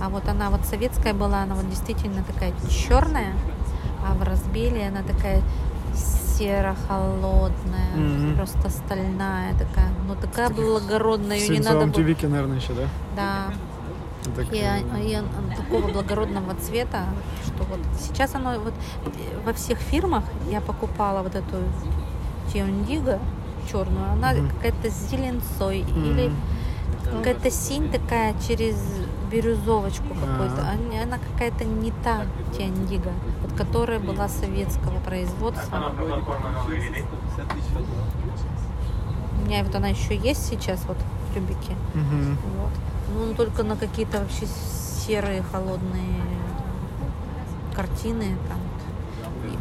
А 0.00 0.08
вот 0.08 0.28
она 0.28 0.50
вот 0.50 0.64
советская 0.64 1.14
была, 1.14 1.42
она 1.42 1.54
вот 1.54 1.68
действительно 1.70 2.22
такая 2.24 2.52
черная, 2.70 3.32
а 4.06 4.14
в 4.14 4.22
разбеле 4.22 4.88
она 4.88 5.02
такая 5.02 5.40
серо-холодная, 5.94 7.96
Мгм. 7.96 8.36
просто 8.36 8.68
стальная 8.70 9.52
такая, 9.54 9.88
ну 10.06 10.14
такая 10.14 10.50
благородная, 10.50 11.38
ее 11.38 11.48
не 11.48 11.60
надо 11.60 11.90
тюбике, 11.90 12.28
наверное, 12.28 12.58
еще, 12.58 12.72
да? 12.74 12.88
да, 13.16 13.54
Так, 14.34 14.52
и, 14.52 14.56
э, 14.58 14.80
и 15.08 15.16
он- 15.16 15.28
он 15.38 15.56
такого 15.56 15.88
благородного 15.88 16.54
цвета, 16.56 17.04
что 17.46 17.64
вот 17.64 17.78
сейчас 18.00 18.34
оно 18.34 18.58
вот 18.58 18.74
э, 19.06 19.10
во 19.46 19.52
всех 19.52 19.78
фирмах 19.78 20.24
я 20.50 20.60
покупала 20.60 21.22
вот 21.22 21.34
эту 21.34 21.56
Тиондиго 22.52 23.18
черную, 23.70 24.12
она 24.12 24.32
Мгм. 24.34 24.50
какая-то 24.50 24.88
зеленцой 24.90 25.80
или 25.80 26.28
Мгм. 26.28 27.16
какая-то 27.18 27.50
синь 27.50 27.90
такая 27.90 28.34
через 28.46 28.76
бирюзовочку 29.30 30.08
какой-то. 30.14 30.60
Ага. 30.62 30.70
Они- 30.70 30.98
Она 30.98 31.18
какая-то 31.18 31.64
не 31.64 31.90
та 32.04 32.24
Тиандига, 32.56 33.12
вот 33.42 33.52
которая 33.56 33.98
была 34.00 34.28
советского 34.28 34.98
производства. 35.00 35.92
У 39.42 39.46
меня 39.46 39.62
вот 39.64 39.74
она 39.74 39.88
еще 39.88 40.16
есть 40.16 40.46
сейчас 40.46 40.84
вот 40.88 40.96
в 41.30 41.34
тюбике. 41.34 41.74
Мгм. 41.94 42.38
Вот. 42.58 42.72
Ну, 43.28 43.34
только 43.34 43.62
на 43.62 43.76
какие-то 43.76 44.20
вообще 44.20 44.46
серые, 45.06 45.42
холодные 45.52 46.22
картины. 47.74 48.36
Там. 48.48 48.58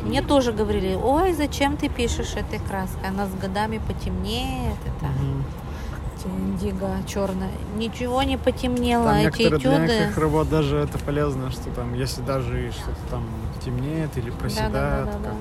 И 0.02 0.06
Мне 0.06 0.22
тоже 0.22 0.52
говорили, 0.52 0.96
ой, 1.02 1.34
зачем 1.34 1.78
ты 1.78 1.90
пишешь 1.90 2.34
этой 2.36 2.60
краской? 2.60 3.08
Она 3.10 3.28
с 3.28 3.34
годами 3.34 3.80
потемнеет. 3.88 4.78
Это 4.86 5.08
Мгм. 6.26 6.52
индиго 6.54 6.90
черная. 7.08 7.52
Ничего 7.76 8.24
не 8.24 8.38
потемнело. 8.38 9.06
Там 9.06 9.16
Эти 9.18 9.24
некоторые, 9.26 9.50
для 9.60 9.70
этюды. 9.70 9.82
некоторых 9.94 10.18
работ 10.18 10.50
даже 10.50 10.78
это 10.78 10.98
полезно, 11.00 11.52
что 11.52 11.70
там, 11.72 11.94
если 11.94 12.22
даже 12.22 12.72
что-то 12.72 12.98
там 13.12 13.24
темнеет 13.64 14.18
или 14.18 14.30
Да, 14.32 14.36
проседает, 14.38 14.74
да, 14.74 15.06
да, 15.06 15.06
да, 15.06 15.12
как- 15.12 15.22
да. 15.24 15.36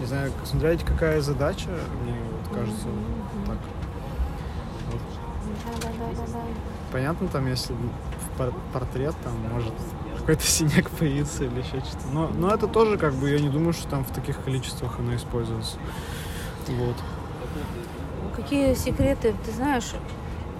не 0.00 0.06
знаю, 0.06 0.32
смотрите, 0.44 0.84
какая 0.86 1.20
задача, 1.20 1.68
мне 2.02 2.14
вот 2.32 2.56
кажется, 2.56 2.86
мгм. 2.88 3.46
так. 3.46 3.58
Вот 4.90 5.00
Да, 5.82 5.88
да, 5.88 5.88
да, 5.98 6.26
да, 6.26 6.32
да. 6.32 6.38
понятно, 6.92 7.28
там, 7.28 7.46
если 7.46 7.74
пор- 8.36 8.54
портрет, 8.72 9.14
там 9.24 9.34
может 9.52 9.74
какой-то 10.18 10.42
синяк 10.44 10.90
появиться 10.90 11.44
или 11.44 11.58
еще 11.60 11.80
что-то. 11.80 12.06
Но, 12.12 12.28
но 12.28 12.50
это 12.54 12.66
тоже, 12.66 12.96
как 12.98 13.14
бы, 13.14 13.30
я 13.30 13.38
не 13.40 13.48
думаю, 13.48 13.72
что 13.72 13.88
там 13.88 14.04
в 14.04 14.10
таких 14.12 14.42
количествах 14.42 14.98
оно 14.98 15.14
используется. 15.16 15.76
Вот. 16.68 16.96
Какие 18.38 18.74
секреты, 18.74 19.34
ты 19.44 19.50
знаешь, 19.50 19.94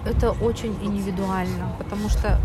это 0.05 0.31
очень 0.31 0.77
индивидуально, 0.83 1.73
потому 1.77 2.09
что 2.09 2.37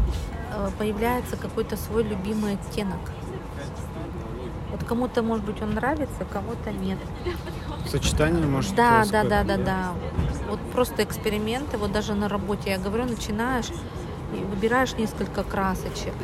э, 0.53 0.71
появляется 0.79 1.37
какой-то 1.37 1.77
свой 1.77 2.05
любимый 2.05 2.55
оттенок. 2.55 3.01
Вот 4.71 4.85
кому-то, 4.85 5.25
может 5.25 5.45
быть, 5.45 5.61
он 5.61 5.75
нравится, 5.75 6.25
кому-то 6.33 6.71
нет. 6.71 6.99
Сочетание 7.91 8.47
может 8.47 8.77
Да, 8.77 9.05
да, 9.11 9.25
да, 9.25 9.43
да, 9.43 9.57
да. 9.57 9.93
Вот 10.49 10.61
просто 10.73 11.03
эксперименты, 11.03 11.79
вот 11.79 11.91
даже 11.91 12.15
на 12.15 12.29
работе, 12.29 12.71
я 12.71 12.79
говорю, 12.79 13.05
начинаешь 13.05 13.71
и 14.33 14.37
выбираешь 14.37 14.95
несколько 14.95 15.43
красочек. 15.43 16.15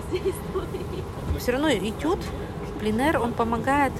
Все 1.41 1.51
равно 1.51 1.69
этюд, 1.69 2.21
пленер, 2.79 3.21
он 3.21 3.33
помогает 3.33 3.93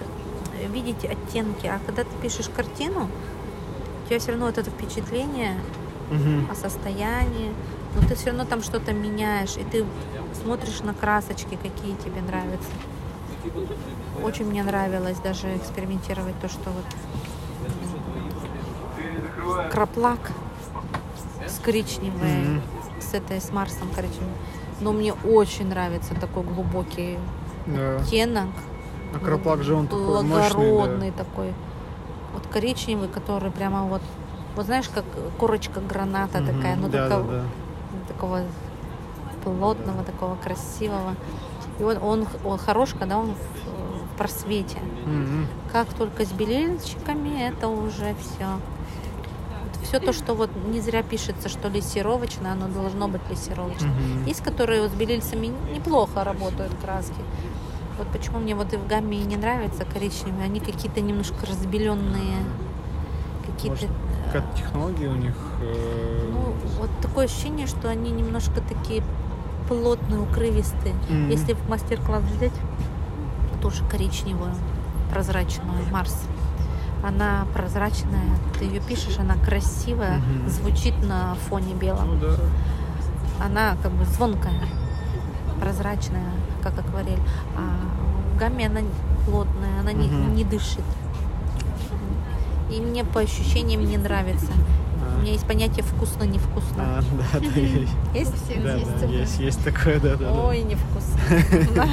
видеть 0.73 1.05
оттенки. 1.05 1.67
А 1.67 1.81
когда 1.85 2.05
ты 2.05 2.11
пишешь 2.23 2.49
картину, 2.49 3.09
тебя 4.11 4.19
все 4.19 4.33
равно 4.33 4.47
вот 4.47 4.59
это 4.59 4.69
впечатление 4.71 5.55
Мгм. 6.11 6.51
о 6.51 6.55
состоянии, 6.57 7.53
но 7.95 8.01
ты 8.09 8.17
все 8.17 8.31
равно 8.31 8.45
там 8.45 8.61
что-то 8.61 8.93
меняешь, 8.93 9.57
и 9.57 9.63
ты 9.63 9.87
смотришь 10.43 10.81
на 10.81 10.93
красочки, 10.95 11.57
какие 11.63 11.95
тебе 11.95 12.21
нравятся. 12.21 12.69
Очень 14.25 14.47
мне 14.47 14.65
нравилось 14.65 15.19
даже 15.21 15.57
экспериментировать 15.57 16.35
то, 16.41 16.49
что 16.49 16.71
вот 16.71 16.85
краплак 19.71 20.33
с 21.47 21.61
коричневой, 21.61 22.33
Мгм. 22.33 22.63
с 23.01 23.15
этой 23.15 23.41
с 23.41 23.53
Марсом 23.53 23.89
коричневой. 23.95 24.35
Но 24.81 24.93
мне 24.93 25.13
очень 25.13 25.69
нравится 25.69 26.15
такой 26.17 26.43
глубокий 26.43 27.17
Да. 27.67 27.99
оттенок. 27.99 28.49
А 29.15 29.19
краплак 29.21 29.63
же 29.63 29.75
он 29.75 29.87
такой 29.87 30.23
мощный, 30.25 31.13
да. 31.13 31.25
такой. 31.25 31.55
Вот 32.33 32.47
коричневый, 32.47 33.09
который 33.09 33.51
прямо 33.51 33.85
вот, 33.85 34.03
вот 34.57 34.67
знаешь, 34.67 34.89
как 34.89 35.05
корочка 35.39 35.81
граната 35.81 36.41
Мгм. 36.41 36.57
такая, 36.57 36.77
ну 36.77 36.89
да, 36.89 37.09
такого, 37.09 37.33
да, 37.33 37.43
да. 37.43 38.13
такого 38.13 38.43
плотного, 39.45 40.05
такого 40.05 40.37
красивого. 40.37 41.15
И 41.79 41.83
он, 41.83 41.97
он, 42.03 42.27
он 42.45 42.59
хорош, 42.59 42.91
когда 42.99 43.19
он 43.19 43.35
в, 43.35 44.15
в 44.15 44.17
просвете. 44.19 44.79
Мгм. 45.05 45.47
Как 45.73 45.89
только 45.95 46.25
с 46.25 46.33
белильщиками, 46.33 47.49
это 47.49 47.69
уже 47.69 48.15
все. 48.21 48.47
все 49.83 49.99
то, 49.99 50.13
что 50.13 50.35
вот 50.35 50.51
не 50.67 50.81
зря 50.81 51.03
пишется, 51.03 51.49
что 51.49 51.69
лессировочно, 51.69 52.53
оно 52.53 52.69
должно 52.69 53.09
быть 53.09 53.23
лессировочным. 53.31 53.91
Мгм. 53.91 54.27
Есть, 54.27 54.43
которые 54.43 54.83
вот 54.83 54.91
с 54.91 54.95
белильцами 54.95 55.53
неплохо 55.73 56.23
работают 56.23 56.73
краски. 56.83 57.21
Вот 58.01 58.09
почему 58.09 58.39
мне 58.39 58.55
вот 58.55 58.73
и 58.73 58.79
в 58.79 58.87
гамме 58.87 59.19
не 59.27 59.37
нравятся 59.37 59.85
коричневые, 59.85 60.45
они 60.47 60.59
какие-то 60.59 61.03
немножко 61.03 61.45
разбеленные, 61.47 62.39
какие-то... 63.47 63.77
Может, 63.85 63.91
Какая-то 64.25 64.57
технология 64.57 65.09
у 65.09 65.17
них. 65.17 65.35
э, 65.61 66.31
Ну, 66.33 66.55
вот 66.79 66.89
такое 67.03 67.27
ощущение, 67.27 67.67
что 67.67 67.91
они 67.91 68.11
немножко 68.11 68.63
такие 68.63 69.03
плотные, 69.69 70.19
укрывистые. 70.19 70.95
Мгм. 71.11 71.29
Если 71.29 71.53
в 71.53 71.69
мастер-класс 71.69 72.23
взять 72.37 72.55
тоже 73.61 73.85
коричневую, 73.85 74.55
прозрачную, 75.13 75.83
Марс, 75.93 76.23
она 77.05 77.47
прозрачная, 77.53 78.31
ты 78.59 78.65
ее 78.65 78.81
пишешь, 78.81 79.19
она 79.19 79.35
красивая, 79.35 80.21
Мгм. 80.21 80.49
звучит 80.49 80.95
на 81.07 81.35
фоне 81.51 81.75
белом. 81.75 82.15
Ну 82.15 82.21
да. 82.21 82.37
Она 83.45 83.77
как 83.83 83.93
бы 83.93 84.07
звонкая, 84.07 84.55
прозрачная, 85.61 86.31
как 86.61 86.79
акварель. 86.79 87.19
А 87.57 87.61
в 88.35 88.39
гамме 88.39 88.67
она 88.67 88.81
плотная, 89.27 89.81
она 89.81 89.93
не, 89.93 90.07
Мгм. 90.09 90.35
не 90.35 90.45
дышит. 90.45 90.85
И 92.71 92.81
мне 92.81 93.05
по 93.05 93.21
ощущениям 93.21 93.85
не 93.85 93.97
нравится. 93.99 94.53
А. 95.03 95.17
У 95.19 95.23
меня 95.23 95.33
есть 95.33 95.47
понятие 95.47 95.83
вкусно-невкусно. 95.85 96.79
А, 96.79 97.03
да, 97.33 97.41
да, 97.41 97.61
есть. 97.61 97.93
Есть? 98.15 98.33
У 98.33 98.37
всех 98.45 98.63
Да, 98.63 98.75
есть 98.75 98.87
да, 98.93 98.99
такое. 99.01 99.17
есть, 99.19 99.39
есть 99.41 99.65
такое, 99.65 100.01
да, 100.01 100.17
да. 100.17 100.33
да. 100.33 100.43
Ой, 100.45 100.63
невкусно. 100.63 101.19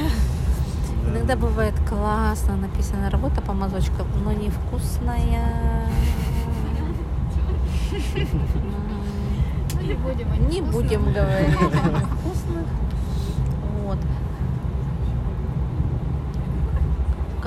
Иногда 1.09 1.35
бывает 1.37 1.73
классно 1.89 2.57
написана 2.57 3.09
работа 3.09 3.41
по 3.41 3.53
мазочкам, 3.53 4.05
но 4.23 4.33
невкусная. 4.33 5.87
Ну, 9.73 9.81
не 10.49 10.61
будем. 10.61 11.07
Не 11.07 11.13
говорить 11.13 11.49
невкусных. 11.61 12.65
Вот. 13.85 13.97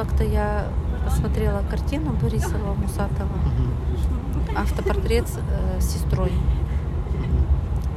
Как-то 0.01 0.25
я 0.25 0.67
посмотрела 1.05 1.63
картину 1.69 2.13
Борисова 2.13 2.73
Мусатова, 2.73 3.27
угу. 3.27 4.57
автопортрет 4.57 5.29
с, 5.29 5.37
э, 5.37 5.81
с 5.81 5.93
сестрой. 5.93 6.33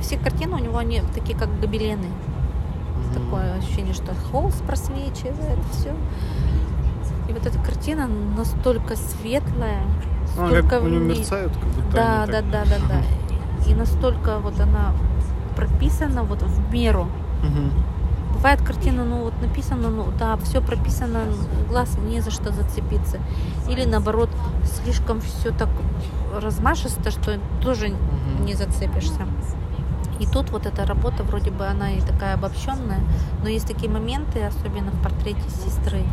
Все 0.01 0.18
картины 0.18 0.56
у 0.56 0.60
него 0.60 0.78
они 0.78 1.01
такие 1.16 1.38
как 1.38 1.47
гобелены. 1.62 2.08
Угу. 2.08 3.14
Такое 3.14 3.56
ощущение, 3.56 3.93
что 3.93 4.14
холст 4.32 4.62
просвечивает, 4.64 5.60
все. 5.72 5.93
И 7.30 7.32
вот 7.32 7.45
эта 7.45 7.58
картина 7.60 8.10
настолько 8.36 8.97
светлая, 8.97 9.84
ну, 10.38 10.47
столько 10.47 10.68
как 10.68 10.84
у 10.84 10.88
него 10.88 11.06
мерцают, 11.06 11.54
как 11.54 11.70
будто 11.70 11.91
да, 11.93 12.26
да, 12.26 12.34
так... 12.34 12.51
да, 12.51 12.66
да, 12.66 12.78
да. 12.89 13.70
И 13.70 13.74
настолько 13.74 14.39
вот 14.39 14.60
она 14.60 14.91
прописана 15.56 16.24
вот 16.24 16.41
в 16.41 16.74
меру. 16.74 17.08
Угу. 17.43 17.93
Бывает 18.44 18.62
картина, 18.62 19.06
ну 19.06 19.24
вот 19.24 19.34
написано, 19.41 19.89
ну 19.89 20.08
да, 20.20 20.36
все 20.36 20.62
прописано, 20.62 21.22
глаз 21.70 21.98
не 21.98 22.20
за 22.20 22.30
что 22.30 22.52
зацепиться. 22.52 23.22
Или 23.70 23.86
наоборот, 23.86 24.30
слишком 24.66 25.22
все 25.22 25.52
так 25.52 25.70
размашисто, 26.36 27.10
что 27.10 27.39
тоже 27.62 27.88
угу. 27.88 28.44
не 28.44 28.54
зацепишься. 28.54 29.26
И 30.20 30.26
тут 30.26 30.50
вот 30.50 30.66
эта 30.66 30.86
работа, 30.86 31.24
вроде 31.24 31.52
бы 31.52 31.66
она 31.66 31.91
и 31.91 32.02
такая 32.02 32.34
обобщенная, 32.34 33.00
но 33.44 33.48
есть 33.48 33.66
такие 33.66 33.89
моменты, 33.89 34.44
особенно 34.44 34.91
в 34.91 35.02
портрете 35.02 35.50
сестры, 35.66 36.04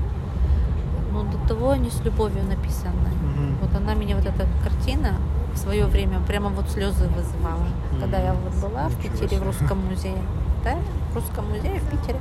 ну, 1.13 1.25
до 1.25 1.49
того 1.49 1.71
они 1.71 1.91
с 1.91 2.01
любовью 2.05 2.45
написаны. 2.45 3.11
Угу. 3.11 3.67
Вот 3.67 3.75
она 3.75 3.95
меня, 3.95 4.15
вот 4.15 4.27
эта 4.27 4.47
картина 4.63 5.15
в 5.53 5.59
свое 5.59 5.85
время 5.87 6.21
прямо 6.29 6.51
вот 6.51 6.71
слезы 6.71 7.09
вызывала. 7.09 7.67
Угу. 7.91 8.03
Когда 8.03 8.19
я 8.19 8.35
вот 8.35 8.55
была 8.55 8.89
в 8.89 8.95
Питере 9.03 9.37
в 9.41 9.43
Русском 9.43 9.85
музее. 9.85 10.23
Да, 10.65 10.77
в 11.13 11.17
Русском 11.17 11.49
музее 11.49 11.81
в 11.81 11.91
Питере. 11.91 12.19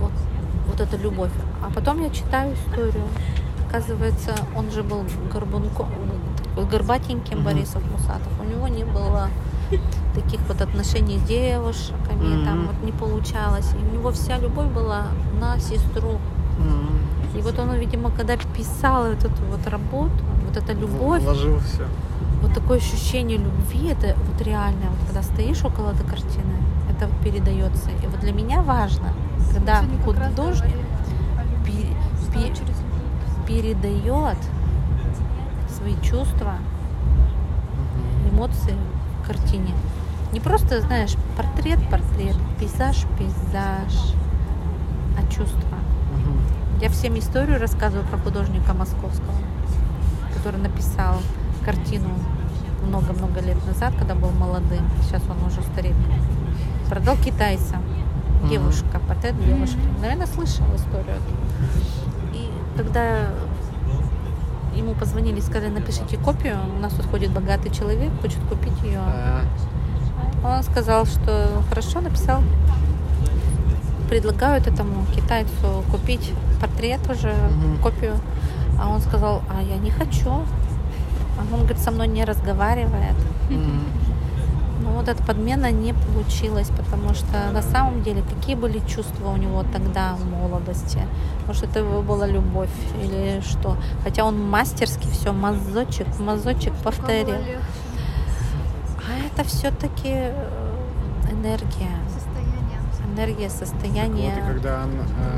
Вот, 0.00 0.12
вот 0.68 0.80
эта 0.80 0.96
любовь. 0.96 1.32
А 1.62 1.70
потом 1.74 2.02
я 2.02 2.10
читаю 2.10 2.54
историю. 2.54 3.04
Оказывается, 3.68 4.34
он 4.56 4.70
же 4.70 4.82
был 4.82 5.04
горбунко, 5.32 5.86
горбатеньким, 6.70 7.38
угу. 7.38 7.44
Борисов 7.44 7.82
Мусатов. 7.90 8.32
У 8.40 8.44
него 8.44 8.68
не 8.68 8.84
было 8.84 9.28
таких 10.14 10.40
вот 10.48 10.60
отношений 10.60 11.18
с 11.18 11.22
девушками, 11.22 12.24
mm-hmm. 12.24 12.44
там 12.44 12.66
вот 12.66 12.82
не 12.82 12.92
получалось. 12.92 13.70
И 13.74 13.76
у 13.76 13.98
него 13.98 14.10
вся 14.10 14.38
любовь 14.38 14.68
была 14.68 15.08
на 15.40 15.58
сестру. 15.58 16.18
Mm-hmm. 16.58 17.38
И 17.38 17.42
вот 17.42 17.58
он, 17.58 17.74
видимо, 17.74 18.10
когда 18.10 18.36
писал 18.56 19.06
эту 19.06 19.28
вот 19.50 19.66
работу, 19.66 20.24
вот 20.46 20.56
эта 20.56 20.72
любовь, 20.72 21.22
вложил 21.22 21.58
все. 21.60 21.84
Вот 22.48 22.54
такое 22.62 22.78
ощущение 22.78 23.36
любви, 23.36 23.88
это 23.90 24.16
вот 24.26 24.40
реально, 24.44 24.86
вот 24.90 24.98
когда 25.06 25.22
стоишь 25.22 25.62
около 25.64 25.90
этой 25.90 26.06
картины, 26.06 26.54
это 26.90 27.06
вот 27.06 27.16
передается. 27.22 27.90
И 28.02 28.06
вот 28.06 28.20
для 28.20 28.32
меня 28.32 28.62
важно, 28.62 29.12
когда 29.52 29.84
художник 30.04 30.74
пи- 31.66 31.94
пи- 32.32 32.52
передает 33.46 34.38
свои 35.68 35.94
чувства, 36.02 36.54
эмоции 38.32 38.74
в 39.22 39.26
картине. 39.26 39.74
Не 40.32 40.40
просто, 40.40 40.80
знаешь, 40.80 41.14
портрет, 41.36 41.78
портрет, 41.90 42.36
пейзаж, 42.58 43.04
пейзаж, 43.18 44.14
а 45.18 45.22
чувства. 45.30 45.78
Я 46.80 46.88
всем 46.88 47.18
историю 47.18 47.60
рассказываю 47.60 48.06
про 48.06 48.16
художника 48.18 48.72
московского, 48.72 49.34
который 50.34 50.60
написал 50.60 51.16
картину 51.64 52.08
много-много 52.82 53.40
лет 53.40 53.56
назад, 53.66 53.94
когда 53.98 54.14
был 54.14 54.30
молодым. 54.30 54.88
Сейчас 55.02 55.22
он 55.28 55.46
уже 55.46 55.62
старик. 55.72 55.94
Продал 56.88 57.16
китайца. 57.16 57.76
Девушка, 58.48 59.00
портрет 59.06 59.34
девушки. 59.44 59.78
Наверное, 60.00 60.26
слышал 60.26 60.64
историю. 60.76 61.16
И 62.32 62.50
когда 62.76 63.28
ему 64.74 64.94
позвонили 64.94 65.38
и 65.38 65.42
сказали, 65.42 65.70
напишите 65.70 66.16
копию, 66.18 66.56
у 66.76 66.80
нас 66.80 66.92
тут 66.92 67.06
ходит 67.06 67.32
богатый 67.32 67.70
человек, 67.70 68.12
хочет 68.20 68.40
купить 68.48 68.80
ее. 68.82 69.00
А. 69.00 69.42
Он 70.44 70.62
сказал, 70.62 71.04
что 71.04 71.62
хорошо, 71.68 72.00
написал 72.00 72.42
предлагают 74.08 74.66
этому 74.66 75.04
китайцу 75.14 75.84
купить 75.90 76.32
портрет 76.60 77.00
уже, 77.10 77.28
угу. 77.28 77.82
копию. 77.82 78.16
А 78.80 78.88
он 78.88 79.00
сказал, 79.00 79.42
а 79.48 79.62
я 79.62 79.76
не 79.76 79.90
хочу. 79.90 80.42
Он 81.38 81.58
говорит, 81.60 81.78
со 81.78 81.90
мной 81.90 82.08
не 82.08 82.24
разговаривает. 82.24 83.16
Угу. 83.50 83.98
Ну 84.82 84.90
вот 84.92 85.08
эта 85.08 85.22
подмена 85.22 85.70
не 85.70 85.92
получилась, 85.92 86.68
потому 86.68 87.14
что 87.14 87.50
на 87.52 87.62
самом 87.62 88.02
деле 88.02 88.22
какие 88.22 88.54
были 88.54 88.80
чувства 88.86 89.30
у 89.30 89.36
него 89.36 89.64
тогда 89.72 90.14
в 90.14 90.24
молодости? 90.24 91.00
Может 91.46 91.64
это 91.64 91.80
его 91.80 92.02
была 92.02 92.26
любовь 92.26 92.70
или 93.02 93.40
что? 93.40 93.76
Хотя 94.04 94.24
он 94.24 94.40
мастерски 94.40 95.06
все 95.08 95.32
мазочек, 95.32 96.06
мазочек 96.18 96.72
повторил. 96.84 97.36
А 99.08 99.26
это 99.26 99.48
все-таки 99.48 100.12
э, 100.12 100.48
энергия 101.30 101.90
энергия, 103.18 103.50
состояние. 103.50 104.32
Вот, 104.34 104.50
и 104.50 104.52
когда 104.52 104.86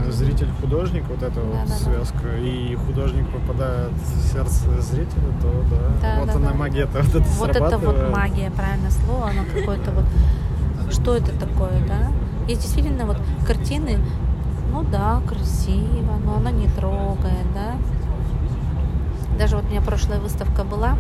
э, 0.06 0.10
зритель 0.10 0.48
художник, 0.60 1.04
вот 1.08 1.22
эта 1.22 1.34
да, 1.34 1.40
вот 1.40 1.68
да, 1.68 1.74
связка, 1.74 2.22
да. 2.24 2.38
и 2.38 2.76
художник 2.76 3.26
попадает 3.30 3.92
в 3.92 4.32
сердце 4.32 4.80
зрителя, 4.80 5.32
то 5.40 5.64
да, 5.70 5.76
да 6.02 6.20
вот 6.20 6.26
да, 6.26 6.34
она 6.34 6.50
да. 6.50 6.54
магия 6.54 6.82
это 6.82 7.02
вот 7.02 7.14
это 7.14 7.28
Вот 7.38 7.56
это 7.56 7.78
вот 7.78 8.10
магия, 8.10 8.50
правильное 8.50 8.90
слово, 8.90 9.30
оно 9.30 9.44
какое-то 9.44 9.90
вот, 9.92 10.04
что 10.92 11.16
это 11.16 11.32
такое, 11.38 11.80
да? 11.86 12.12
Есть 12.46 12.62
действительно 12.62 13.06
вот 13.06 13.16
картины, 13.46 13.98
ну 14.72 14.82
да, 14.82 15.22
красиво, 15.26 16.16
но 16.24 16.36
она 16.36 16.50
не 16.50 16.68
трогает, 16.68 17.46
да? 17.54 17.76
Даже 19.38 19.56
вот 19.56 19.64
у 19.64 19.68
меня 19.68 19.80
прошлая 19.80 20.20
выставка 20.20 20.64
была, 20.64 20.98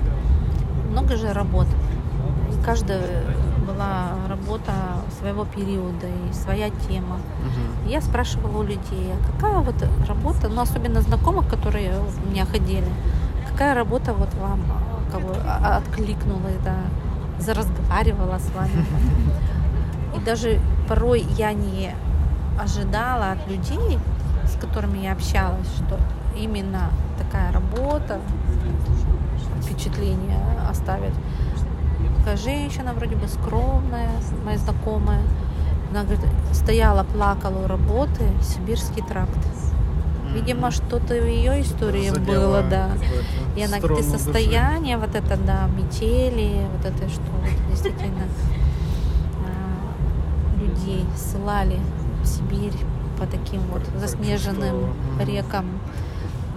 много 0.90 1.16
же 1.16 1.32
работ. 1.32 1.66
Каждая 2.64 3.24
была 3.80 4.28
работа 4.28 4.72
своего 5.18 5.44
периода 5.44 6.06
и 6.06 6.32
своя 6.32 6.70
тема. 6.88 7.16
Угу. 7.16 7.90
Я 7.90 8.00
спрашивала 8.00 8.58
у 8.58 8.62
людей, 8.62 9.12
а 9.12 9.32
какая 9.32 9.60
вот 9.60 9.74
работа, 10.06 10.48
ну 10.48 10.60
особенно 10.60 11.00
знакомых, 11.00 11.48
которые 11.48 11.92
у 11.98 12.30
меня 12.30 12.44
ходили, 12.44 12.88
какая 13.50 13.74
работа 13.74 14.12
вот 14.12 14.32
вам 14.34 14.60
как 15.10 15.22
бы, 15.22 15.34
откликнула, 15.34 16.50
да, 16.64 16.76
заразговаривала 17.38 18.38
с 18.38 18.50
вами. 18.54 18.86
И 20.16 20.20
даже 20.20 20.60
порой 20.88 21.20
я 21.36 21.52
не 21.52 21.94
ожидала 22.60 23.32
от 23.32 23.48
людей, 23.48 23.98
с 24.44 24.60
которыми 24.60 24.98
я 24.98 25.12
общалась, 25.12 25.68
что 25.76 25.98
именно 26.36 26.90
такая 27.18 27.52
работа 27.52 28.18
впечатление 29.62 30.40
оставит 30.68 31.12
такая 32.20 32.36
женщина, 32.36 32.92
вроде 32.92 33.16
бы 33.16 33.26
скромная, 33.28 34.10
моя 34.44 34.58
знакомая. 34.58 35.22
Она 35.90 36.02
говорит, 36.02 36.20
стояла, 36.52 37.04
плакала 37.04 37.64
у 37.64 37.66
работы, 37.66 38.24
Сибирский 38.42 39.02
тракт. 39.02 39.38
Видимо, 40.32 40.70
что-то 40.70 41.14
в 41.14 41.26
ее 41.26 41.60
истории 41.62 42.10
Задела 42.10 42.60
было, 42.60 42.62
да. 42.62 42.90
И 43.56 43.62
она 43.62 43.80
говорит, 43.80 44.04
состояние 44.04 44.96
вот 44.96 45.14
это, 45.14 45.36
да, 45.36 45.66
метели, 45.76 46.66
вот 46.72 46.86
это 46.86 47.08
что, 47.08 47.22
вот, 47.22 47.50
действительно, 47.70 48.24
а, 49.44 50.60
людей 50.60 51.04
ссылали 51.16 51.80
в 52.22 52.26
Сибирь 52.26 52.76
по 53.18 53.26
таким 53.26 53.60
вот 53.72 53.82
заснеженным 53.98 54.94
рекам 55.18 55.66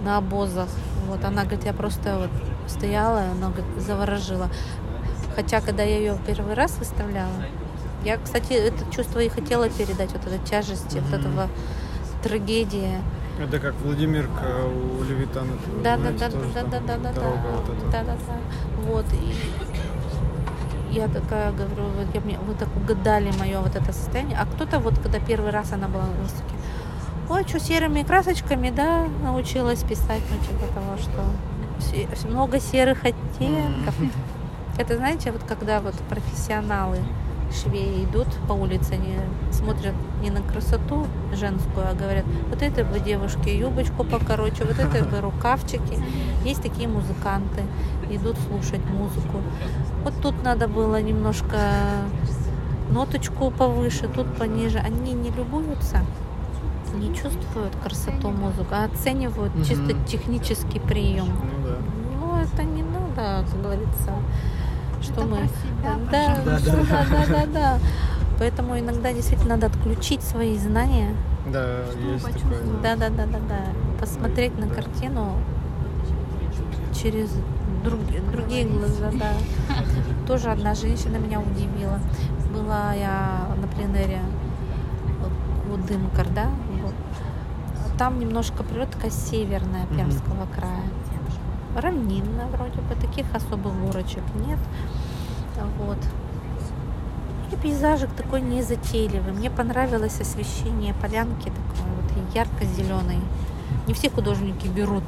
на 0.04 0.18
обозах. 0.18 0.68
Вот 1.08 1.24
она 1.24 1.42
говорит, 1.42 1.64
я 1.64 1.72
просто 1.72 2.16
вот 2.18 2.30
стояла, 2.70 3.22
она 3.32 3.48
говорит, 3.48 3.82
заворожила. 3.82 4.48
Хотя, 5.34 5.60
когда 5.60 5.82
я 5.82 5.98
ее 5.98 6.18
первый 6.26 6.54
раз 6.54 6.76
выставляла, 6.78 7.32
я, 8.04 8.18
кстати, 8.18 8.52
это 8.52 8.84
чувство 8.94 9.20
и 9.20 9.28
хотела 9.28 9.68
передать, 9.68 10.12
вот 10.12 10.26
этой 10.26 10.38
тяжести, 10.40 10.96
mm-hmm. 10.96 11.10
вот 11.10 11.20
этого 11.20 11.48
трагедии. 12.22 12.98
Это 13.40 13.58
как 13.58 13.74
Владимирка 13.82 14.64
у 14.64 15.02
Левитана. 15.02 15.52
Да, 15.82 15.96
да, 15.96 16.10
да, 16.10 16.28
да, 16.28 16.38
да, 16.54 16.62
да, 16.62 16.80
да, 16.80 16.96
да, 16.98 17.12
да, 17.12 17.12
да, 17.90 18.04
да, 18.04 18.04
да. 18.04 18.16
Вот. 18.86 19.06
И 19.12 19.34
я 20.94 21.08
такая 21.08 21.50
говорю, 21.50 21.88
вот 21.96 22.14
я, 22.14 22.20
мне, 22.20 22.38
вы 22.38 22.54
так 22.54 22.68
угадали 22.76 23.32
мое 23.38 23.60
вот 23.60 23.74
это 23.74 23.92
состояние. 23.92 24.38
А 24.40 24.46
кто-то 24.46 24.78
вот, 24.78 24.98
когда 25.00 25.18
первый 25.18 25.50
раз 25.50 25.72
она 25.72 25.88
была 25.88 26.04
на 26.04 26.22
выставке, 26.22 26.54
ой, 27.28 27.44
что 27.48 27.58
серыми 27.58 28.02
красочками, 28.02 28.70
да, 28.70 29.08
научилась 29.22 29.82
писать, 29.82 30.22
ну, 30.30 30.36
типа 30.46 30.72
того, 30.72 30.96
что 30.98 32.28
много 32.28 32.60
серых 32.60 33.04
оттенков. 33.04 33.94
Это, 34.76 34.96
знаете, 34.96 35.30
вот 35.30 35.42
когда 35.44 35.80
вот 35.80 35.94
профессионалы 36.08 36.98
швеи 37.52 38.04
идут 38.04 38.26
по 38.48 38.52
улице, 38.52 38.94
они 38.94 39.16
смотрят 39.52 39.94
не 40.20 40.30
на 40.30 40.42
красоту 40.42 41.06
женскую, 41.32 41.88
а 41.88 41.94
говорят, 41.94 42.24
вот 42.48 42.62
это 42.62 42.84
бы 42.84 42.98
девушке 42.98 43.56
юбочку 43.56 44.04
покороче, 44.04 44.64
вот 44.64 44.78
это 44.78 45.04
бы 45.04 45.20
рукавчики. 45.20 46.02
Есть 46.44 46.62
такие 46.62 46.88
музыканты, 46.88 47.62
идут 48.10 48.36
слушать 48.48 48.84
музыку. 48.86 49.40
Вот 50.02 50.14
тут 50.20 50.42
надо 50.42 50.68
было 50.68 51.00
немножко 51.00 51.58
ноточку 52.90 53.50
повыше, 53.50 54.08
тут 54.08 54.34
пониже. 54.36 54.78
Они 54.78 55.12
не 55.12 55.30
любуются. 55.30 56.00
не 56.94 57.14
чувствуют 57.14 57.74
красоту 57.82 58.30
музыки, 58.30 58.68
а 58.70 58.84
оценивают 58.84 59.54
угу. 59.54 59.64
чисто 59.64 59.94
технический 60.06 60.80
прием. 60.80 61.26
Ну 61.26 61.66
да. 61.66 61.76
Ну 62.20 62.36
это 62.40 62.62
не 62.62 62.82
надо, 62.82 63.44
как 63.50 63.62
говорится, 63.62 64.12
что 65.04 65.22
мы. 65.22 65.48
да, 65.82 65.96
Да, 66.10 66.38
да. 66.50 67.26
да, 67.28 67.46
да. 67.46 67.78
Поэтому 68.38 68.78
иногда 68.78 69.12
действительно 69.12 69.56
надо 69.56 69.66
отключить 69.68 70.22
свои 70.22 70.56
знания. 70.58 71.14
Да, 71.52 71.84
есть 72.12 72.24
такое. 72.24 72.62
Да, 72.82 72.96
да, 72.96 73.08
да, 73.10 73.26
да, 73.26 73.38
да. 73.48 73.60
Посмотреть 74.00 74.58
на 74.58 74.66
картину 74.68 75.36
через 76.92 77.30
друг- 77.84 78.00
другие 78.32 78.64
глаза, 78.66 79.10
да. 79.12 79.32
Тоже 80.26 80.50
одна 80.50 80.74
женщина 80.74 81.16
меня 81.18 81.40
удивила. 81.40 82.00
Была 82.52 82.92
я 82.94 83.46
на 83.60 83.66
пленэре 83.68 84.20
у 85.72 85.76
Дымкар, 85.76 86.26
да? 86.34 86.46
Там 87.98 88.18
немножко 88.18 88.62
природа 88.64 88.90
такая 88.92 89.10
северная. 89.10 89.86
Пермского 89.86 90.46
края. 90.56 90.82
Равнинно 91.76 92.46
вроде 92.52 92.80
бы, 92.80 92.94
таких 92.94 93.26
особых 93.34 93.74
горочек 93.80 94.22
нет. 94.46 94.58
Вот. 95.78 95.98
И 97.52 97.56
пейзажик 97.56 98.10
такой 98.12 98.40
незатейливый. 98.40 99.32
Мне 99.32 99.50
понравилось 99.50 100.20
освещение 100.20 100.94
полянки 100.94 101.50
такое 101.50 101.92
вот 101.96 102.34
ярко-зеленый. 102.34 103.20
Не 103.86 103.94
все 103.94 104.10
художники 104.10 104.66
берут 104.66 105.04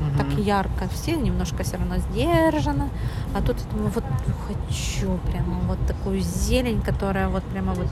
Мгм. 0.00 0.18
так 0.18 0.38
ярко. 0.38 0.88
Все 0.92 1.16
немножко 1.16 1.62
все 1.62 1.76
равно 1.76 1.96
сдержанно. 1.98 2.88
А 3.34 3.42
тут 3.42 3.58
я 3.60 3.70
думаю, 3.70 3.90
вот 3.94 4.04
ну, 4.26 4.34
хочу 4.46 5.18
прямо 5.30 5.58
вот 5.66 5.78
такую 5.86 6.20
зелень, 6.20 6.82
которая 6.82 7.28
вот 7.28 7.42
прямо 7.44 7.72
вот 7.74 7.88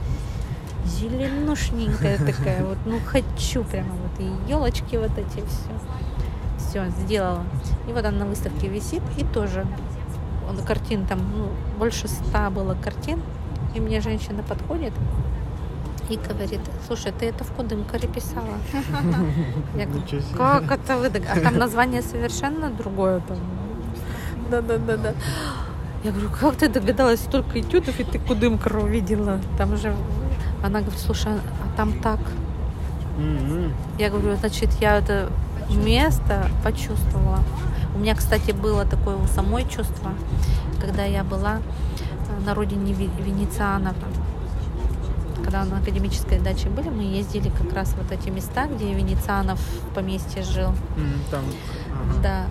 зеленушненькая 0.86 2.18
такая. 2.18 2.64
Вот, 2.64 2.78
ну 2.84 2.98
хочу 3.04 3.64
прямо 3.64 3.90
вот 3.92 4.20
и 4.20 4.50
елочки 4.50 4.96
вот 4.96 5.16
эти 5.16 5.44
все. 5.46 5.70
Все, 6.74 6.90
сделала. 7.04 7.44
И 7.88 7.92
вот 7.92 8.04
она 8.04 8.24
на 8.24 8.26
выставке 8.26 8.66
висит. 8.66 9.00
И 9.16 9.22
тоже 9.22 9.64
он, 10.48 10.56
картин 10.64 11.06
там 11.06 11.20
ну, 11.20 11.48
больше 11.78 12.08
ста 12.08 12.50
было 12.50 12.74
картин. 12.74 13.22
И 13.76 13.80
мне 13.80 14.00
женщина 14.00 14.42
подходит 14.42 14.92
и 16.08 16.16
говорит, 16.16 16.60
слушай, 16.84 17.12
ты 17.12 17.26
это 17.26 17.44
в 17.44 17.52
Кудымкаре 17.52 18.08
писала? 18.08 18.58
Я 19.76 19.86
говорю, 19.86 20.02
как 20.36 20.72
это 20.72 20.96
вы? 20.96 21.06
А 21.06 21.40
там 21.40 21.58
название 21.58 22.02
совершенно 22.02 22.70
другое. 22.70 23.20
Там. 23.20 23.38
Да, 24.50 24.60
да, 24.60 24.76
да, 24.78 24.96
да. 24.96 25.14
Я 26.02 26.10
говорю, 26.10 26.28
как 26.28 26.56
ты 26.56 26.68
догадалась 26.68 27.20
столько 27.20 27.60
этюдов, 27.60 28.00
и 28.00 28.04
ты 28.04 28.18
Кудымкар 28.18 28.78
увидела? 28.78 29.40
Там 29.58 29.76
же... 29.76 29.94
Она 30.60 30.80
говорит, 30.80 30.98
слушай, 30.98 31.32
а 31.34 31.76
там 31.76 31.92
так. 32.00 32.18
Я 33.96 34.10
говорю, 34.10 34.34
значит, 34.34 34.72
я 34.80 34.98
это 34.98 35.30
место 35.70 36.46
почувствовала. 36.62 37.40
У 37.94 37.98
меня, 37.98 38.14
кстати, 38.14 38.52
было 38.52 38.84
такое 38.84 39.16
у 39.16 39.26
самой 39.26 39.64
чувство, 39.64 40.10
когда 40.80 41.04
я 41.04 41.22
была 41.24 41.58
э, 41.58 42.44
на 42.46 42.54
родине 42.54 42.92
Ве- 42.92 43.22
венецианов. 43.22 43.94
Когда 45.36 45.64
на 45.64 45.78
академической 45.78 46.38
даче 46.40 46.68
были, 46.70 46.88
мы 46.88 47.02
ездили 47.02 47.50
как 47.50 47.72
раз 47.72 47.94
вот 47.96 48.10
эти 48.10 48.30
места, 48.30 48.66
где 48.66 48.92
Венецианов 48.94 49.60
в 49.60 49.94
поместье 49.94 50.42
жил. 50.42 50.72
Там. 51.30 51.44
ага. 51.92 52.20
Да. 52.22 52.46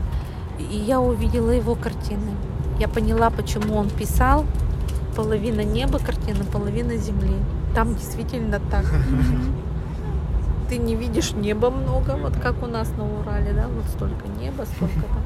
И 0.59 0.75
я 0.77 0.99
увидела 1.01 1.49
его 1.51 1.75
картины. 1.75 2.31
Я 2.79 2.87
поняла, 2.87 3.29
почему 3.31 3.75
он 3.75 3.89
писал 3.89 4.45
половина 5.15 5.61
неба 5.63 5.99
картины, 5.99 6.43
половина 6.45 6.95
земли. 6.97 7.35
Там 7.75 7.95
действительно 7.95 8.59
так. 8.71 8.85
Ты 10.73 10.79
не 10.79 10.95
видишь 10.95 11.33
неба 11.33 11.69
много, 11.69 12.17
вот 12.19 12.33
как 12.41 12.63
у 12.63 12.65
нас 12.65 12.89
на 12.97 13.03
Урале, 13.03 13.53
да, 13.53 13.67
вот 13.67 13.85
столько 13.95 14.27
неба, 14.41 14.65
столько 14.65 15.01
там. 15.01 15.21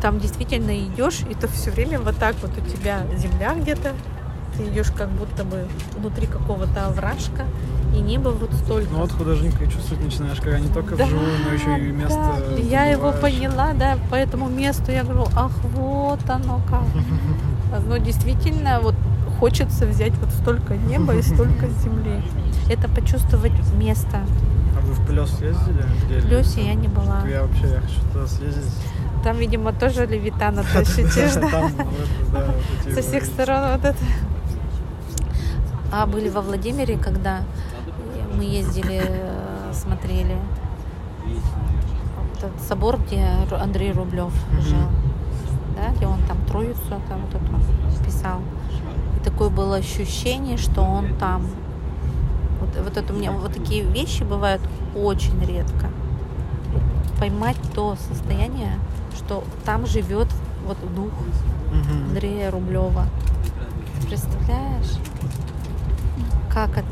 Там 0.00 0.20
действительно 0.20 0.74
идешь, 0.74 1.20
и 1.28 1.34
ты 1.34 1.48
все 1.48 1.70
время 1.70 2.00
вот 2.00 2.16
так 2.16 2.34
вот 2.40 2.50
у 2.56 2.60
тебя 2.62 3.02
земля 3.14 3.52
где-то, 3.54 3.92
ты 4.56 4.68
идешь 4.68 4.90
как 4.90 5.10
будто 5.10 5.44
бы 5.44 5.68
внутри 5.98 6.26
какого-то 6.26 6.86
овражка, 6.86 7.44
и 7.94 8.00
небо 8.00 8.30
вот 8.30 8.54
столько. 8.54 8.88
Ну 8.90 9.00
вот 9.00 9.12
художника 9.12 9.64
и 9.64 9.68
чувствовать 9.70 10.02
начинаешь, 10.02 10.38
когда 10.40 10.58
не 10.58 10.72
только 10.72 10.96
Да, 10.96 11.04
вживую, 11.04 11.28
но 11.46 11.52
еще 11.52 11.78
и 11.78 11.92
место. 11.92 12.18
да. 12.48 12.54
Я 12.56 12.86
его 12.86 13.12
поняла, 13.12 13.74
да, 13.74 13.98
по 14.10 14.14
этому 14.14 14.48
месту 14.48 14.92
я 14.92 15.04
говорю, 15.04 15.26
ах, 15.36 15.52
вот 15.74 16.20
оно 16.30 16.62
как. 16.70 16.86
Но 17.86 17.98
действительно, 17.98 18.80
вот 18.80 18.94
хочется 19.38 19.86
взять 19.86 20.16
вот 20.18 20.30
столько 20.30 20.76
неба 20.76 21.14
и 21.14 21.22
столько 21.22 21.68
земли. 21.68 22.22
Это 22.70 22.88
почувствовать 22.88 23.52
место. 23.74 24.18
А 24.76 24.80
вы 24.80 24.94
в 24.94 25.06
Плес 25.06 25.30
ездили? 25.40 25.84
Где 26.06 26.20
В 26.20 26.28
Плесе 26.28 26.66
я 26.66 26.74
не 26.74 26.88
была. 26.88 27.22
Я 27.28 27.42
вообще 27.42 27.68
я 27.68 27.80
хочу 27.80 28.00
туда 28.12 28.26
съездить. 28.26 28.72
Там, 29.24 29.36
видимо, 29.36 29.72
тоже 29.72 30.06
левитана 30.06 30.64
тащите, 30.72 31.30
да? 31.34 31.50
Там, 31.50 31.62
вот, 31.62 32.08
да, 32.32 32.46
вот 32.46 32.86
эти 32.86 32.94
Со 33.00 33.02
всех 33.02 33.24
сторон 33.24 33.72
вот 33.72 33.84
это. 33.84 33.98
А 35.92 36.06
были 36.06 36.28
во 36.28 36.40
Владимире, 36.40 36.96
когда 36.96 37.42
мы 38.34 38.44
ездили, 38.44 39.02
э, 39.04 39.72
смотрели 39.72 40.36
этот 42.38 42.60
собор, 42.66 42.98
где 42.98 43.24
Андрей 43.52 43.92
Рублев 43.92 44.32
жил, 44.62 44.88
да, 45.76 45.92
где 45.94 46.06
он 46.06 46.18
там 46.26 46.38
Троицу 46.46 47.00
там 47.08 47.20
вот 47.20 47.34
эту 47.34 48.04
писал. 48.04 48.40
Такое 49.24 49.50
было 49.50 49.76
ощущение, 49.76 50.56
что 50.56 50.82
он 50.82 51.14
там. 51.16 51.46
Вот, 52.60 52.76
вот 52.82 52.96
это 52.96 53.12
у 53.12 53.16
меня 53.16 53.32
вот 53.32 53.54
такие 53.54 53.82
вещи 53.84 54.22
бывают 54.22 54.62
очень 54.94 55.38
редко. 55.44 55.90
Поймать 57.18 57.56
то 57.74 57.96
состояние, 58.08 58.78
что 59.16 59.44
там 59.64 59.86
живет 59.86 60.28
вот 60.66 60.76
дух. 60.94 61.12
Андрея 62.08 62.50
Рублева. 62.50 63.06
Представляешь? 64.06 64.98
Как 66.52 66.70
это? 66.70 66.86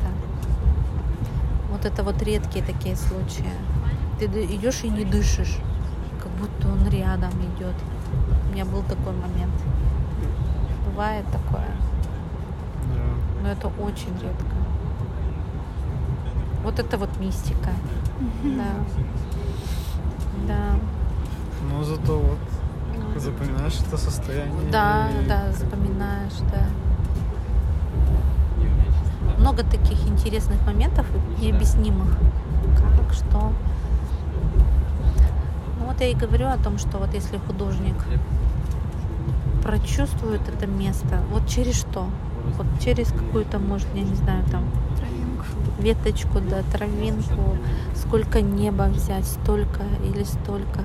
Вот 1.70 1.84
это 1.84 2.02
вот 2.02 2.22
редкие 2.22 2.64
такие 2.64 2.96
случаи. 2.96 3.52
Ты 4.18 4.26
идешь 4.26 4.84
и 4.84 4.88
не 4.88 5.04
дышишь, 5.04 5.58
как 6.22 6.32
будто 6.32 6.68
он 6.68 6.88
рядом 6.88 7.32
идет. 7.56 7.74
У 8.48 8.52
меня 8.52 8.64
был 8.64 8.82
такой 8.82 9.12
момент. 9.12 9.52
Бывает 10.86 11.24
такое. 11.32 11.68
Но 13.42 13.48
это 13.50 13.68
очень 13.68 14.12
редко. 14.20 14.54
Вот 16.62 16.78
это 16.78 16.98
вот 16.98 17.18
мистика. 17.18 17.70
Да. 18.44 18.72
Да. 20.46 20.78
Но 21.70 21.82
зато 21.84 22.18
вот 22.18 22.38
запоминаешь 23.20 23.80
это 23.86 23.96
состояние. 23.96 24.70
Да, 24.70 25.08
и 25.10 25.26
да, 25.26 25.52
вспоминаешь, 25.52 26.38
да. 26.52 26.66
Много 29.38 29.62
таких 29.64 30.06
интересных 30.06 30.64
моментов 30.66 31.06
и 31.40 31.46
необъяснимых. 31.46 32.16
Как, 32.76 33.14
что. 33.14 33.52
Ну 35.78 35.86
вот 35.86 36.00
я 36.00 36.08
и 36.08 36.14
говорю 36.14 36.48
о 36.48 36.56
том, 36.56 36.78
что 36.78 36.98
вот 36.98 37.14
если 37.14 37.38
художник 37.38 37.96
прочувствует 39.62 40.46
это 40.48 40.66
место, 40.66 41.22
вот 41.30 41.46
через 41.48 41.76
что? 41.76 42.06
Вот 42.56 42.66
через 42.82 43.08
какую-то, 43.08 43.58
может, 43.58 43.88
я 43.94 44.02
не 44.02 44.14
знаю, 44.14 44.44
там 44.50 44.64
веточку, 45.80 46.40
да, 46.40 46.62
травинку, 46.72 47.56
сколько 47.94 48.40
неба 48.40 48.84
взять, 48.84 49.26
столько 49.26 49.82
или 50.04 50.24
столько. 50.24 50.80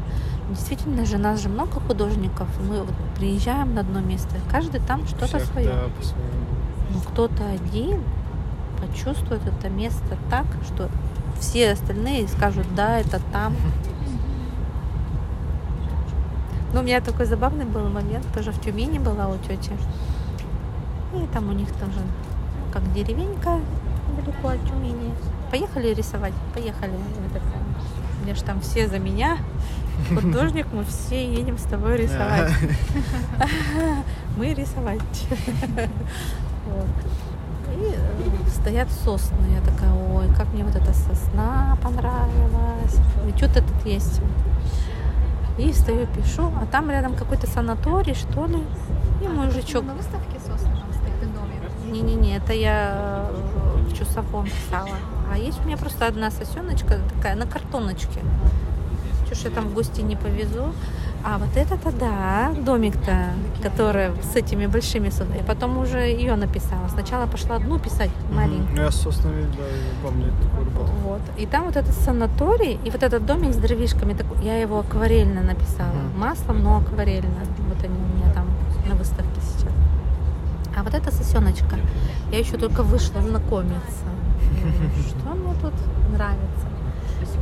Действительно 0.50 1.06
же, 1.06 1.18
нас 1.18 1.42
же 1.42 1.50
много 1.50 1.80
художников, 1.80 2.48
мы 2.70 2.80
вот 2.80 2.94
приезжаем 3.18 3.74
на 3.74 3.82
одно 3.82 4.00
место, 4.00 4.36
каждый 4.50 4.80
там 4.82 5.08
что-то 5.08 5.40
свое. 5.40 5.68
Да. 5.68 5.84
Но 6.94 7.00
кто-то 7.02 7.44
один 7.50 8.02
почувствует 8.80 9.42
это 9.46 9.70
место 9.70 10.18
так, 10.30 10.46
что 10.66 10.90
все 11.40 11.72
остальные 11.72 12.28
скажут, 12.28 12.68
да, 12.76 13.00
это 13.00 13.22
там. 13.32 13.56
Ну, 16.74 16.82
у 16.82 16.84
меня 16.84 17.00
такой 17.00 17.26
забавный 17.26 17.64
был 17.64 17.88
момент, 17.88 18.26
тоже 18.34 18.52
в 18.52 18.60
Тюмени 18.60 19.00
была 19.00 19.30
у 19.30 19.38
тети. 19.38 19.72
И 21.24 21.28
там 21.28 21.50
у 21.50 21.54
них 21.54 21.70
тоже 21.74 22.00
как 22.72 22.94
деревенька 22.94 23.60
недалеко 24.18 24.50
от 24.50 24.68
Тюмени. 24.68 25.14
Поехали 25.50 25.94
рисовать? 25.94 26.34
Поехали. 26.54 26.94
Я 28.26 28.36
же 28.36 28.44
там 28.44 28.60
все 28.62 28.88
за 28.88 29.00
меня. 29.00 29.38
Художник, 30.10 30.68
мы 30.74 30.84
все 30.84 31.26
едем 31.32 31.58
с 31.58 31.64
тобой 31.64 31.98
рисовать. 31.98 32.52
Мы 34.38 34.54
рисовать. 34.54 35.00
И 37.78 37.94
э, 37.94 38.50
стоят 38.50 38.92
сосны. 38.92 39.48
Я 39.54 39.62
такая, 39.62 39.94
ой, 39.94 40.28
как 40.36 40.48
мне 40.54 40.66
вот 40.66 40.76
эта 40.76 40.94
сосна 40.94 41.78
понравилась. 41.82 43.00
Что-то 43.38 43.62
тут 43.62 43.86
есть. 43.86 44.22
И 45.58 45.72
стою, 45.72 46.08
пишу, 46.08 46.52
а 46.62 46.66
там 46.66 46.90
рядом 46.90 47.16
какой-то 47.16 47.48
санаторий, 47.48 48.14
что 48.16 48.46
ли. 48.46 48.62
И 49.24 49.28
мужичок. 49.28 49.86
На 49.86 49.94
выставке 49.94 50.38
сосны 50.46 50.75
это 52.46 52.54
я 52.54 53.28
э, 53.32 53.90
в 53.90 53.98
часовом 53.98 54.46
писала. 54.46 54.96
А 55.34 55.38
есть 55.38 55.60
у 55.64 55.68
меня 55.68 55.78
просто 55.78 56.08
одна 56.08 56.30
сосеночка 56.32 57.00
такая 57.16 57.36
на 57.36 57.46
картоночке. 57.48 58.20
Ж 59.34 59.46
я 59.46 59.50
там 59.50 59.68
в 59.70 59.74
гости 59.74 60.02
не 60.02 60.16
повезу. 60.16 60.72
А 61.24 61.40
вот 61.40 61.58
это-то 61.58 61.92
да, 61.92 62.52
домик-то, 62.66 63.34
который 63.64 64.12
с 64.22 64.36
этими 64.36 64.68
большими 64.68 65.10
соснами. 65.10 65.42
Потом 65.48 65.78
уже 65.80 65.98
ее 65.98 66.36
написала. 66.36 66.88
Сначала 66.90 67.26
пошла 67.26 67.56
одну 67.56 67.80
писать, 67.80 68.12
маленькую. 68.32 68.76
Ну, 68.76 68.82
я 68.84 68.92
с 68.92 68.96
соснами, 69.02 69.42
да, 69.58 69.64
помню 70.04 70.32
такую 70.44 70.66
работу. 70.66 70.92
Вот. 71.04 71.22
И 71.38 71.48
там 71.48 71.66
вот 71.66 71.76
этот 71.76 71.96
санаторий, 71.96 72.80
и 72.86 72.92
вот 72.92 73.02
этот 73.02 73.26
домик 73.26 73.54
с 73.54 73.58
дровишками, 73.58 74.14
такой- 74.14 74.38
я 74.46 74.62
его 74.62 74.80
акварельно 74.80 75.42
написала. 75.42 75.96
Маслом, 76.16 76.62
но 76.64 76.78
акварельно. 76.78 77.44
Вот 77.70 77.84
они 77.84 77.96
у 77.96 78.18
меня 78.18 78.32
там 78.34 78.46
на 78.88 78.94
выставке 78.96 79.42
сейчас. 79.42 79.72
А 80.76 80.84
вот 80.84 80.94
эта 80.94 81.12
сосеночка, 81.12 81.78
я 82.32 82.40
еще 82.40 82.58
только 82.58 82.84
вышла 82.84 83.22
знакомиться. 83.22 84.06
Что 85.08 85.36
мне 85.36 85.54
тут 85.62 85.74
нравится? 86.12 86.68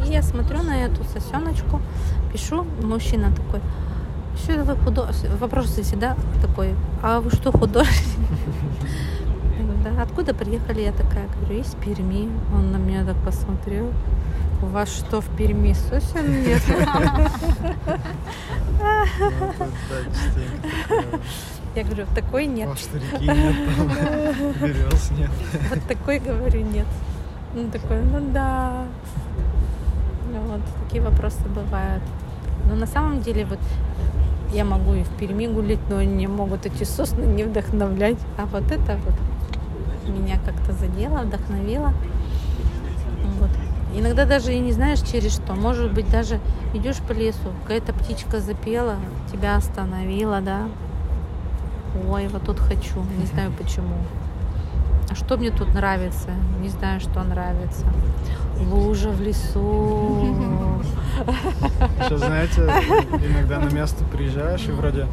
И 0.06 0.12
я 0.12 0.22
смотрю 0.22 0.62
на 0.62 0.84
эту 0.84 1.04
сосеночку, 1.06 1.82
пишу, 2.32 2.66
мужчина 2.82 3.32
такой, 3.32 3.62
что 4.36 4.54
это 4.54 4.64
вы 4.64 4.76
художник? 4.76 5.32
Вопрос 5.40 5.68
всегда 5.68 6.16
такой, 6.42 6.76
а 7.02 7.22
вы 7.22 7.32
что, 7.32 7.52
художник? 7.52 7.94
Да, 9.84 10.02
откуда 10.02 10.34
приехали? 10.34 10.80
Я 10.80 10.94
такая 10.94 11.28
говорю, 11.28 11.60
из 11.60 11.76
Перми. 11.76 12.30
Он 12.56 12.72
на 12.72 12.78
меня 12.78 13.04
так 13.04 13.18
посмотрел. 13.18 13.92
У 14.62 14.68
вас 14.68 14.88
что, 14.88 15.20
в 15.20 15.28
Перми 15.36 15.74
сосен 15.74 16.42
нет? 16.42 16.62
Я 21.76 21.84
говорю, 21.84 22.06
такой 22.14 22.46
нет. 22.46 22.70
О, 22.70 22.76
старики 22.76 23.26
нет, 23.26 23.56
берез 24.62 25.12
нет. 25.18 25.32
Вот 25.70 25.80
такой, 25.88 26.20
говорю, 26.20 26.62
нет. 26.62 26.86
Ну, 27.56 27.70
такой, 27.72 28.02
ну 28.02 28.32
да. 28.32 28.86
Ну, 30.32 30.40
Вот, 30.42 30.62
такие 30.84 31.02
вопросы 31.02 31.42
бывают. 31.48 32.04
Но 32.70 32.76
на 32.76 32.86
самом 32.86 33.22
деле, 33.22 33.46
вот, 33.46 33.60
я 34.54 34.66
могу 34.66 34.94
и 34.94 35.04
в 35.04 35.10
Перми 35.18 35.48
гулять, 35.48 35.80
но 35.90 36.04
не 36.04 36.28
могут 36.28 36.68
эти 36.68 36.84
сосны 36.84 37.24
не 37.24 37.44
вдохновлять. 37.44 38.20
А 38.38 38.46
вот 38.46 38.72
это 38.72 39.00
вот 39.06 39.16
меня 40.08 40.38
как-то 40.46 40.74
задело, 40.74 41.20
вдохновило. 41.20 41.92
Вот. 43.40 43.50
Иногда 43.96 44.26
даже 44.26 44.54
и 44.54 44.60
не 44.60 44.72
знаешь 44.72 45.02
через 45.02 45.34
что. 45.34 45.54
Может 45.54 45.94
быть, 45.94 46.10
даже 46.10 46.40
идешь 46.74 46.98
по 46.98 47.14
лесу, 47.14 47.50
какая-то 47.64 47.94
птичка 47.94 48.40
запела, 48.40 48.98
тебя 49.32 49.56
остановила, 49.56 50.40
да. 50.42 50.68
Ой, 52.10 52.28
вот 52.28 52.44
тут 52.44 52.60
хочу, 52.60 53.04
не 53.20 53.26
знаю 53.26 53.52
почему. 53.58 53.96
А 55.10 55.16
что 55.16 55.38
мне 55.38 55.52
тут 55.52 55.74
нравится? 55.74 56.30
Не 56.62 56.70
знаю, 56.70 57.00
что 57.00 57.24
нравится. 57.24 57.86
Лужа 58.60 59.10
в 59.10 59.22
лесу. 59.22 60.82
Сейчас, 62.02 62.20
знаете, 62.20 62.62
иногда 62.62 63.60
на 63.60 63.70
место 63.70 64.04
приезжаешь, 64.06 64.66
и 64.68 64.72
вроде 64.72 65.06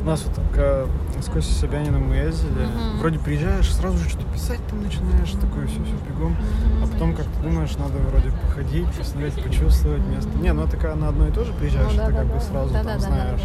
у 0.00 0.04
нас 0.04 0.24
вот 0.26 0.38
к, 0.52 0.86
с 1.22 1.26
Костей 1.26 1.54
Собяниным 1.54 2.08
мы 2.08 2.16
ездили, 2.16 2.66
Мгм. 2.66 2.98
вроде 2.98 3.18
приезжаешь, 3.20 3.72
сразу 3.72 3.96
же 3.98 4.08
что-то 4.10 4.26
писать 4.34 4.58
там 4.68 4.82
начинаешь, 4.82 5.30
такое 5.40 5.66
все, 5.68 5.76
все 5.84 5.94
бегом, 6.08 6.36
а 6.82 6.86
потом 6.88 7.14
как 7.14 7.26
ты 7.26 7.42
думаешь, 7.42 7.76
надо 7.78 7.98
вроде 8.10 8.30
походить, 8.46 8.86
посмотреть, 8.92 9.34
почувствовать 9.42 10.02
место. 10.06 10.30
Не, 10.40 10.52
ну 10.52 10.66
когда 10.68 10.96
на 10.96 11.08
одно 11.08 11.28
и 11.28 11.30
то 11.30 11.44
же 11.44 11.52
приезжаешь, 11.52 11.92
Ну, 11.96 12.04
ты 12.06 12.12
как 12.12 12.26
бы 12.26 12.40
сразу 12.40 12.74
там 12.74 12.98
знаешь. 13.00 13.40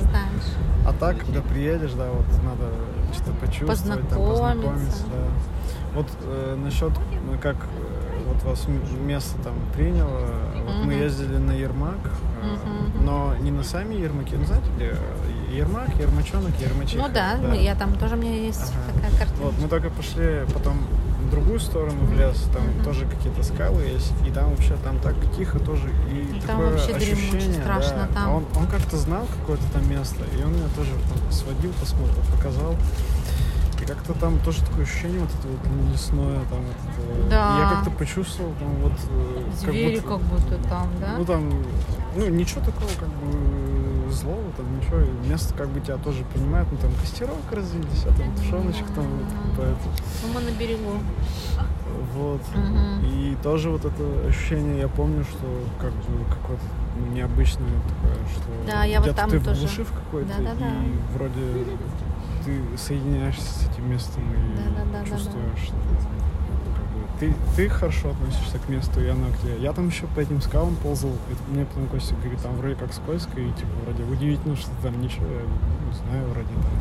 А 0.87 0.93
так, 0.93 1.17
когда 1.19 1.41
приедешь, 1.41 1.91
да, 1.91 2.07
вот 2.09 2.25
надо 2.43 2.71
что-то 3.13 3.31
почувствовать, 3.45 4.07
там, 4.09 4.19
Познакомиться. 4.19 4.53
познакомиться, 4.63 5.03
да. 5.11 5.93
Вот 5.93 6.07
э, 6.23 6.55
насчет, 6.63 6.91
ну, 7.25 7.37
как 7.41 7.57
э, 7.57 8.23
вот 8.25 8.41
вас 8.43 8.67
место 9.05 9.37
там 9.43 9.53
приняло, 9.75 10.21
вот 10.65 10.75
мы 10.85 10.93
Мгм. 10.93 11.01
ездили 11.01 11.37
на 11.37 11.51
Ермак, 11.51 11.97
э, 12.41 12.47
Мгм. 12.95 13.05
но 13.05 13.35
не 13.41 13.51
на 13.51 13.63
сами 13.63 13.95
Ермаки, 13.95 14.35
ну 14.37 14.45
знаете, 14.45 14.67
где 14.77 14.85
э, 14.91 15.57
Ермак, 15.57 15.89
Ермачонок, 15.99 16.51
Ермачиха. 16.59 17.03
Ну 17.05 17.13
да, 17.13 17.35
мы- 17.41 17.57
я 17.61 17.75
там 17.75 17.93
тоже 17.97 18.15
у 18.15 18.19
меня 18.19 18.33
есть 18.35 18.71
Ага. 18.73 18.93
такая 18.95 19.11
картина. 19.11 19.43
Вот, 19.43 19.53
мы 19.61 19.67
только 19.67 19.89
пошли 19.89 20.45
потом 20.53 20.77
в 21.27 21.29
другую 21.29 21.59
сторону 21.59 22.05
в 22.05 22.13
лес, 22.17 22.37
там 22.53 22.63
Мгм. 22.63 22.83
тоже 22.83 23.05
какие-то 23.05 23.43
скалы 23.43 23.83
есть, 23.83 24.13
и 24.25 24.31
там 24.31 24.49
вообще 24.51 24.75
там 24.83 24.97
так 24.99 25.15
тихо 25.35 25.59
тоже, 25.59 25.89
и 26.11 26.39
Там 26.47 26.57
такое 26.61 26.71
вообще 26.71 26.93
дремуче, 26.93 27.13
ощущение, 27.37 27.61
страшно 27.61 28.07
да. 28.09 28.21
там. 28.21 28.33
Он, 28.33 28.45
он 28.55 28.67
как-то 28.67 28.97
знал 28.97 29.25
какое-то 29.41 29.63
там 29.73 29.89
место, 29.89 30.23
и 30.39 30.43
он 30.43 30.53
меня 30.53 30.67
тоже 30.75 30.91
там 31.09 31.31
сводил, 31.31 31.71
посмотрел, 31.79 32.23
показал. 32.35 32.75
И 33.81 33.85
как-то 33.85 34.13
там 34.13 34.39
тоже 34.39 34.63
такое 34.65 34.83
ощущение 34.85 35.19
вот 35.19 35.29
это 35.29 35.47
вот 35.47 35.91
лесное, 35.93 36.39
там 36.49 36.59
вот 36.65 37.19
это. 37.19 37.29
Да. 37.29 37.57
И 37.57 37.61
я 37.61 37.69
как-то 37.75 37.91
почувствовал 37.91 38.51
там 38.59 38.69
вот 38.81 38.93
э, 39.11 39.43
как 39.61 39.71
Звери 39.71 39.95
будто- 39.99 40.07
как 40.07 40.21
будто 40.21 40.69
там, 40.69 40.87
да? 40.99 41.15
ну 41.17 41.25
там, 41.25 41.49
ну 42.15 42.27
ничего 42.29 42.61
такого 42.61 42.89
как 42.99 43.07
бы 43.09 43.37
злого, 44.17 44.51
там 44.57 44.65
ничего, 44.77 44.99
и 44.99 45.29
место 45.29 45.53
как 45.53 45.69
бы 45.69 45.79
тебя 45.79 45.97
тоже 45.97 46.23
понимает, 46.33 46.67
ну 46.71 46.77
там 46.77 46.91
костерок 46.99 47.37
развились, 47.51 48.03
а 48.05 48.13
там 48.17 48.35
тушеночек 48.35 48.87
там 48.95 49.05
вот, 49.05 49.27
поэтому. 49.57 49.93
Ну, 50.23 50.33
мы 50.33 50.41
на 50.41 50.51
берегу. 50.57 50.91
Вот. 52.13 52.41
Мгм. 52.55 53.05
И 53.05 53.37
тоже 53.43 53.69
вот 53.69 53.85
это 53.85 54.03
ощущение, 54.27 54.79
я 54.79 54.87
помню, 54.87 55.23
что 55.23 55.45
как 55.79 55.91
бы 55.91 56.25
какое-то 56.29 56.63
необычное 57.13 57.69
такое, 57.87 58.15
что 58.33 58.71
Да, 58.71 58.83
я 58.83 59.01
вот 59.01 59.15
там 59.15 59.29
ты 59.29 59.39
тоже. 59.39 59.55
в 59.55 59.59
глуши 59.59 59.83
в 59.83 59.91
какой-то, 59.93 60.29
Да-да-да. 60.37 60.69
и 60.69 61.15
вроде 61.15 61.65
ты 62.43 62.77
соединяешься 62.77 63.43
с 63.43 63.67
этим 63.69 63.89
местом 63.89 64.23
и 64.23 64.57
Да-да-да-да-да. 64.57 65.05
чувствуешь, 65.09 65.59
что 65.63 65.73
как 65.75 66.01
бы, 66.09 66.23
ты, 67.19 67.33
ты 67.55 67.69
хорошо 67.69 68.11
относишься 68.11 68.59
к 68.59 68.69
месту, 68.69 69.01
и 69.01 69.07
оно 69.07 69.27
к 69.29 69.37
тебе. 69.41 69.57
Я 69.59 69.73
там 69.73 69.87
еще 69.87 70.05
по 70.07 70.19
этим 70.19 70.41
скалам 70.41 70.75
ползал, 70.75 71.11
и 71.11 71.51
мне 71.51 71.65
потом 71.65 71.87
Костя 71.87 72.15
говорит, 72.15 72.41
там 72.41 72.55
вроде 72.55 72.75
как 72.75 72.93
скользко, 72.93 73.39
и 73.39 73.51
типа 73.51 73.69
вроде 73.85 74.03
удивительно, 74.03 74.55
что 74.55 74.69
там 74.81 75.01
ничего, 75.01 75.25
я 75.25 75.41
не 75.41 75.93
знаю, 75.93 76.27
вроде 76.29 76.47
там. 76.47 76.73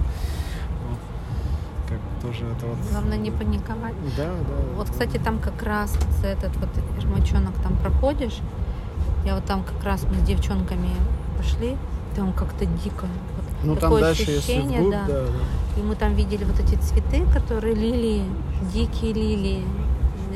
Вот. 0.88 0.98
Как 1.88 1.98
тоже 2.22 2.44
это 2.46 2.66
вот... 2.66 2.78
Главное 2.90 3.18
не 3.18 3.30
паниковать. 3.30 3.94
Да, 4.16 4.24
да. 4.26 4.76
Вот, 4.76 4.90
кстати, 4.90 5.18
там 5.18 5.38
как 5.38 5.62
раз 5.62 5.96
этот 6.22 6.56
вот 6.56 6.68
ермачонок 6.98 7.54
там 7.62 7.76
проходишь. 7.76 8.38
Я 9.24 9.34
вот 9.34 9.44
там 9.44 9.62
как 9.64 9.82
раз 9.84 10.04
мы 10.04 10.14
с 10.14 10.22
девчонками 10.22 10.90
пошли. 11.36 11.76
Там 12.14 12.32
как-то 12.32 12.64
дико. 12.64 13.06
Вот 13.36 13.44
Ну 13.62 13.74
там 13.74 13.80
такое 13.80 14.00
дальше, 14.00 14.22
если 14.22 14.38
ощущение, 14.38 14.78
вглубь, 14.80 14.94
да. 14.94 15.06
да, 15.06 15.24
да. 15.24 15.80
И 15.80 15.84
мы 15.84 15.94
там 15.96 16.14
видели 16.14 16.44
вот 16.44 16.58
эти 16.58 16.76
цветы, 16.76 17.26
которые 17.32 17.74
лилии, 17.74 18.24
дикие 18.72 19.12
лилии. 19.12 19.64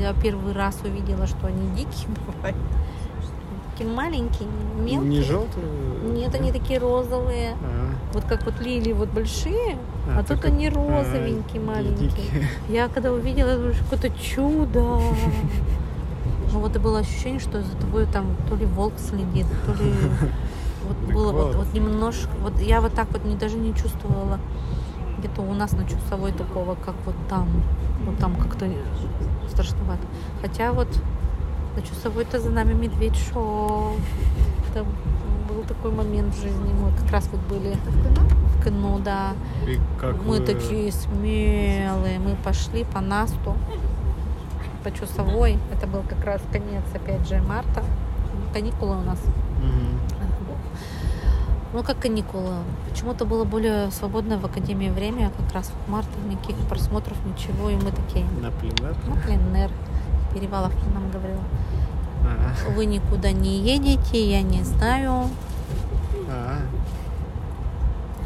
Я 0.01 0.13
первый 0.13 0.53
раз 0.53 0.79
увидела, 0.83 1.27
что 1.27 1.47
они 1.47 1.67
дикие 1.75 2.07
бывают. 2.35 2.57
Такие 3.71 3.89
маленькие, 3.89 4.49
мелкие. 4.79 4.99
Не 5.09 5.21
желтые? 5.21 5.65
Нет, 6.03 6.33
они 6.35 6.51
такие 6.51 6.79
розовые. 6.79 7.51
А, 7.63 7.89
Вот 8.13 8.25
как 8.25 8.43
вот 8.45 8.59
лилии 8.59 8.93
вот 8.93 9.09
большие, 9.09 9.77
а, 10.07 10.19
а, 10.19 10.23
тут 10.23 10.43
они 10.45 10.67
а, 10.67 10.71
розовенькие, 10.71 11.61
маленькие. 11.61 12.09
дикие. 12.09 12.47
Я 12.69 12.87
когда 12.89 13.11
увидела, 13.11 13.55
думаю, 13.55 13.75
какое-то 13.75 14.09
чудо. 14.19 14.99
Ну 16.53 16.59
вот 16.59 16.75
и 16.75 16.79
было 16.79 16.99
ощущение, 16.99 17.39
что 17.39 17.61
за 17.61 17.75
тобой 17.77 18.05
там 18.07 18.25
то 18.49 18.55
ли 18.55 18.65
волк 18.65 18.93
следит, 18.97 19.45
то 19.65 19.71
ли 19.73 19.93
вот 20.87 20.97
Так 21.05 21.15
было 21.15 21.31
вот, 21.31 21.45
вот. 21.47 21.55
вот 21.55 21.73
немножко, 21.73 22.29
вот 22.41 22.59
я 22.59 22.81
вот 22.81 22.93
так 22.93 23.07
вот 23.11 23.23
не, 23.23 23.35
даже 23.35 23.55
не 23.57 23.73
чувствовала 23.73 24.37
где-то 25.19 25.41
у 25.43 25.53
нас 25.53 25.71
на 25.71 25.85
часовой 25.87 26.31
такого, 26.33 26.75
как 26.75 26.95
вот 27.05 27.15
там, 27.29 27.47
вот 28.05 28.17
там 28.17 28.35
как-то 28.35 28.65
страшновато. 29.51 30.01
Хотя 30.41 30.71
вот 30.71 30.87
на 31.75 31.81
часовой-то 31.81 32.39
за 32.39 32.49
нами 32.49 32.73
медведь 32.73 33.15
шел. 33.15 33.93
Это 34.69 34.83
был 35.49 35.63
такой 35.67 35.91
момент 35.91 36.33
в 36.35 36.41
жизни. 36.41 36.73
Мы 36.73 36.91
как 37.01 37.11
раз 37.11 37.29
вот 37.31 37.41
были 37.41 37.75
в 38.55 38.63
кино, 38.63 38.99
да. 39.03 39.33
И 39.67 39.79
как 39.99 40.15
Мы 40.25 40.39
вы- 40.39 40.45
такие 40.45 40.91
смелые. 40.91 42.19
Мы 42.19 42.35
пошли 42.43 42.83
по 42.83 43.01
Насту, 43.01 43.55
по 44.83 44.91
часовой. 44.91 45.57
Это 45.73 45.87
был 45.87 46.03
как 46.09 46.23
раз 46.25 46.41
конец, 46.51 46.83
опять 46.93 47.27
же, 47.27 47.41
марта. 47.41 47.83
Каникулы 48.53 48.97
у 48.97 49.01
нас. 49.01 49.19
Мгм. 49.63 49.99
Ну, 51.73 51.83
как 51.83 51.99
каникулы. 51.99 52.55
Почему-то 52.89 53.25
было 53.25 53.45
более 53.45 53.91
свободное 53.91 54.37
в 54.37 54.45
Академии 54.45 54.89
время, 54.89 55.31
как 55.37 55.53
раз 55.53 55.71
в 55.87 55.89
марте, 55.89 56.09
никаких 56.29 56.57
просмотров, 56.67 57.17
ничего. 57.25 57.69
И 57.69 57.75
мы 57.75 57.91
такие, 57.91 58.25
На 58.41 58.51
пленэр? 58.51 58.95
ну, 59.07 59.15
пленэр. 59.15 59.71
Перевалов 60.33 60.73
нам 60.93 61.09
говорил. 61.11 61.39
А, 62.25 62.71
Вы 62.75 62.85
никуда 62.85 63.31
не 63.31 63.57
едете, 63.59 64.29
я 64.29 64.41
не 64.41 64.63
знаю. 64.63 65.29
а. 66.29 66.57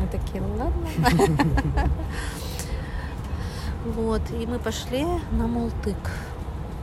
Мы 0.01 0.07
такие, 0.07 0.41
ладно. 0.41 1.89
Вот, 3.95 4.21
и 4.31 4.47
мы 4.47 4.57
пошли 4.57 5.05
на 5.31 5.45
Мултык 5.45 5.95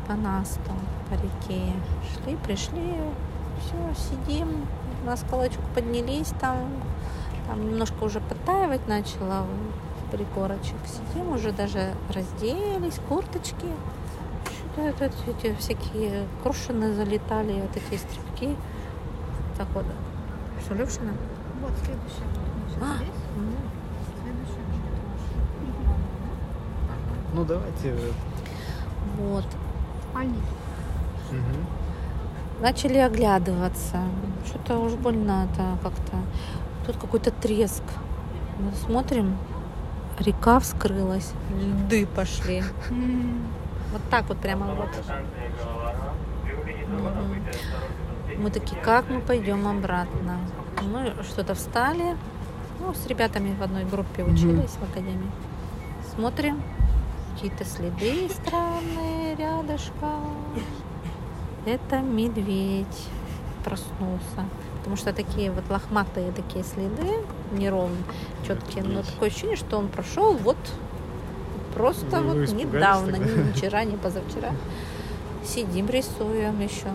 по 0.07 0.15
Насту, 0.15 0.71
по 1.11 1.15
реке. 1.15 1.73
Шли, 2.25 2.37
пришли, 2.37 2.95
все, 3.59 3.75
сидим, 4.09 4.47
на 5.05 5.17
скалочку 5.17 5.63
поднялись 5.75 6.33
там, 6.41 6.69
там 7.47 7.69
немножко 7.69 8.05
уже 8.05 8.21
подтаивать 8.21 8.87
начало 8.89 9.47
пригорочек. 10.11 10.77
Сидим, 10.87 11.33
уже 11.33 11.53
даже 11.53 11.95
разделись, 12.15 13.01
курточки. 13.09 13.67
это, 14.77 15.11
эти 15.27 15.55
всякие 15.57 16.27
крушины 16.43 16.93
залетали, 16.95 17.61
вот 17.63 17.77
эти 17.77 17.99
стрибки. 17.99 18.57
Так 19.57 19.69
вот. 19.75 19.85
Что, 20.65 20.75
Левшина? 20.75 21.13
Вот 21.61 21.73
следующая. 21.85 22.27
А, 22.81 22.97
Здесь. 22.97 23.09
м. 23.37 23.55
Следующая. 24.23 24.63
Ну, 27.35 27.45
давайте... 27.45 27.97
Вот. 29.19 29.45
Спальник. 30.11 30.45
мгм. 31.31 31.82
Начали 32.63 32.99
оглядываться. 32.99 34.01
Что-то 34.47 34.79
уж 34.79 34.93
больно 34.93 35.49
это 35.51 35.77
как-то. 35.83 36.17
Тут 36.87 36.97
какой-то 36.97 37.33
треск. 37.33 37.83
Мы 38.61 38.71
смотрим, 38.87 39.37
река 40.21 40.61
вскрылась, 40.61 41.33
льды 41.51 42.07
пошли. 42.07 42.63
Вот 43.91 44.01
так 44.11 44.29
вот 44.29 44.39
прямо 44.39 44.67
вот. 44.77 44.91
Мы 48.39 48.51
такие, 48.51 48.81
как 48.81 49.11
мы 49.11 49.21
пойдем 49.21 49.67
обратно? 49.67 50.39
Мы 50.83 51.15
что-то 51.25 51.55
встали, 51.55 52.17
ну, 52.79 52.95
с 52.95 53.09
ребятами 53.09 53.57
в 53.57 53.63
одной 53.63 53.85
группе 53.85 54.23
учились 54.23 54.71
в 54.71 54.83
академии. 54.85 55.33
Смотрим, 56.15 56.63
какие-то 57.35 57.65
следы 57.65 58.29
странные 58.29 59.35
рядышком. 59.35 60.37
Это 61.67 61.99
медведь 62.01 63.09
проснулся. 63.65 64.45
Потому 64.79 64.97
что 64.97 65.13
такие 65.13 65.51
вот 65.53 65.65
лохматые 65.71 66.33
такие 66.33 66.65
следы, 66.65 67.19
неровные, 67.53 68.03
четкие. 68.47 68.83
Но 68.83 69.03
такое 69.03 69.29
ощущение, 69.29 69.57
что 69.57 69.79
он 69.79 69.87
прошел 69.89 70.35
вот 70.35 70.57
просто 71.75 72.21
Вы- 72.21 72.35
вы 72.41 72.47
вот 72.47 72.55
недавно, 72.55 73.13
тогда? 73.13 73.43
ни 73.43 73.53
вчера, 73.53 73.85
ни 73.85 73.95
позавчера. 73.97 74.51
Сидим, 75.45 75.89
рисуем 75.89 76.61
еще. 76.61 76.89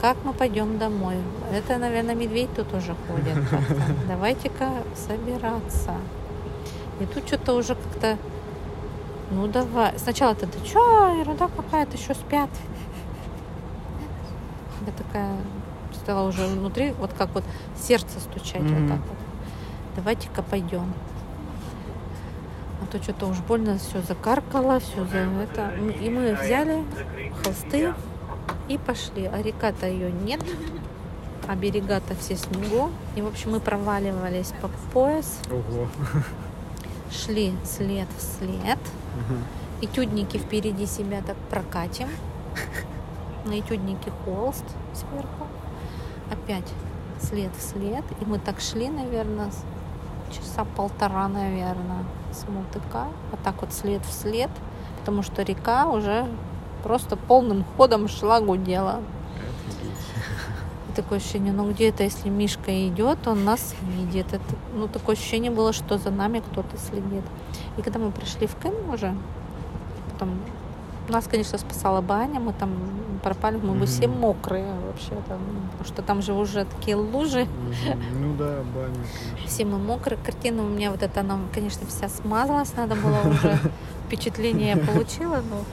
Как 0.00 0.16
мы 0.24 0.32
пойдем 0.32 0.78
домой? 0.78 1.16
Это, 1.52 1.76
наверное, 1.78 2.14
медведь 2.14 2.50
тут 2.54 2.72
уже 2.72 2.94
ходит. 3.08 3.36
Давайте-ка 4.06 4.70
собираться. 4.94 5.94
И 7.00 7.04
тут 7.06 7.26
что-то 7.26 7.54
уже 7.54 7.74
как-то, 7.74 8.16
ну 9.32 9.48
давай. 9.48 9.92
Сначала 9.98 10.34
ты, 10.36 10.46
ты 10.46 10.64
что, 10.64 11.08
ерунда 11.18 11.48
какая-то, 11.48 11.96
еще 11.96 12.14
спят. 12.14 12.50
Я 14.88 14.92
такая 14.92 15.36
стала 15.92 16.26
уже 16.26 16.46
внутри, 16.46 16.92
вот 16.92 17.12
как 17.12 17.34
вот 17.34 17.44
сердце 17.78 18.20
стучать 18.20 18.62
вот 18.62 18.70
Мгм. 18.70 18.88
так 18.88 18.98
вот. 19.00 19.18
Давайте-ка 19.96 20.42
пойдем. 20.42 20.94
А 22.82 22.86
то 22.90 23.02
что-то 23.02 23.26
уж 23.26 23.38
больно 23.40 23.76
все 23.78 24.00
закаркало, 24.00 24.80
все 24.80 25.04
за 25.04 25.18
это. 25.18 25.72
И 26.00 26.08
мы 26.08 26.34
взяли 26.40 26.84
холсты 27.44 27.92
и 28.68 28.78
пошли. 28.78 29.26
А 29.26 29.42
река-то 29.42 29.86
ее 29.86 30.10
нет, 30.10 30.40
а 31.46 31.54
берега-то 31.54 32.14
все 32.14 32.36
снегу. 32.36 32.90
И, 33.14 33.20
в 33.20 33.26
общем, 33.26 33.50
мы 33.50 33.60
проваливались 33.60 34.54
по 34.62 34.68
пояс, 34.94 35.40
Ого. 35.50 35.88
шли 37.10 37.52
след 37.64 38.08
в 38.16 38.22
след. 38.22 38.78
Мгм. 39.28 39.44
Этюдники 39.82 40.38
впереди 40.38 40.86
себя 40.86 41.20
так 41.26 41.36
прокатим. 41.50 42.08
На 43.48 43.60
этюднике 43.60 44.12
холст 44.24 44.64
сверху. 44.92 45.46
Опять 46.30 46.70
след 47.18 47.50
в 47.56 47.62
след. 47.62 48.04
И 48.20 48.24
мы 48.26 48.38
так 48.38 48.60
шли, 48.60 48.90
наверное, 48.90 49.50
часа 50.30 50.66
полтора, 50.76 51.28
наверное, 51.28 52.04
с 52.30 52.46
Мултыка. 52.46 53.06
Вот 53.30 53.40
так 53.42 53.62
вот 53.62 53.72
след 53.72 54.02
в 54.04 54.12
след. 54.12 54.50
Потому 55.00 55.22
что 55.22 55.42
река 55.42 55.86
уже 55.86 56.26
просто 56.82 57.16
полным 57.16 57.64
ходом 57.64 58.06
шла, 58.06 58.40
гудела. 58.40 59.00
Такое 60.94 61.18
ощущение, 61.18 61.52
ну 61.54 61.70
где 61.70 61.88
это, 61.88 62.02
если 62.02 62.28
Мишка 62.28 62.86
идет, 62.88 63.26
он 63.26 63.44
нас 63.44 63.74
видит. 63.80 64.26
Это, 64.34 64.44
ну, 64.74 64.88
такое 64.88 65.16
ощущение 65.16 65.50
было, 65.50 65.72
что 65.72 65.96
за 65.96 66.10
нами 66.10 66.40
кто-то 66.40 66.76
следит. 66.76 67.24
И 67.78 67.82
когда 67.82 67.98
мы 67.98 68.10
пришли 68.10 68.46
в 68.46 68.56
Кэм 68.56 68.90
уже, 68.92 69.16
потом 70.12 70.38
нас, 71.08 71.26
конечно, 71.26 71.56
спасала 71.56 72.00
баня, 72.00 72.40
мы 72.40 72.52
там 72.52 72.72
пропали, 73.18 73.56
мы 73.56 73.74
бы 73.74 73.86
все 73.86 74.08
мокрые 74.08 74.72
вообще 74.86 75.10
там, 75.28 75.40
потому 75.72 75.84
что 75.84 76.02
там 76.02 76.22
же 76.22 76.32
уже 76.32 76.64
такие 76.64 76.96
лужи. 76.96 77.46
Ну 78.18 78.34
да, 78.36 78.62
баня, 78.74 78.94
конечно. 78.94 79.46
все 79.46 79.64
мы 79.64 79.78
мокрые. 79.78 80.18
Картина 80.24 80.62
у 80.62 80.68
меня 80.68 80.90
вот 80.90 81.02
эта, 81.02 81.20
она, 81.20 81.38
конечно, 81.52 81.86
вся 81.86 82.08
смазалась, 82.08 82.74
надо 82.76 82.94
было 82.94 83.20
уже 83.30 83.58
впечатление 84.06 84.76
получила, 84.76 85.42
но 85.50 85.64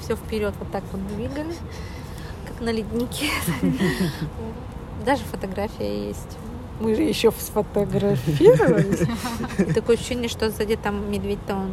все 0.00 0.16
вперед 0.16 0.54
вот 0.58 0.70
так 0.70 0.84
вот 0.92 1.06
двигали, 1.08 1.54
как 2.46 2.60
на 2.60 2.70
леднике. 2.70 3.30
Даже 5.04 5.22
фотография 5.24 6.08
есть. 6.08 6.36
Мы 6.80 6.94
же 6.94 7.02
еще 7.02 7.32
сфотографировались. 7.32 9.08
И 9.58 9.72
такое 9.72 9.96
ощущение, 9.96 10.28
что 10.28 10.50
сзади 10.50 10.76
там 10.76 11.10
медведь-то 11.10 11.54
он 11.54 11.70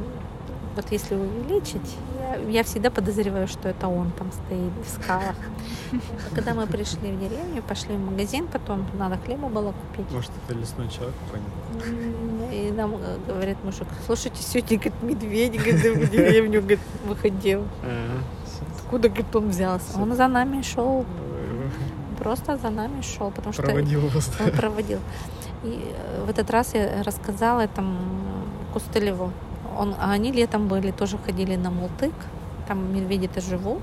вот 0.75 0.85
если 0.91 1.15
увеличить, 1.15 1.95
я, 2.33 2.49
я 2.49 2.63
всегда 2.63 2.89
подозреваю, 2.89 3.47
что 3.47 3.69
это 3.69 3.87
он 3.87 4.11
там 4.11 4.31
стоит 4.31 4.71
в 4.85 4.89
скалах. 5.03 5.35
Когда 6.35 6.53
мы 6.53 6.67
пришли 6.67 7.11
в 7.11 7.19
деревню, 7.19 7.61
пошли 7.61 7.95
в 7.95 7.99
магазин, 7.99 8.47
потом 8.47 8.85
надо 8.97 9.17
хлеба 9.25 9.47
было 9.49 9.73
купить. 9.73 10.11
Может, 10.11 10.31
это 10.47 10.57
лесной 10.57 10.87
человек, 10.89 11.15
понятно. 11.31 11.89
М, 11.89 12.51
И 12.51 12.71
нам 12.71 12.95
э, 12.95 13.17
говорит 13.27 13.57
мужик, 13.63 13.87
слушайте, 14.05 14.41
сегодня, 14.43 14.77
говорит, 14.77 15.03
медведь 15.03 15.53
говорит, 15.53 16.07
в 16.07 16.11
деревню 16.11 16.59
говорит, 16.61 16.79
выходил. 17.05 17.63
Откуда, 18.77 19.09
говорит, 19.09 19.35
он 19.35 19.49
взялся? 19.49 19.99
Он 19.99 20.15
за 20.15 20.27
нами 20.27 20.61
шел, 20.61 21.05
просто 22.19 22.57
за 22.57 22.69
нами 22.69 23.01
шел, 23.01 23.31
потому 23.31 23.53
что 23.53 23.63
Проводил 23.63 24.01
вас. 24.09 24.31
он 24.39 24.51
проводил. 24.51 24.99
И 25.63 25.93
э, 25.93 26.23
в 26.25 26.29
этот 26.29 26.49
раз 26.51 26.73
я 26.73 27.03
рассказала 27.03 27.61
этому 27.61 27.97
Кустылеву. 28.73 29.31
Он, 29.77 29.95
а 29.99 30.11
они 30.11 30.31
летом 30.31 30.67
были, 30.67 30.91
тоже 30.91 31.17
ходили 31.17 31.55
на 31.55 31.69
Мултык. 31.71 32.13
Там 32.67 32.93
медведи-то 32.95 33.41
живут. 33.41 33.81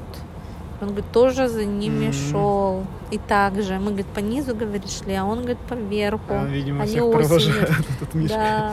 Он, 0.80 0.88
говорит, 0.88 1.12
тоже 1.12 1.48
за 1.48 1.64
ними 1.66 2.06
Мгм. 2.06 2.12
шел. 2.14 2.84
И 3.10 3.18
так 3.18 3.60
же. 3.62 3.78
Мы, 3.78 3.86
говорит, 3.86 4.06
по 4.06 4.20
низу, 4.20 4.54
говорит, 4.54 4.90
шли, 4.90 5.14
а 5.14 5.24
он, 5.26 5.40
говорит, 5.40 5.58
поверху. 5.58 6.22
А, 6.30 6.44
видимо, 6.46 6.82
Они 6.82 6.90
всех 6.92 7.04
осенью. 7.04 7.22
провожает 7.28 7.70
этот 8.00 8.14
Мишка. 8.14 8.36
Да. 8.36 8.72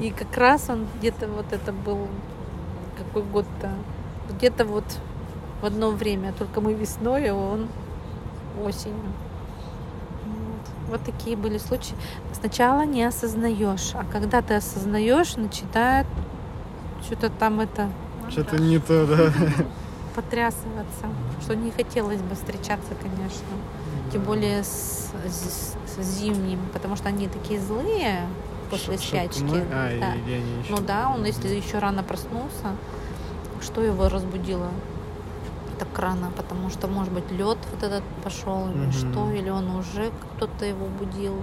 И 0.00 0.10
как 0.10 0.36
раз 0.36 0.68
он 0.68 0.86
где-то 0.98 1.26
вот 1.28 1.46
это 1.52 1.72
был 1.72 2.06
какой 2.98 3.22
год-то? 3.22 3.70
Где-то 4.30 4.66
вот 4.66 4.84
в 5.62 5.64
одно 5.64 5.90
время. 5.90 6.32
Только 6.38 6.60
мы 6.60 6.74
весной, 6.74 7.30
а 7.30 7.34
он 7.34 7.68
осенью. 8.62 8.96
Вот. 10.26 10.90
Вот 10.90 11.00
такие 11.04 11.34
были 11.36 11.56
случаи. 11.58 11.94
Сначала 12.32 12.82
не 12.84 13.02
осознаешь, 13.04 13.92
а 13.94 14.04
когда 14.04 14.42
ты 14.42 14.54
осознаешь, 14.54 15.36
начинает 15.36 16.06
что-то 17.04 17.30
там 17.30 17.60
это 17.60 17.90
Что-то 18.30 18.58
не 18.58 18.78
то, 18.78 19.06
да. 19.06 19.32
потрясываться, 20.14 21.06
что 21.42 21.54
не 21.56 21.70
хотелось 21.70 22.20
бы 22.20 22.34
встречаться, 22.34 22.94
конечно. 23.00 23.46
Тем 24.12 24.22
более 24.22 24.64
с, 24.64 25.10
с- 25.26 25.76
с 25.96 26.02
зимним, 26.18 26.60
потому 26.72 26.96
что 26.96 27.08
они 27.08 27.28
такие 27.28 27.60
злые 27.60 28.26
после 28.70 28.96
Ш- 28.98 29.02
спячки. 29.04 29.40
шатуны? 29.40 29.64
А, 29.72 29.98
да. 30.00 30.14
и- 30.14 30.30
и 30.30 30.34
они 30.34 30.52
еще- 30.62 30.70
Ну 30.70 30.78
да, 30.80 31.08
он 31.14 31.24
если 31.24 31.48
еще 31.48 31.78
рано 31.78 32.02
проснулся, 32.02 32.74
что 33.60 33.82
его 33.82 34.08
разбудило 34.08 34.68
так 35.78 35.96
рано, 35.98 36.32
потому 36.36 36.70
что, 36.70 36.88
может 36.88 37.12
быть, 37.12 37.30
лед 37.30 37.58
вот 37.72 37.82
этот 37.82 38.02
пошел 38.24 38.68
или 38.70 38.86
Мгм. 38.86 38.92
что, 38.92 39.30
или 39.32 39.48
он 39.50 39.70
уже 39.76 40.10
кто-то 40.36 40.64
его 40.64 40.86
будил. 40.86 41.34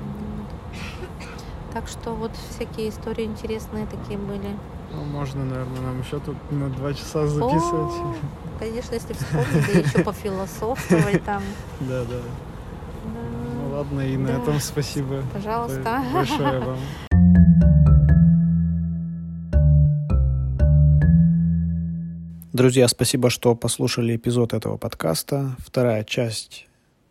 Вот. 0.00 1.63
Так 1.74 1.88
что 1.88 2.14
вот 2.14 2.30
всякие 2.50 2.88
истории 2.90 3.24
интересные 3.24 3.86
такие 3.86 4.16
были. 4.16 4.56
Ну, 4.92 5.02
можно, 5.02 5.44
наверное, 5.44 5.80
нам 5.80 6.00
еще 6.00 6.20
тут 6.20 6.36
на 6.52 6.70
два 6.70 6.94
часа 6.94 7.26
записывать. 7.26 7.94
О, 7.96 8.14
конечно, 8.60 8.94
если 8.94 9.12
вспомнить, 9.12 9.66
да 9.74 9.80
еще 9.80 10.04
пофилософствовать 10.04 11.24
там. 11.24 11.42
Да, 11.80 12.04
да. 12.04 12.20
Ну 13.04 13.76
ладно, 13.76 14.02
и 14.02 14.16
на 14.16 14.28
этом 14.28 14.60
спасибо 14.60 15.24
Пожалуйста. 15.32 16.00
большое 16.12 16.60
вам. 16.60 16.78
Друзья, 22.52 22.86
спасибо, 22.86 23.30
что 23.30 23.56
послушали 23.56 24.14
эпизод 24.14 24.52
этого 24.54 24.76
подкаста. 24.76 25.56
Вторая 25.58 26.04
часть, 26.04 26.68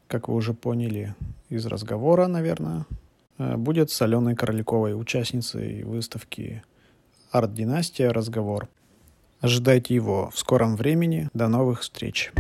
как 0.08 0.30
вы 0.30 0.36
уже 0.36 0.54
поняли 0.54 1.16
из 1.50 1.66
разговора, 1.66 2.28
наверное, 2.28 2.86
будет 3.38 3.92
с 3.92 4.02
Аленой 4.02 4.36
Короликовой, 4.36 5.00
участницей 5.00 5.84
выставки 5.84 6.64
«Арт-династия. 7.32 8.12
Разговор». 8.12 8.70
Ожидайте 9.42 9.94
его 9.94 10.30
в 10.34 10.40
скором 10.40 10.76
времени. 10.76 11.30
До 11.34 11.48
новых 11.48 11.82
встреч. 11.82 12.32